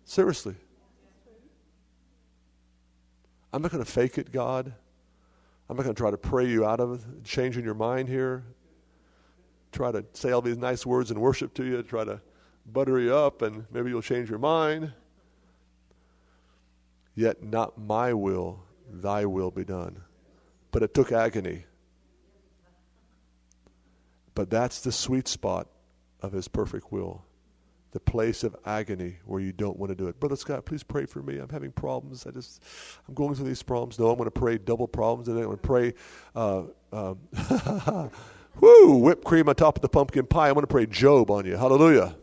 [0.05, 0.55] Seriously.
[3.53, 4.73] I'm not going to fake it, God.
[5.69, 8.45] I'm not going to try to pray you out of changing your mind here.
[9.73, 12.21] Try to say all these nice words and worship to you, try to
[12.73, 14.93] butter you up, and maybe you'll change your mind.
[17.17, 18.61] Yet not my will,
[18.93, 20.03] thy will be done
[20.77, 21.65] but it took agony.
[24.35, 25.69] But that's the sweet spot
[26.21, 27.25] of His perfect will.
[27.93, 30.21] The place of agony where you don't want to do it.
[30.21, 31.39] Brother Scott, please pray for me.
[31.39, 32.27] I'm having problems.
[32.27, 32.63] I just,
[33.09, 33.99] I'm going through these problems.
[33.99, 35.95] No, I'm going to pray double problems, and then I'm going to pray,
[36.35, 38.11] uh, um,
[38.61, 40.49] whoo, whipped cream on top of the pumpkin pie.
[40.49, 41.57] I'm going to pray Job on you.
[41.57, 42.15] Hallelujah.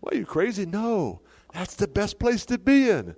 [0.00, 0.66] Why are you crazy?
[0.66, 1.20] No,
[1.52, 3.14] that's the best place to be in.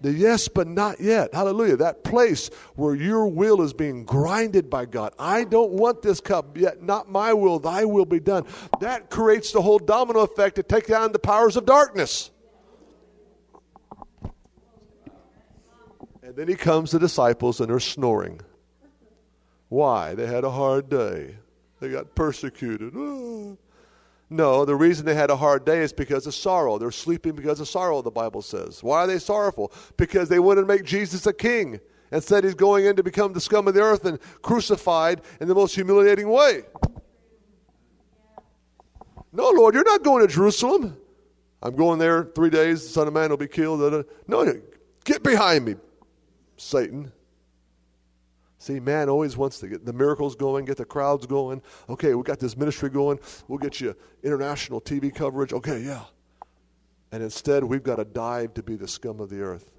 [0.00, 1.34] The yes, but not yet.
[1.34, 1.76] Hallelujah.
[1.76, 5.12] That place where your will is being grinded by God.
[5.18, 8.44] I don't want this cup, yet not my will, thy will be done.
[8.80, 12.30] That creates the whole domino effect to take down the powers of darkness.
[16.22, 18.40] And then he comes to the disciples and they're snoring.
[19.68, 20.14] Why?
[20.14, 21.36] They had a hard day.
[21.80, 22.92] They got persecuted.
[22.94, 23.58] Oh.
[24.30, 26.76] No, the reason they had a hard day is because of sorrow.
[26.78, 28.82] They're sleeping because of sorrow, the Bible says.
[28.82, 29.72] Why are they sorrowful?
[29.96, 31.80] Because they wanted to make Jesus a king.
[32.12, 35.54] Instead, he's going in to become the scum of the earth and crucified in the
[35.54, 36.62] most humiliating way.
[39.32, 40.96] No, Lord, you're not going to Jerusalem.
[41.62, 44.04] I'm going there three days, the Son of Man will be killed.
[44.26, 44.62] No,
[45.04, 45.76] get behind me,
[46.56, 47.12] Satan.
[48.68, 51.62] See, man always wants to get the miracles going, get the crowds going.
[51.88, 53.18] Okay, we got this ministry going.
[53.48, 55.54] We'll get you international TV coverage.
[55.54, 56.02] Okay, yeah.
[57.10, 59.72] And instead, we've got to dive to be the scum of the earth.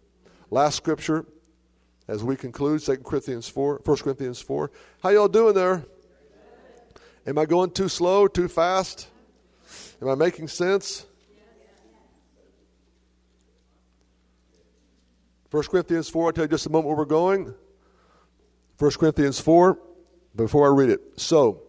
[0.50, 1.28] Last scripture,
[2.08, 4.72] as we conclude, 2 Corinthians 4, 1 Corinthians 4.
[5.04, 5.86] How y'all doing there?
[7.28, 9.08] Am I going too slow, too fast?
[10.02, 11.06] Am I making sense?
[15.52, 17.54] 1 Corinthians 4, I'll tell you just a moment where we're going.
[18.80, 19.78] 1 Corinthians 4,
[20.36, 21.02] before I read it.
[21.18, 21.64] So,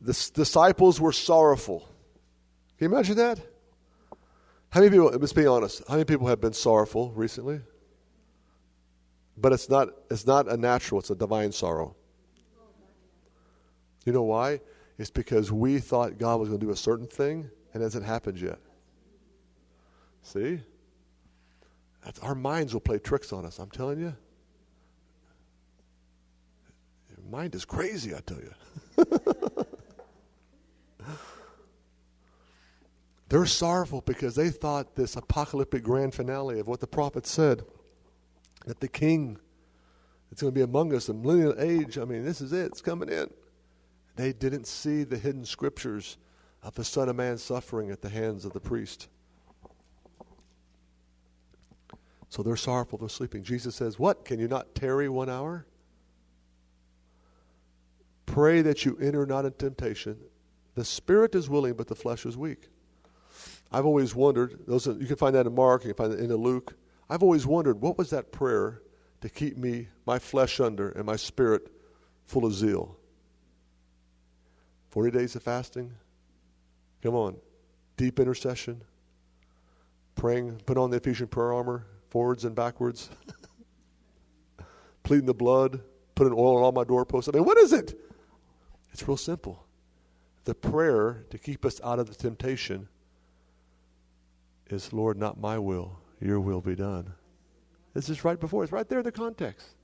[0.00, 1.80] the disciples were sorrowful.
[2.78, 3.40] Can you imagine that?
[4.70, 7.60] How many people, let's be honest, how many people have been sorrowful recently?
[9.36, 11.96] But it's not, it's not a natural, it's a divine sorrow.
[14.06, 14.60] You know why?
[14.98, 18.04] It's because we thought God was going to do a certain thing and it hasn't
[18.04, 18.58] happened yet.
[20.22, 20.60] See?
[22.04, 24.14] That's, our minds will play tricks on us, I'm telling you
[27.30, 28.52] mind is crazy, I tell you.
[33.28, 37.62] They're sorrowful because they thought this apocalyptic grand finale of what the prophet said
[38.66, 39.38] that the king
[40.28, 42.80] that's going to be among us, the millennial age, I mean, this is it, it's
[42.80, 43.30] coming in.
[44.16, 46.18] They didn't see the hidden scriptures
[46.62, 49.08] of the Son of Man suffering at the hands of the priest.
[52.28, 53.42] So they're sorrowful, they're sleeping.
[53.42, 54.24] Jesus says, What?
[54.24, 55.66] Can you not tarry one hour?
[58.30, 60.16] Pray that you enter not in temptation.
[60.76, 62.68] The spirit is willing, but the flesh is weak.
[63.72, 66.20] I've always wondered, those are, you can find that in Mark, you can find that
[66.20, 66.76] in Luke.
[67.08, 68.82] I've always wondered, what was that prayer
[69.22, 71.72] to keep me, my flesh under, and my spirit
[72.24, 72.96] full of zeal?
[74.90, 75.92] 40 days of fasting?
[77.02, 77.36] Come on.
[77.96, 78.80] Deep intercession.
[80.14, 83.10] Praying, put on the Ephesian prayer armor, forwards and backwards.
[85.02, 85.80] Pleading the blood,
[86.14, 87.28] putting oil on all my doorposts.
[87.28, 88.00] I mean, what is it?
[88.92, 89.66] It's real simple.
[90.44, 92.88] The prayer to keep us out of the temptation
[94.68, 97.12] is, Lord, not my will, your will be done.
[97.94, 99.74] This is right before, it's right there in the context.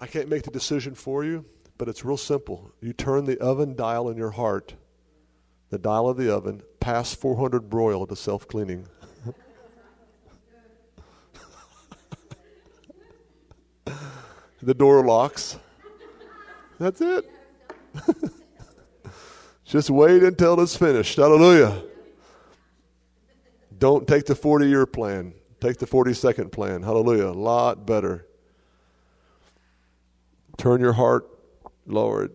[0.00, 1.44] I can't make the decision for you,
[1.76, 2.72] but it's real simple.
[2.80, 4.74] You turn the oven dial in your heart,
[5.68, 8.86] the dial of the oven, past 400 broil to self cleaning.
[14.62, 15.58] The door locks.
[16.78, 17.30] That's it.
[19.64, 21.16] Just wait until it's finished.
[21.16, 21.82] Hallelujah.
[23.78, 25.34] Don't take the 40 year plan.
[25.60, 26.82] Take the 40 second plan.
[26.82, 27.26] Hallelujah.
[27.26, 28.26] A lot better.
[30.56, 31.26] Turn your heart,
[31.86, 32.34] Lord.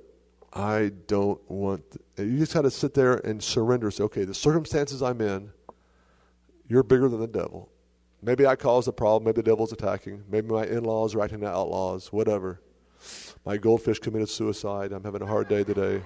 [0.53, 1.83] I don't want.
[2.17, 3.91] You just got to sit there and surrender.
[3.91, 5.51] Say, okay, the circumstances I'm in,
[6.67, 7.69] you're bigger than the devil.
[8.25, 9.25] Maybe I caused the problem.
[9.25, 10.23] Maybe the devil's attacking.
[10.27, 12.11] Maybe my in laws are acting outlaws.
[12.11, 12.59] Whatever.
[13.45, 14.91] My goldfish committed suicide.
[14.91, 16.01] I'm having a hard day today.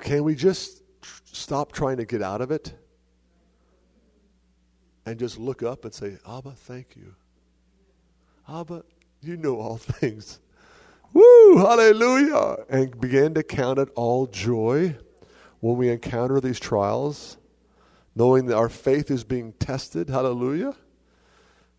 [0.00, 2.74] Can we just tr- stop trying to get out of it
[5.06, 7.14] and just look up and say, Abba, thank you.
[8.48, 8.82] Abba,
[9.22, 10.40] you know all things.
[11.14, 12.64] Woo, hallelujah.
[12.68, 14.96] And begin to count it all joy
[15.60, 17.38] when we encounter these trials,
[18.14, 20.10] knowing that our faith is being tested.
[20.10, 20.74] Hallelujah.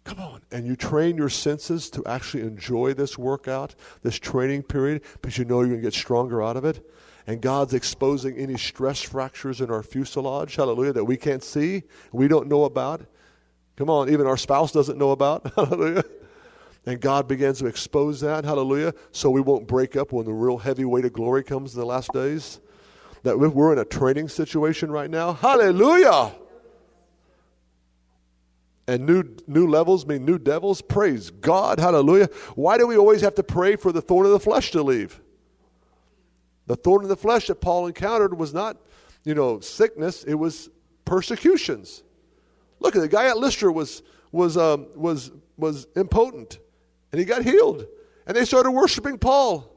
[0.06, 0.41] Come on.
[0.52, 5.45] And you train your senses to actually enjoy this workout, this training period, because you
[5.45, 6.90] know you're going to get stronger out of it.
[7.28, 12.28] And God's exposing any stress fractures in our fuselage, hallelujah, that we can't see, we
[12.28, 13.02] don't know about.
[13.76, 16.03] Come on, even our spouse doesn't know about, hallelujah.
[16.86, 20.60] And God begins to expose that, hallelujah, so we won't break up when the real
[20.60, 22.60] heavy weight of glory comes in the last days.
[23.24, 26.36] That we're in a training situation right now, hallelujah.
[28.88, 30.84] And new new levels mean new devils.
[30.84, 31.80] Praise God.
[31.80, 32.30] Hallelujah.
[32.53, 35.20] Why do we always have to pray for the thorn of the flesh to leave?
[36.68, 38.78] The thorn of the flesh that Paul encountered was not,
[39.24, 40.70] you know, sickness, it was
[41.03, 42.03] persecutions.
[42.80, 46.60] Look at the guy at Lystra was was um, was was impotent
[47.15, 47.87] and he got healed.
[48.27, 49.73] And they started worshiping Paul.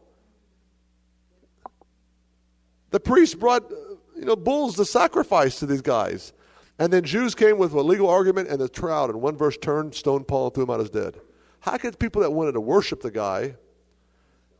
[2.91, 3.77] The priest brought uh,
[4.17, 6.33] you know bulls to sacrifice to these guys.
[6.81, 9.95] And then Jews came with a legal argument, and the crowd, and one verse, turned,
[9.95, 11.21] stoned Paul, and threw him out as dead.
[11.61, 13.55] How could people that wanted to worship the guy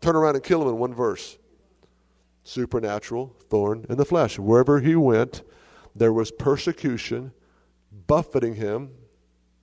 [0.01, 1.37] turn around and kill him in one verse?
[2.45, 4.39] Supernatural thorn in the flesh.
[4.39, 5.43] Wherever he went,
[5.97, 7.33] there was persecution
[8.07, 8.93] buffeting him,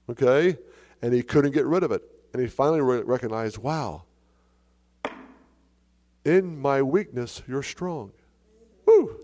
[0.09, 0.57] okay?
[1.01, 2.03] And he couldn't get rid of it.
[2.35, 4.03] And he finally re- recognized, wow,
[6.25, 8.11] in my weakness, you're strong.
[8.85, 9.21] Woo!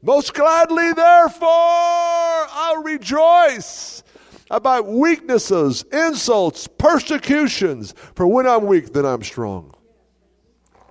[0.00, 4.02] Most gladly, therefore, I'll rejoice
[4.50, 7.92] about weaknesses, insults, persecutions.
[8.14, 9.74] For when I'm weak, then I'm strong.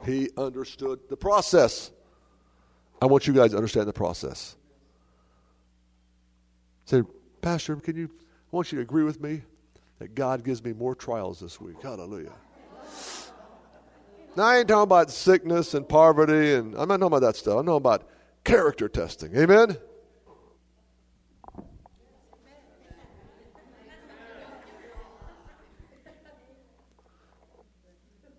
[0.05, 1.89] He understood the process.
[3.01, 4.55] I want you guys to understand the process.
[6.85, 7.01] Say,
[7.41, 8.11] Pastor, can you?
[8.13, 9.41] I want you to agree with me
[10.03, 11.81] that God gives me more trials this week.
[11.81, 12.33] Hallelujah.
[14.35, 17.59] Now, I ain't talking about sickness and poverty, and I'm not talking about that stuff.
[17.59, 18.09] I'm talking about
[18.43, 19.33] character testing.
[19.33, 19.77] Amen?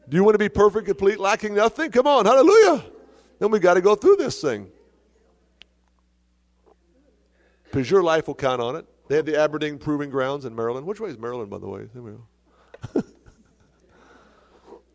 [0.06, 1.90] Do you want to be perfect, complete, lacking nothing?
[1.90, 2.84] Come on, hallelujah.
[3.38, 4.70] Then we got to go through this thing.
[7.62, 8.86] Because your life will count on it.
[9.09, 10.86] They have the Aberdeen Proving Grounds in Maryland.
[10.86, 11.89] Which way is Maryland, by the way?
[11.93, 13.02] There we go.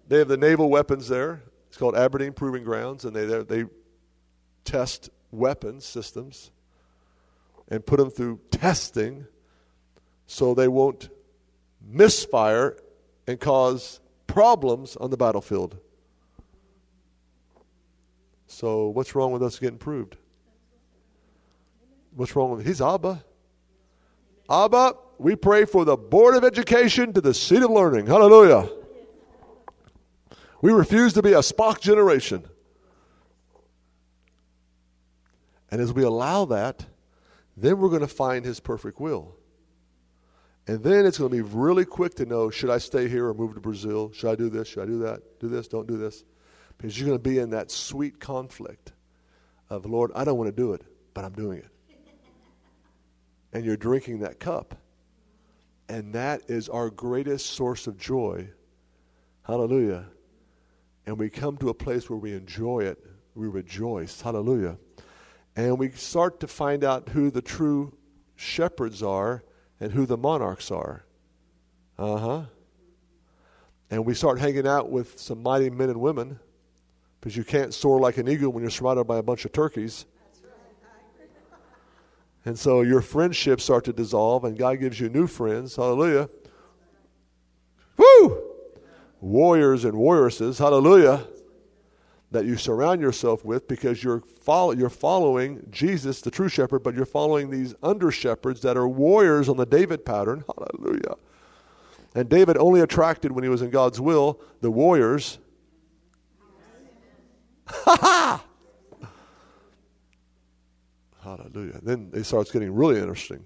[0.07, 1.43] they have the naval weapons there.
[1.67, 3.65] It's called Aberdeen Proving Grounds, and they they
[4.65, 6.51] test weapons systems
[7.67, 9.27] and put them through testing
[10.25, 11.09] so they won't
[11.81, 12.77] misfire
[13.27, 15.77] and cause problems on the battlefield.
[18.47, 20.17] So, what's wrong with us getting proved?
[22.15, 23.23] What's wrong with He's Abba.
[24.49, 28.07] Abba, we pray for the Board of Education to the seat of learning.
[28.07, 28.69] Hallelujah.
[30.61, 32.43] We refuse to be a Spock generation.
[35.71, 36.85] And as we allow that,
[37.55, 39.35] then we're going to find His perfect will.
[40.67, 43.33] And then it's going to be really quick to know should I stay here or
[43.33, 44.11] move to Brazil?
[44.13, 44.67] Should I do this?
[44.67, 45.39] Should I do that?
[45.39, 45.67] Do this?
[45.67, 46.23] Don't do this?
[46.77, 48.93] Because you're going to be in that sweet conflict
[49.69, 50.81] of, Lord, I don't want to do it,
[51.13, 51.69] but I'm doing it.
[53.53, 54.75] And you're drinking that cup.
[55.87, 58.49] And that is our greatest source of joy.
[59.43, 60.05] Hallelujah.
[61.07, 63.03] And we come to a place where we enjoy it,
[63.33, 64.21] we rejoice.
[64.21, 64.77] Hallelujah.
[65.55, 67.97] And we start to find out who the true
[68.35, 69.43] shepherds are
[69.79, 71.03] and who the monarchs are.
[71.97, 72.41] Uh huh.
[73.89, 76.39] And we start hanging out with some mighty men and women
[77.19, 80.05] because you can't soar like an eagle when you're surrounded by a bunch of turkeys.
[82.45, 85.75] And so your friendships start to dissolve, and God gives you new friends.
[85.75, 86.29] Hallelujah.
[87.97, 88.41] Woo!
[89.19, 90.57] Warriors and warrioresses.
[90.57, 91.25] Hallelujah
[92.31, 96.93] that you surround yourself with because you're, follow, you're following Jesus, the true shepherd, but
[96.93, 100.43] you're following these under shepherds that are warriors on the David pattern.
[100.47, 101.15] Hallelujah.
[102.15, 105.39] And David only attracted, when he was in God's will, the warriors.
[107.71, 108.43] Ha ha!
[111.37, 111.79] Hallelujah.
[111.83, 113.45] Then it starts getting really interesting.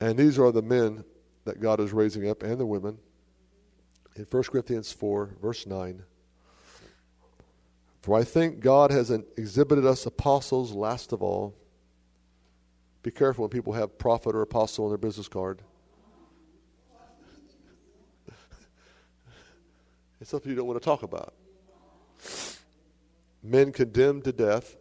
[0.00, 1.04] And these are the men
[1.44, 2.96] that God is raising up and the women.
[4.14, 6.02] In 1 Corinthians 4, verse 9.
[8.02, 11.56] For I think God has exhibited us apostles last of all.
[13.02, 15.60] Be careful when people have prophet or apostle on their business card.
[20.20, 21.34] it's something you don't want to talk about.
[23.42, 24.76] Men condemned to death.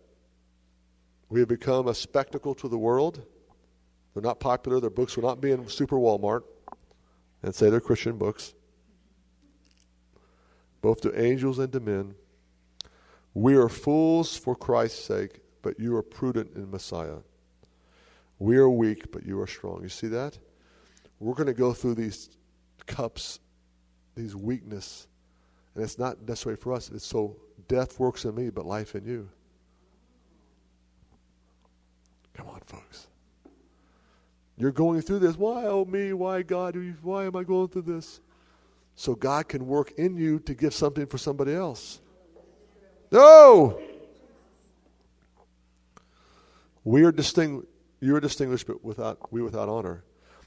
[1.30, 3.22] We have become a spectacle to the world.
[4.14, 4.80] They're not popular.
[4.80, 6.43] Their books will not be in Super Walmart
[7.43, 8.53] and say they're Christian books,
[10.81, 12.15] both to angels and to men.
[13.34, 17.18] We are fools for Christ's sake, but you are prudent in Messiah.
[18.39, 19.84] We are weak, but you are strong.
[19.84, 20.38] You see that?
[21.19, 22.30] We're going to go through these
[22.88, 23.39] cups,
[24.15, 25.07] these weakness,
[25.76, 26.89] and it's not necessary for us.
[26.89, 27.38] It's so
[27.68, 29.30] death works in me, but life in you.
[32.40, 33.07] Come on, folks.
[34.56, 35.36] You're going through this.
[35.36, 36.14] Why, oh me?
[36.14, 36.78] Why, God?
[37.02, 38.22] Why am I going through this?
[38.95, 41.99] So God can work in you to give something for somebody else.
[43.11, 43.82] No.
[46.86, 47.68] We are distinguished.
[47.99, 50.06] You are distinguished, but without we without honor.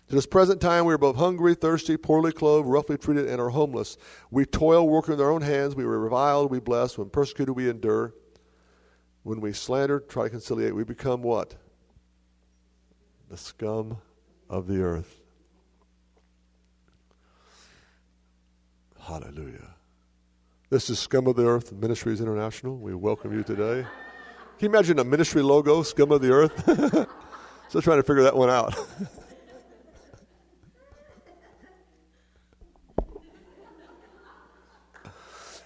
[0.09, 3.51] To this present time, we are both hungry, thirsty, poorly clothed, roughly treated, and are
[3.51, 3.99] homeless.
[4.31, 5.75] We toil, working with our own hands.
[5.75, 6.97] We were reviled, we bless.
[6.97, 8.15] When persecuted, we endure.
[9.25, 11.55] When we slander, try to conciliate, we become what?
[13.33, 13.97] The scum
[14.51, 15.23] of the earth.
[19.01, 19.71] Hallelujah.
[20.69, 22.77] This is Scum of the Earth Ministries International.
[22.77, 23.87] We welcome you today.
[24.59, 26.63] Can you imagine a ministry logo, Scum of the Earth?
[27.71, 28.79] Still trying to figure that one out.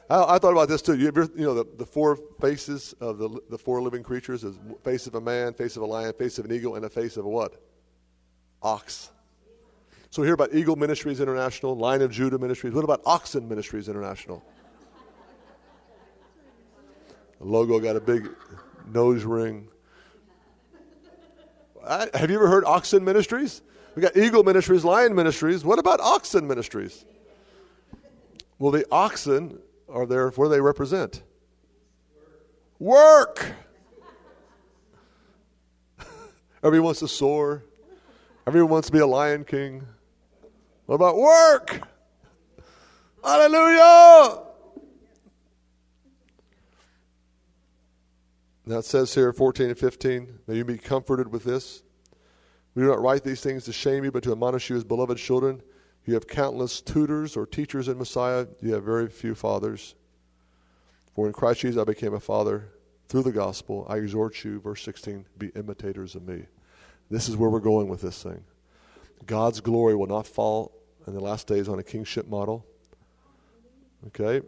[0.09, 0.97] I, I, thought about this too.
[0.97, 4.57] You, ever, you know, the, the four faces of the, the four living creatures is
[4.85, 7.16] face of a man, face of a lion, face of an eagle, and a face
[7.16, 7.61] of a what?
[8.62, 9.11] Ox.
[10.11, 12.73] So we hear about Eagle Ministries International, Lion of Judah Ministries.
[12.73, 14.43] What about Oxen Ministries International?
[17.39, 18.31] The logo got a big
[18.87, 19.69] nose ring.
[21.87, 23.62] I, have you ever heard Oxen Ministries?
[23.95, 25.65] We got Eagle Ministries, Lion Ministries.
[25.65, 27.05] What about Oxen Ministries?
[28.59, 30.30] Well, the oxen are there.
[30.30, 31.22] What do they represent?
[32.78, 33.44] Work.
[36.62, 37.64] Everyone wants to soar.
[38.46, 39.86] Everyone wants to be a lion king.
[40.86, 41.80] What about work?
[43.24, 44.42] Hallelujah.
[48.66, 51.82] Now it says here, 14 and 15, may you be comforted with this.
[52.74, 55.18] We do not write these things to shame you, but to admonish you as beloved
[55.18, 55.62] children.
[56.07, 58.47] You have countless tutors or teachers in Messiah.
[58.62, 59.97] You have very few fathers.
[61.15, 62.69] For in Christ Jesus I became a father
[63.09, 63.87] through the gospel.
[63.89, 66.45] I exhort you, verse 16, be imitators of me.
[67.11, 68.45] This is where we're going with this thing.
[69.27, 70.73] God's glory will not fall
[71.09, 72.65] in the last days on a kingship model.
[74.09, 74.47] Okay?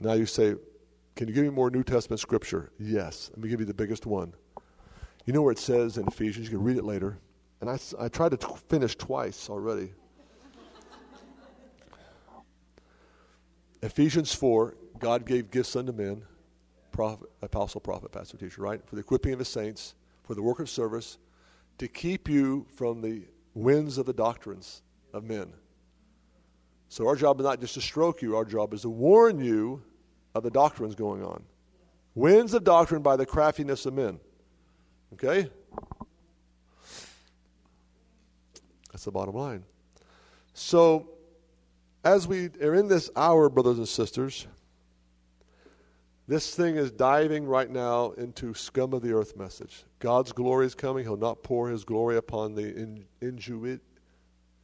[0.00, 0.54] Now you say,
[1.16, 2.72] can you give me more New Testament scripture?
[2.78, 3.30] Yes.
[3.34, 4.32] Let me give you the biggest one.
[5.26, 6.46] You know where it says in Ephesians?
[6.46, 7.18] You can read it later.
[7.60, 9.92] And I, I tried to t- finish twice already.
[13.84, 16.22] Ephesians 4, God gave gifts unto men,
[16.90, 18.80] prophet, apostle, prophet, pastor, teacher, right?
[18.88, 21.18] For the equipping of his saints, for the work of service,
[21.76, 24.80] to keep you from the winds of the doctrines
[25.12, 25.52] of men.
[26.88, 29.82] So our job is not just to stroke you, our job is to warn you
[30.34, 31.42] of the doctrines going on.
[32.14, 34.18] Winds of doctrine by the craftiness of men.
[35.12, 35.50] Okay?
[38.90, 39.62] That's the bottom line.
[40.54, 41.10] So
[42.04, 44.46] as we are in this hour, brothers and sisters,
[46.26, 49.84] this thing is diving right now into scum of the earth message.
[49.98, 51.04] God's glory is coming.
[51.04, 53.80] He'll not pour his glory upon the in, ingenuit,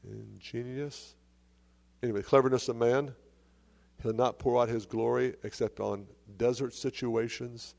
[0.05, 1.15] ingenious,
[2.03, 3.15] anyway, cleverness of man.
[4.03, 6.07] He'll not pour out his glory except on
[6.39, 7.75] desert situations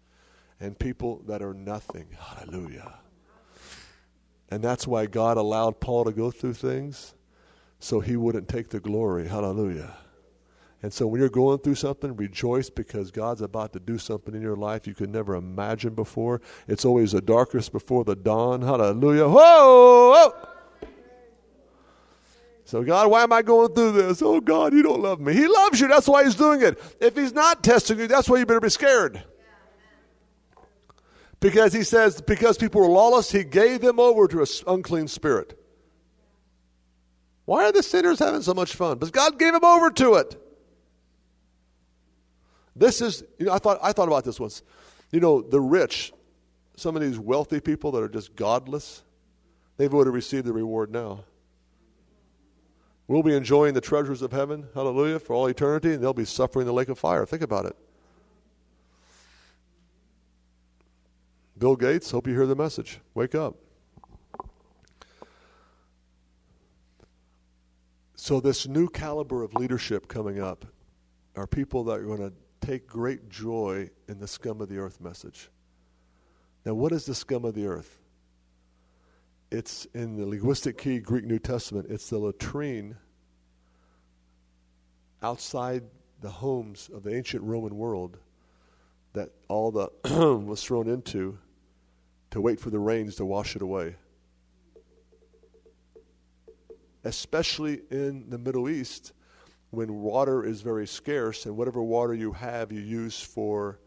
[0.59, 2.05] and people that are nothing.
[2.19, 2.93] Hallelujah.
[4.49, 7.15] And that's why God allowed Paul to go through things
[7.81, 9.27] so he wouldn't take the glory.
[9.27, 9.97] Hallelujah.
[10.83, 14.41] And so when you're going through something, rejoice because God's about to do something in
[14.41, 16.41] your life you could never imagine before.
[16.67, 18.61] It's always the darkest before the dawn.
[18.61, 19.27] Hallelujah.
[19.27, 20.31] Whoa!
[22.65, 24.21] So, God, why am I going through this?
[24.21, 25.33] Oh, God, you don't love me.
[25.33, 25.87] He loves you.
[25.87, 26.81] That's why He's doing it.
[26.99, 29.23] If He's not testing you, that's why you better be scared.
[31.39, 35.60] Because He says, because people were lawless, He gave them over to an unclean spirit.
[37.51, 38.97] Why are the sinners having so much fun?
[38.97, 40.41] Because God gave them over to it.
[42.77, 44.63] This is, you know, I thought, I thought about this once.
[45.11, 46.13] You know, the rich,
[46.77, 49.03] some of these wealthy people that are just godless,
[49.75, 51.25] they've already received the reward now.
[53.09, 56.65] We'll be enjoying the treasures of heaven, hallelujah, for all eternity, and they'll be suffering
[56.65, 57.25] the lake of fire.
[57.25, 57.75] Think about it.
[61.57, 63.01] Bill Gates, hope you hear the message.
[63.13, 63.57] Wake up.
[68.23, 70.63] So, this new caliber of leadership coming up
[71.35, 72.31] are people that are going to
[72.63, 75.49] take great joy in the scum of the earth message.
[76.63, 77.97] Now, what is the scum of the earth?
[79.49, 82.95] It's in the linguistic key Greek New Testament, it's the latrine
[85.23, 85.81] outside
[86.21, 88.19] the homes of the ancient Roman world
[89.13, 89.89] that all the
[90.45, 91.39] was thrown into
[92.29, 93.95] to wait for the rains to wash it away
[97.03, 99.13] especially in the Middle East
[99.71, 103.79] when water is very scarce and whatever water you have you use for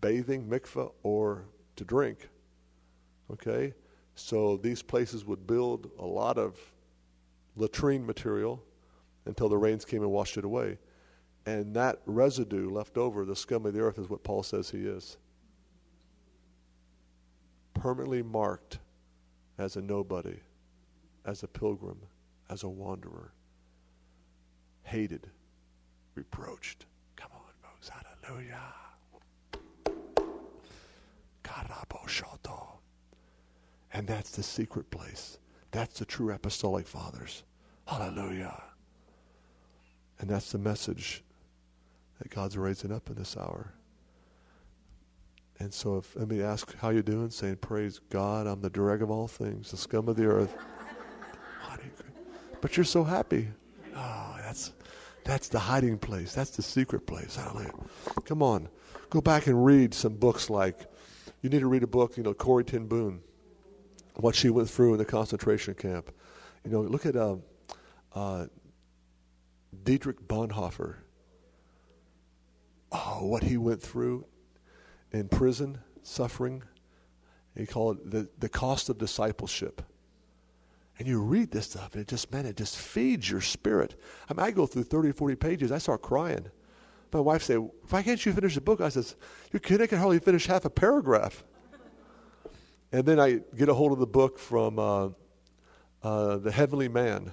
[0.00, 2.28] bathing, mikveh, or to drink.
[3.30, 3.72] Okay?
[4.14, 6.58] So these places would build a lot of
[7.56, 8.62] latrine material
[9.24, 10.78] until the rains came and washed it away.
[11.46, 14.86] And that residue left over, the scum of the earth, is what Paul says he
[14.86, 15.16] is.
[17.74, 18.78] Permanently marked
[19.58, 20.38] as a nobody,
[21.24, 21.98] as a pilgrim,
[22.52, 23.32] as a wanderer,
[24.82, 25.26] hated,
[26.14, 26.84] reproached.
[27.16, 27.88] Come on, folks.
[27.88, 28.72] Hallelujah.
[33.94, 35.38] And that's the secret place.
[35.70, 37.44] That's the true apostolic fathers.
[37.86, 38.62] Hallelujah.
[40.18, 41.22] And that's the message
[42.18, 43.74] that God's raising up in this hour.
[45.58, 49.10] And so if anybody asks how you're doing, saying, Praise God, I'm the dreg of
[49.10, 50.54] all things, the scum of the earth.
[52.62, 53.48] But you're so happy.
[53.94, 54.72] Oh, that's
[55.24, 56.32] that's the hiding place.
[56.32, 57.36] That's the secret place.
[57.36, 57.72] Hallelujah.
[58.24, 58.68] Come on.
[59.10, 60.86] Go back and read some books like
[61.42, 63.20] you need to read a book, you know, Corrie ten Boom,
[64.14, 66.10] what she went through in the concentration camp.
[66.64, 67.36] You know, look at uh,
[68.14, 68.46] uh,
[69.82, 70.96] Dietrich Bonhoeffer.
[72.92, 74.24] Oh, what he went through
[75.12, 76.62] in prison, suffering.
[77.56, 79.82] He called it the, the cost of discipleship.
[81.02, 84.00] And you read this stuff, and it just, man, it just feeds your spirit.
[84.30, 86.46] I mean, I go through 30, 40 pages, I start crying.
[87.12, 89.16] My wife say, "Why can't you finish the book?" I says,
[89.50, 89.82] "You're kidding!
[89.82, 91.42] I can hardly finish half a paragraph."
[92.92, 95.08] and then I get a hold of the book from uh,
[96.04, 97.32] uh, the Heavenly Man.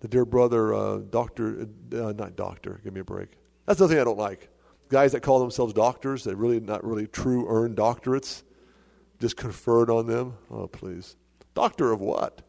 [0.00, 2.80] The dear brother, uh, Doctor, uh, not Doctor.
[2.82, 3.28] Give me a break.
[3.66, 4.48] That's the thing I don't like.
[4.88, 8.42] Guys that call themselves doctors, that really not really true earned doctorates,
[9.18, 10.38] just conferred on them.
[10.50, 11.16] Oh, please,
[11.54, 12.42] doctor of what?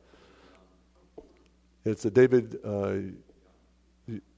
[1.84, 2.94] It's a David uh,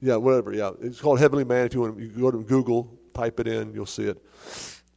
[0.00, 0.52] yeah, whatever.
[0.52, 1.66] Yeah, it's called Heavenly Man.
[1.66, 4.22] If you want, you go to Google, type it in, you'll see it,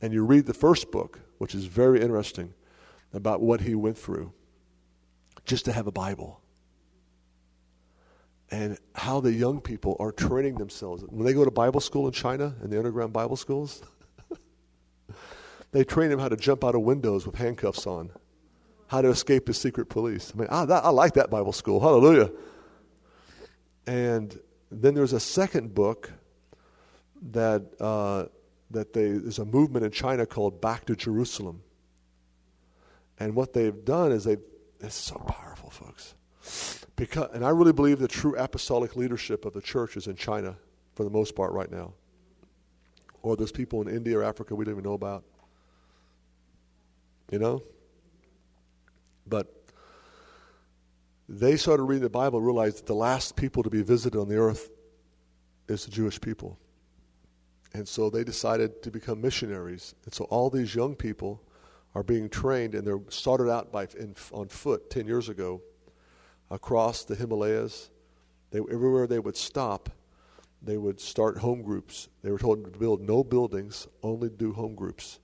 [0.01, 2.53] and you read the first book, which is very interesting
[3.13, 4.31] about what he went through,
[5.45, 6.41] just to have a Bible,
[8.51, 12.13] and how the young people are training themselves when they go to Bible school in
[12.13, 13.81] China and the underground Bible schools.
[15.71, 18.11] they train them how to jump out of windows with handcuffs on,
[18.87, 20.31] how to escape the secret police.
[20.33, 21.79] I mean, I, I like that Bible school.
[21.79, 22.31] Hallelujah.
[23.85, 24.37] And
[24.71, 26.11] then there's a second book
[27.31, 28.25] that uh,
[28.71, 31.63] that they, there's a movement in China called Back to Jerusalem.
[33.19, 34.41] And what they've done is they've
[34.79, 36.15] it's so powerful, folks.
[36.95, 40.55] Because and I really believe the true apostolic leadership of the church is in China
[40.95, 41.93] for the most part right now.
[43.21, 45.23] Or there's people in India or Africa we don't even know about.
[47.31, 47.63] You know?
[49.29, 49.53] But
[51.29, 54.29] they started reading the Bible and realized that the last people to be visited on
[54.29, 54.69] the earth
[55.67, 56.57] is the Jewish people.
[57.73, 59.93] And so they decided to become missionaries.
[60.05, 61.43] And so all these young people
[61.95, 65.61] are being trained, and they're started out by, in, on foot 10 years ago
[66.49, 67.89] across the Himalayas.
[68.51, 69.89] They, everywhere they would stop,
[70.61, 72.07] they would start home groups.
[72.23, 75.19] They were told to build no buildings, only do home groups.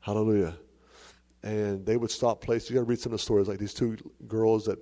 [0.00, 0.56] Hallelujah
[1.42, 2.70] and they would stop places.
[2.70, 3.96] You got to read some of the stories, like these two
[4.26, 4.78] girls that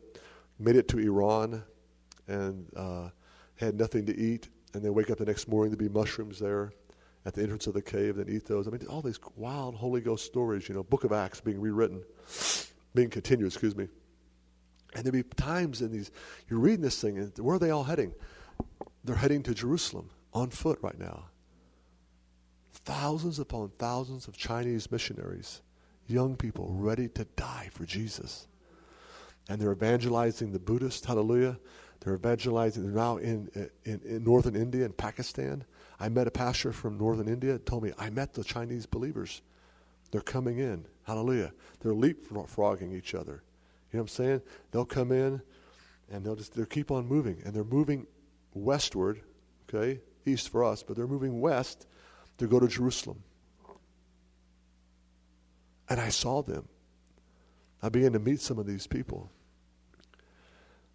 [0.58, 1.62] made it to Iran
[2.26, 3.08] and uh,
[3.56, 6.72] had nothing to eat, and they wake up the next morning to be mushrooms there
[7.24, 8.66] at the entrance of the cave, then eat those.
[8.66, 10.68] I mean, all these wild Holy Ghost stories.
[10.68, 12.02] You know, Book of Acts being rewritten,
[12.94, 13.46] being continued.
[13.46, 13.88] Excuse me.
[14.94, 16.10] And there'd be times in these,
[16.48, 18.14] you're reading this thing, and where are they all heading?
[19.04, 21.26] They're heading to Jerusalem on foot right now.
[22.72, 25.60] Thousands upon thousands of Chinese missionaries
[26.08, 28.46] young people ready to die for Jesus.
[29.48, 31.58] And they're evangelizing the Buddhists, hallelujah.
[32.00, 33.50] They're evangelizing, they're now in,
[33.84, 35.64] in, in northern India and Pakistan.
[35.98, 39.42] I met a pastor from northern India told me, I met the Chinese believers.
[40.10, 41.52] They're coming in, hallelujah.
[41.80, 43.42] They're leapfrogging each other.
[43.92, 44.42] You know what I'm saying?
[44.70, 45.42] They'll come in
[46.10, 47.42] and they'll just they'll keep on moving.
[47.44, 48.06] And they're moving
[48.54, 49.20] westward,
[49.68, 51.86] okay, east for us, but they're moving west
[52.38, 53.22] to go to Jerusalem.
[55.88, 56.68] And I saw them.
[57.82, 59.30] I began to meet some of these people.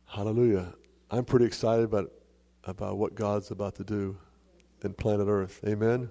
[0.05, 0.73] Hallelujah.
[1.09, 2.11] I'm pretty excited about,
[2.65, 4.17] about what God's about to do
[4.83, 5.59] in planet Earth.
[5.65, 6.09] Amen?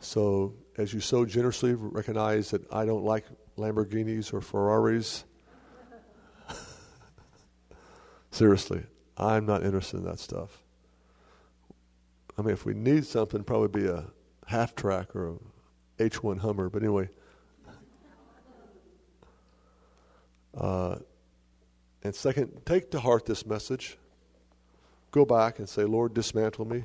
[0.00, 3.24] So, as you so generously recognize that I don't like
[3.56, 5.24] Lamborghinis or Ferraris,
[8.30, 8.84] seriously,
[9.16, 10.62] I'm not interested in that stuff.
[12.36, 14.04] I mean, if we need something, probably be a
[14.46, 15.38] half track or
[15.98, 16.70] a H1 Hummer.
[16.70, 17.08] But anyway,
[20.58, 20.96] Uh,
[22.02, 23.96] and second, take to heart this message.
[25.10, 26.84] Go back and say, Lord, dismantle me.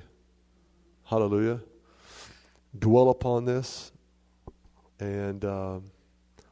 [1.05, 1.59] Hallelujah.
[2.77, 3.91] Dwell upon this
[4.99, 5.91] and um,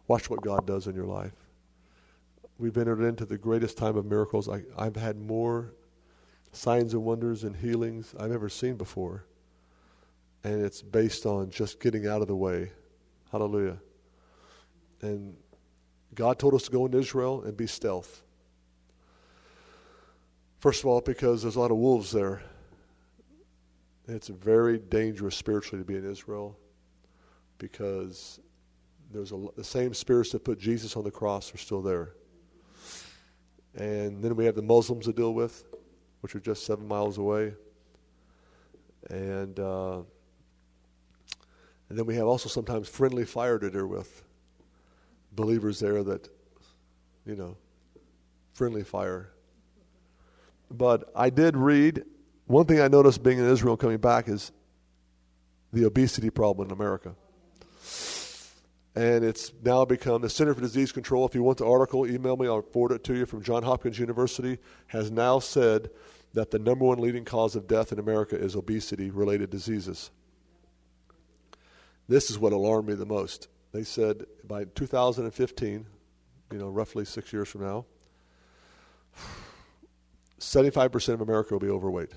[0.08, 1.34] watch what God does in your life.
[2.58, 4.50] We've entered into the greatest time of miracles.
[4.50, 5.74] I, I've had more
[6.52, 9.26] signs and wonders and healings I've ever seen before.
[10.44, 12.72] And it's based on just getting out of the way.
[13.32, 13.78] Hallelujah.
[15.02, 15.36] And
[16.16, 18.24] God told us to go into Israel and be stealth.
[20.60, 22.42] First of all, because there's a lot of wolves there.
[24.08, 26.58] It's very dangerous spiritually to be in Israel
[27.58, 28.40] because
[29.12, 32.14] there's a, the same spirits that put Jesus on the cross are still there.
[33.76, 35.64] And then we have the Muslims to deal with,
[36.22, 37.54] which are just seven miles away.
[39.10, 40.02] And uh,
[41.90, 44.24] and then we have also sometimes friendly fire to deal with.
[45.34, 46.30] Believers there that,
[47.26, 47.58] you know,
[48.54, 49.30] friendly fire.
[50.70, 52.04] But I did read,
[52.48, 54.52] one thing I noticed being in Israel coming back is
[55.74, 57.16] the obesity problem in America.
[58.94, 61.26] And it's now become the Center for Disease Control.
[61.26, 63.98] If you want the article, email me, I'll forward it to you from Johns Hopkins
[63.98, 65.90] University, has now said
[66.34, 70.12] that the number one leading cause of death in America is obesity related diseases.
[72.10, 73.48] This is what alarmed me the most.
[73.72, 75.86] They said by 2015,
[76.52, 77.86] you know, roughly six years from now,
[80.40, 82.12] 75% of America will be overweight.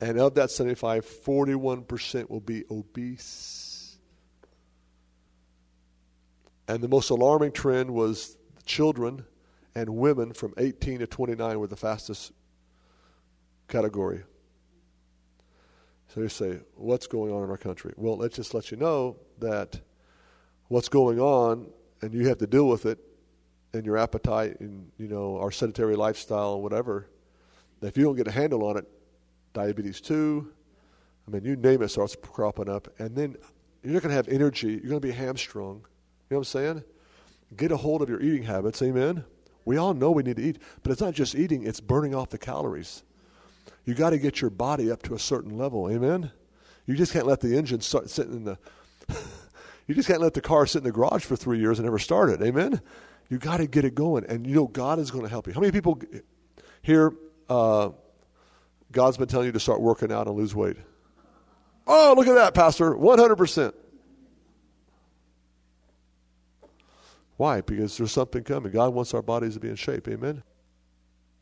[0.00, 3.96] And of that 75, 41% will be obese.
[6.68, 9.24] And the most alarming trend was children
[9.74, 12.32] and women from 18 to 29 were the fastest
[13.68, 14.24] category.
[16.16, 17.92] So you say, what's going on in our country?
[17.98, 19.78] Well, let's just let you know that
[20.68, 21.66] what's going on,
[22.00, 22.98] and you have to deal with it,
[23.74, 27.10] and your appetite, and you know our sedentary lifestyle, and whatever.
[27.82, 28.86] If you don't get a handle on it,
[29.52, 30.50] diabetes too.
[31.28, 33.36] I mean, you name it starts cropping up, and then
[33.82, 34.68] you're not going to have energy.
[34.68, 35.84] You're going to be hamstrung.
[36.30, 36.84] You know what I'm saying?
[37.54, 38.80] Get a hold of your eating habits.
[38.80, 39.22] Amen.
[39.66, 42.30] We all know we need to eat, but it's not just eating; it's burning off
[42.30, 43.02] the calories.
[43.84, 45.90] You got to get your body up to a certain level.
[45.90, 46.30] Amen.
[46.86, 48.58] You just can't let the engine start sitting in the.
[49.86, 51.98] you just can't let the car sit in the garage for three years and never
[51.98, 52.42] start it.
[52.42, 52.80] Amen.
[53.28, 55.52] You got to get it going, and you know God is going to help you.
[55.52, 56.00] How many people
[56.82, 57.12] here?
[57.48, 57.90] Uh,
[58.92, 60.76] God's been telling you to start working out and lose weight.
[61.86, 62.96] Oh, look at that, Pastor!
[62.96, 63.74] One hundred percent.
[67.36, 67.60] Why?
[67.60, 68.72] Because there's something coming.
[68.72, 70.08] God wants our bodies to be in shape.
[70.08, 70.42] Amen.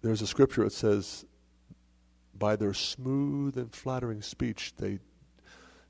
[0.03, 1.25] There's a scripture that says,
[2.39, 4.99] by their smooth and flattering speech, they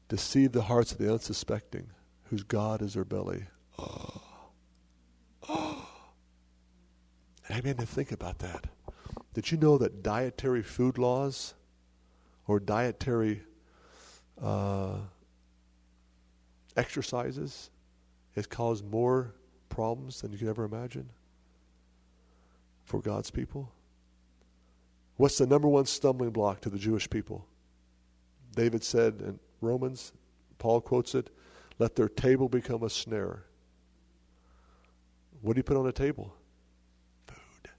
[0.09, 1.89] deceive the hearts of the unsuspecting,
[2.25, 3.45] whose God is their belly.
[3.79, 4.21] Oh.
[5.47, 5.87] Oh.
[7.47, 8.65] And I made me think about that.
[9.35, 11.53] Did you know that dietary food laws
[12.47, 13.43] or dietary
[14.41, 14.97] uh,
[16.77, 17.69] exercises
[18.35, 19.35] has caused more
[19.69, 21.11] problems than you could ever imagine
[22.85, 23.71] for God's people?
[25.17, 27.47] What's the number one stumbling block to the Jewish people?
[28.57, 30.13] David said in Romans,
[30.59, 31.31] Paul quotes it,
[31.79, 33.45] let their table become a snare.
[35.43, 36.35] What do you put on a table?
[37.27, 37.71] Food.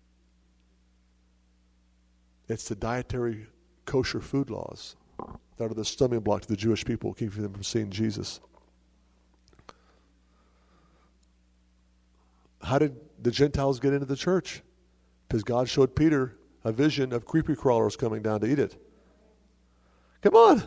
[2.47, 3.47] It's the dietary
[3.85, 4.95] kosher food laws
[5.57, 8.39] that are the stumbling block to the Jewish people, keeping them from seeing Jesus.
[12.61, 14.61] How did the Gentiles get into the church?
[15.27, 16.35] Because God showed Peter
[16.65, 18.75] a vision of creepy crawlers coming down to eat it.
[20.21, 20.63] Come on.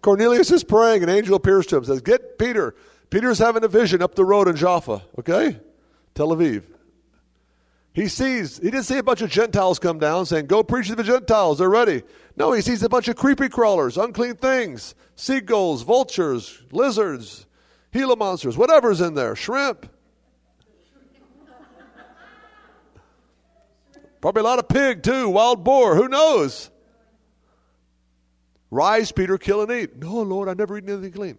[0.00, 2.74] Cornelius is praying, an angel appears to him, says, Get Peter.
[3.10, 5.58] Peter's having a vision up the road in Jaffa, okay?
[6.14, 6.62] Tel Aviv.
[7.92, 10.94] He sees, he didn't see a bunch of Gentiles come down saying, Go preach to
[10.94, 12.04] the Gentiles, they're ready.
[12.36, 17.46] No, he sees a bunch of creepy crawlers, unclean things, seagulls, vultures, lizards,
[17.92, 19.90] Gila monsters, whatever's in there, shrimp.
[24.20, 26.70] Probably a lot of pig too, wild boar, who knows?
[28.70, 29.96] Rise, Peter, kill and eat.
[29.96, 31.38] No, Lord, I've never eaten anything clean.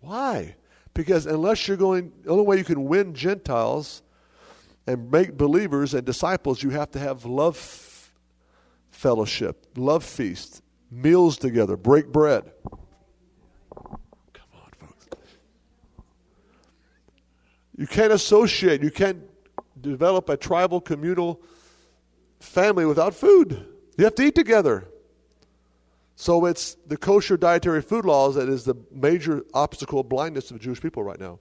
[0.00, 0.54] Why?
[0.94, 4.02] Because unless you're going, the only way you can win Gentiles
[4.86, 8.10] and make believers and disciples, you have to have love
[8.90, 12.52] fellowship, love feast, meals together, break bread.
[13.74, 13.98] Come
[14.54, 15.06] on, folks.
[17.76, 19.22] You can't associate, you can't
[19.80, 21.40] develop a tribal communal
[22.40, 23.66] family without food.
[23.96, 24.88] You have to eat together.
[26.16, 30.54] So it's the kosher dietary food laws that is the major obstacle of blindness to
[30.54, 31.38] the Jewish people right now.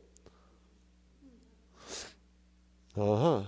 [2.95, 3.41] Uh huh.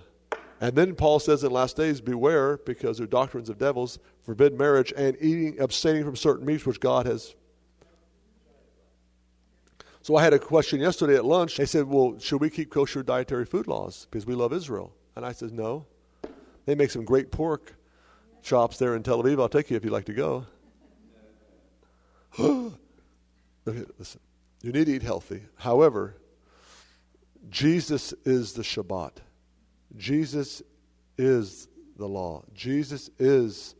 [0.59, 4.93] And then Paul says in last days, beware, because their doctrines of devils forbid marriage
[4.95, 7.33] and eating, abstaining from certain meats which God has.
[10.03, 11.57] So I had a question yesterday at lunch.
[11.57, 14.93] They said, well, should we keep kosher dietary food laws because we love Israel?
[15.15, 15.85] And I said, no.
[16.65, 17.75] They make some great pork
[18.41, 19.39] chops there in Tel Aviv.
[19.39, 20.45] I'll take you if you'd like to go.
[23.65, 24.19] Listen,
[24.61, 25.43] you need to eat healthy.
[25.55, 26.15] However,
[27.49, 29.17] Jesus is the Shabbat.
[29.97, 30.61] Jesus
[31.17, 31.67] is
[31.97, 32.43] the law.
[32.53, 33.75] Jesus is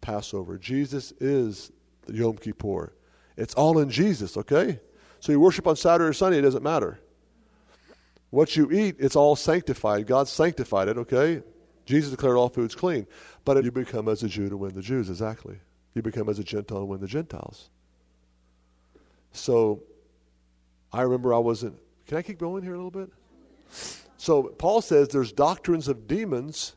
[0.00, 0.58] Passover.
[0.58, 1.72] Jesus is
[2.06, 2.92] the Yom Kippur.
[3.36, 4.80] It's all in Jesus, okay?
[5.20, 7.00] So you worship on Saturday or Sunday, it doesn't matter.
[8.30, 10.06] What you eat, it's all sanctified.
[10.06, 11.42] God sanctified it, okay?
[11.84, 13.06] Jesus declared all foods clean.
[13.44, 15.58] But you become as a Jew to win the Jews, exactly.
[15.94, 17.68] You become as a Gentile to win the Gentiles.
[19.32, 19.82] So
[20.92, 21.76] I remember I wasn't.
[22.06, 23.10] Can I keep going here a little bit?
[24.16, 26.74] So Paul says there's doctrines of demons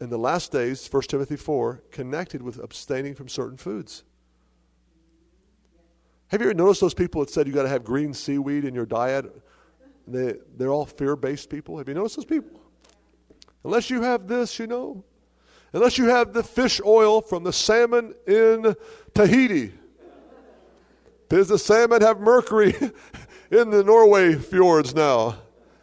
[0.00, 4.02] in the last days, 1 Timothy 4, connected with abstaining from certain foods.
[6.28, 8.74] Have you ever noticed those people that said you got to have green seaweed in
[8.74, 9.26] your diet?
[10.08, 11.78] They, they're all fear based people.
[11.78, 12.61] Have you noticed those people?
[13.64, 15.04] Unless you have this, you know,
[15.72, 18.74] unless you have the fish oil from the salmon in
[19.14, 19.72] Tahiti.
[21.28, 22.74] Does the salmon have mercury
[23.50, 25.38] in the Norway fjords now?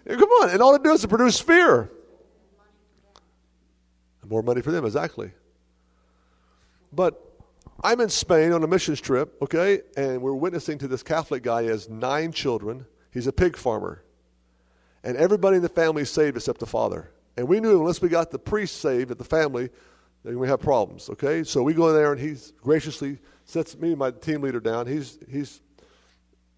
[0.07, 1.89] Come on, and all it does is produce fear.
[4.27, 5.31] More money for them, exactly.
[6.93, 7.19] But
[7.81, 11.63] I'm in Spain on a missions trip, okay, and we're witnessing to this Catholic guy.
[11.63, 12.85] He has nine children.
[13.11, 14.03] He's a pig farmer.
[15.03, 17.09] And everybody in the family is saved except the father.
[17.39, 19.69] And we knew unless we got the priest saved at the family,
[20.25, 21.45] then we have problems, okay?
[21.45, 24.87] So we go in there and he graciously sets me and my team leader down.
[24.87, 25.61] He's, he's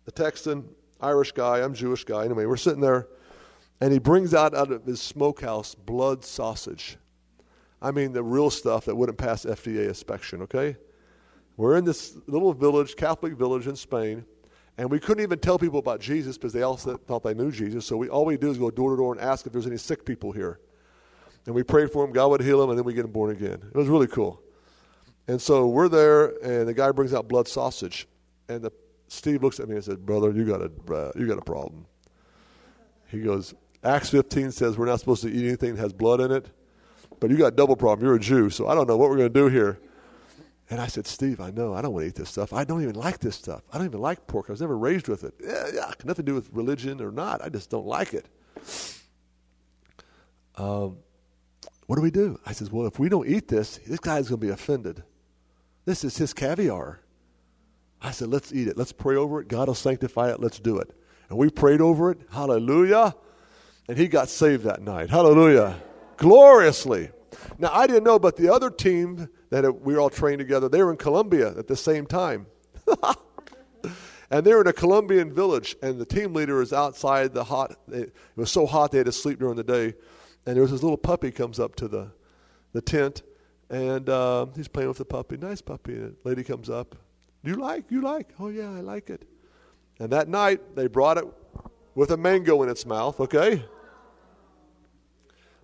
[0.07, 0.67] a Texan,
[0.99, 1.59] Irish guy.
[1.59, 2.25] I'm Jewish guy.
[2.25, 3.07] Anyway, we're sitting there
[3.79, 6.97] and he brings out out of his smokehouse blood sausage.
[7.79, 10.77] I mean, the real stuff that wouldn't pass FDA inspection, okay?
[11.57, 14.25] We're in this little village, Catholic village in Spain,
[14.79, 17.85] and we couldn't even tell people about Jesus because they all thought they knew Jesus.
[17.85, 19.77] So we, all we do is go door to door and ask if there's any
[19.77, 20.59] sick people here.
[21.45, 22.11] And we prayed for him.
[22.11, 23.59] God would heal him, and then we get him born again.
[23.63, 24.41] It was really cool.
[25.27, 28.07] And so we're there, and the guy brings out blood sausage.
[28.49, 28.71] And the,
[29.07, 31.85] Steve looks at me and said, Brother, you got, a, uh, you got a problem.
[33.07, 33.53] He goes,
[33.83, 36.47] Acts 15 says we're not supposed to eat anything that has blood in it,
[37.19, 38.05] but you got double problem.
[38.05, 39.79] You're a Jew, so I don't know what we're going to do here.
[40.69, 41.73] And I said, Steve, I know.
[41.73, 42.53] I don't want to eat this stuff.
[42.53, 43.61] I don't even like this stuff.
[43.73, 44.45] I don't even like pork.
[44.47, 45.33] I was never raised with it.
[45.43, 47.43] Yeah, yeah, nothing to do with religion or not.
[47.43, 48.25] I just don't like it.
[50.55, 50.97] Um,
[51.91, 52.39] what do we do?
[52.45, 55.03] I says, well, if we don't eat this, this guy's going to be offended.
[55.83, 57.01] This is his caviar.
[58.01, 58.77] I said, let's eat it.
[58.77, 59.49] Let's pray over it.
[59.49, 60.39] God will sanctify it.
[60.39, 60.89] Let's do it.
[61.27, 62.19] And we prayed over it.
[62.31, 63.13] Hallelujah.
[63.89, 65.09] And he got saved that night.
[65.09, 65.81] Hallelujah.
[66.15, 67.09] Gloriously.
[67.59, 70.91] Now, I didn't know, but the other team that we all trained together, they were
[70.91, 72.45] in Colombia at the same time.
[74.31, 77.75] and they were in a Colombian village, and the team leader is outside the hot.
[77.91, 79.95] It was so hot they had to sleep during the day.
[80.45, 82.11] And there was this little puppy comes up to the,
[82.73, 83.21] the tent,
[83.69, 85.37] and uh, he's playing with the puppy.
[85.37, 85.93] Nice puppy.
[85.93, 86.95] And the lady comes up.
[87.43, 87.85] You like?
[87.89, 88.29] You like?
[88.39, 89.27] Oh, yeah, I like it.
[89.99, 91.25] And that night, they brought it
[91.95, 93.63] with a mango in its mouth, okay?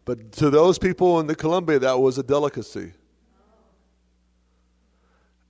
[0.05, 2.93] But to those people in the Colombia, that was a delicacy.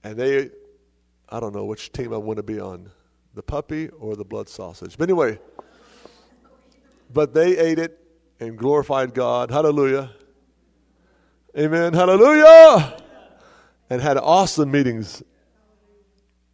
[0.03, 0.49] And they,
[1.29, 2.89] I don't know which team I want to be on
[3.33, 4.97] the puppy or the blood sausage.
[4.97, 5.37] But anyway,
[7.13, 8.06] but they ate it
[8.39, 9.51] and glorified God.
[9.51, 10.11] Hallelujah.
[11.57, 11.93] Amen.
[11.93, 13.01] Hallelujah.
[13.89, 15.23] And had awesome meetings.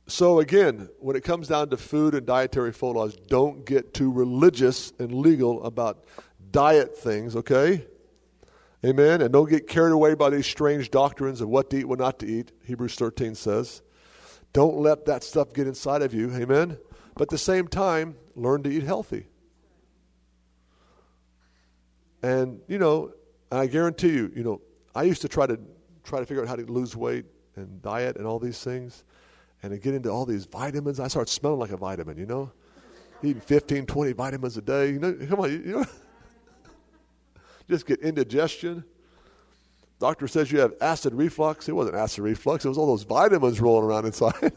[0.08, 4.92] So, again, when it comes down to food and dietary food don't get too religious
[5.00, 6.04] and legal about
[6.52, 7.86] diet things, okay?
[8.86, 9.22] Amen.
[9.22, 12.20] And don't get carried away by these strange doctrines of what to eat, what not
[12.20, 12.52] to eat.
[12.66, 13.82] Hebrews 13 says.
[14.52, 16.32] Don't let that stuff get inside of you.
[16.34, 16.78] Amen.
[17.16, 19.28] But at the same time, learn to eat healthy.
[22.24, 23.14] And, you know,
[23.52, 24.62] and I guarantee you, you know,
[24.96, 25.60] I used to try to
[26.04, 27.26] try to figure out how to lose weight
[27.56, 29.04] and diet and all these things
[29.62, 31.00] and to get into all these vitamins.
[31.00, 32.52] I started smelling like a vitamin, you know?
[33.22, 34.92] Eating 15, 20 vitamins a day.
[34.92, 35.86] You know, come on, you know
[37.70, 38.84] just get indigestion.
[40.00, 41.70] Doctor says you have acid reflux.
[41.70, 44.34] It wasn't acid reflux, it was all those vitamins rolling around inside.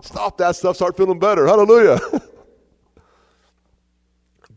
[0.00, 1.46] Stop that stuff, start feeling better.
[1.46, 1.98] Hallelujah.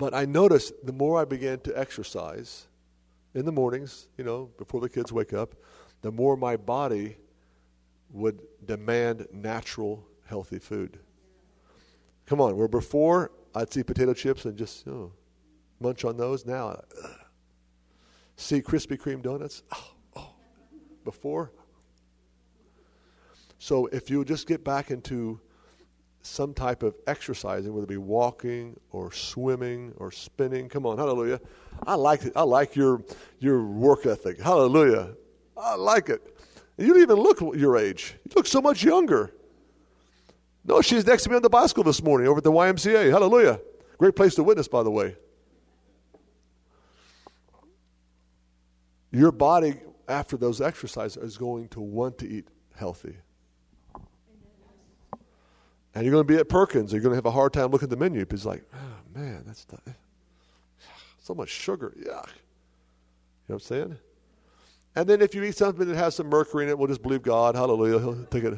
[0.01, 2.65] but I noticed the more I began to exercise
[3.35, 5.53] in the mornings, you know, before the kids wake up,
[6.01, 7.17] the more my body
[8.09, 10.97] would demand natural, healthy food.
[12.25, 15.11] Come on, where before I'd see potato chips and just, oh,
[15.79, 16.69] munch on those now.
[16.69, 17.07] Uh,
[18.37, 19.61] see Krispy Kreme donuts?
[19.71, 20.33] Oh, oh,
[21.05, 21.51] before?
[23.59, 25.39] So if you just get back into
[26.21, 31.39] some type of exercising, whether it be walking or swimming or spinning, come on, hallelujah.
[31.85, 32.33] I like it.
[32.35, 33.03] I like your
[33.39, 34.39] your work ethic.
[34.39, 35.15] Hallelujah.
[35.57, 36.21] I like it.
[36.77, 38.15] You don't even look your age.
[38.25, 39.31] You look so much younger.
[40.63, 43.11] No, she's next to me on the bicycle this morning over at the YMCA.
[43.11, 43.59] Hallelujah.
[43.97, 45.15] Great place to witness, by the way.
[49.11, 49.75] your body
[50.07, 53.15] after those exercises is going to want to eat healthy.
[55.93, 56.93] And you're going to be at Perkins.
[56.93, 59.43] You're going to have a hard time looking at the menu because, like, oh, man,
[59.45, 59.81] that's not,
[61.21, 61.93] so much sugar.
[61.97, 62.05] Yuck.
[62.05, 62.25] You know
[63.47, 63.97] what I'm saying?
[64.95, 67.23] And then if you eat something that has some mercury in it, we'll just believe
[67.23, 67.55] God.
[67.55, 67.99] Hallelujah.
[67.99, 68.57] He'll take it.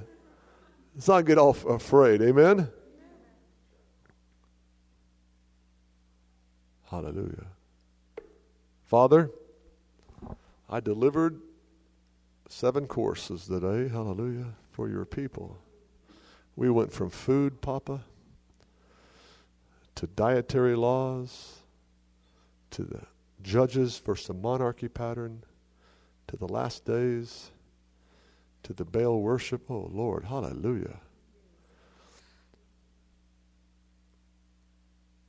[0.96, 2.22] Let's not get all afraid.
[2.22, 2.70] Amen?
[6.90, 7.48] Hallelujah.
[8.86, 9.32] Father,
[10.70, 11.40] I delivered
[12.48, 13.90] seven courses today.
[13.90, 14.54] Hallelujah.
[14.72, 15.58] For your people.
[16.56, 18.04] We went from food, Papa,
[19.96, 21.60] to dietary laws,
[22.72, 23.02] to the
[23.42, 25.44] judges versus the monarchy pattern,
[26.28, 27.52] to the last days,
[28.64, 29.70] to the Baal worship.
[29.70, 31.00] Oh, Lord, hallelujah.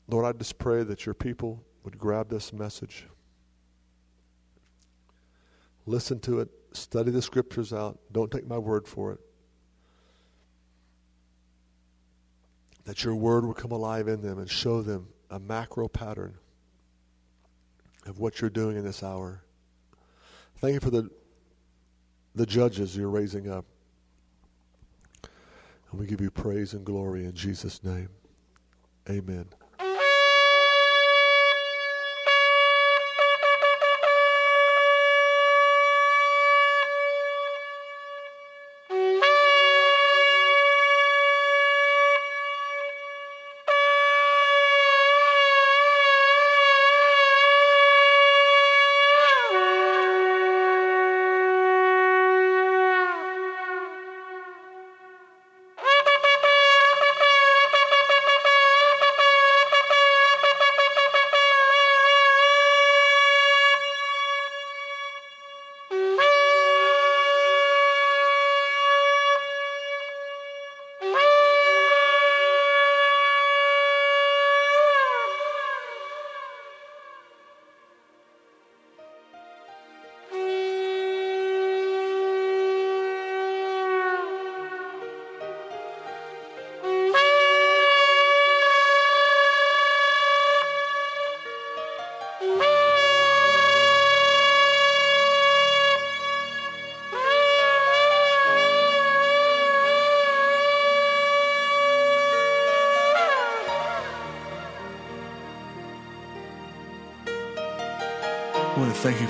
[0.08, 3.06] Lord, I just pray that your people would grab this message,
[5.86, 7.98] listen to it, study the scriptures out.
[8.12, 9.20] Don't take my word for it.
[12.84, 16.34] That your word will come alive in them and show them a macro pattern
[18.06, 19.42] of what you're doing in this hour.
[20.56, 21.10] Thank you for the,
[22.34, 23.64] the judges you're raising up.
[25.90, 28.10] And we give you praise and glory in Jesus' name.
[29.08, 29.46] Amen.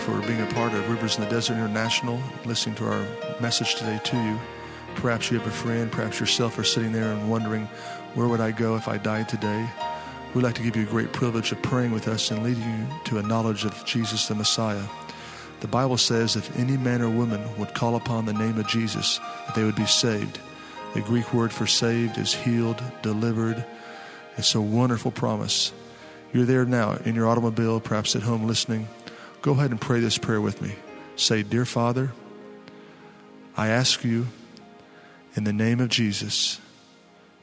[0.05, 3.07] For being a part of Rivers in the Desert International, listening to our
[3.41, 4.39] message today to you.
[4.97, 7.65] Perhaps you have a friend, perhaps yourself are sitting there and wondering,
[8.13, 9.67] where would I go if I died today?
[10.35, 12.87] We'd like to give you a great privilege of praying with us and leading you
[13.05, 14.83] to a knowledge of Jesus the Messiah.
[15.61, 19.19] The Bible says if any man or woman would call upon the name of Jesus,
[19.47, 20.39] that they would be saved.
[20.93, 23.65] The Greek word for saved is healed, delivered.
[24.37, 25.73] It's a wonderful promise.
[26.35, 28.87] You're there now in your automobile, perhaps at home listening.
[29.45, 30.75] Go ahead and pray this prayer with me.
[31.17, 32.13] Say, Dear Father,
[33.59, 34.29] I ask you
[35.37, 36.63] in the name of Jesus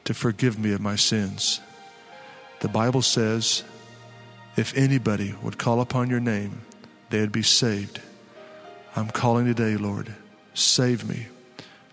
[0.02, 1.60] to forgive me of my sins.
[2.58, 3.62] The Bible says,
[4.56, 6.62] if anybody would call upon your name,
[7.10, 8.00] they would be saved.
[8.96, 10.12] I'm calling today, Lord.
[10.54, 11.28] Save me,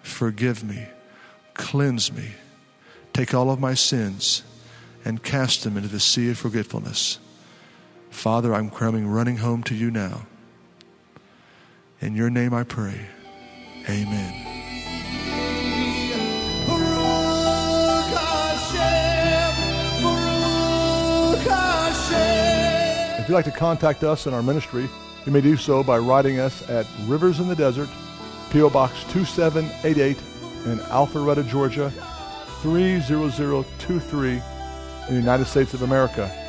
[0.01, 0.87] forgive me,
[1.53, 2.31] cleanse me,
[3.13, 4.41] take all of my sins
[5.05, 7.19] and cast them into the sea of forgetfulness.
[8.09, 10.25] Father, I'm coming running home to you now.
[12.01, 13.07] In your name I pray.
[13.87, 14.45] Amen.
[23.19, 24.89] If you'd like to contact us in our ministry,
[25.25, 27.89] you may do so by writing us at Rivers in the Desert,
[28.51, 28.69] P.O.
[28.71, 30.17] Box 2788
[30.65, 31.91] in Alpharetta, Georgia
[32.61, 34.41] 30023 in
[35.09, 36.48] the United States of America.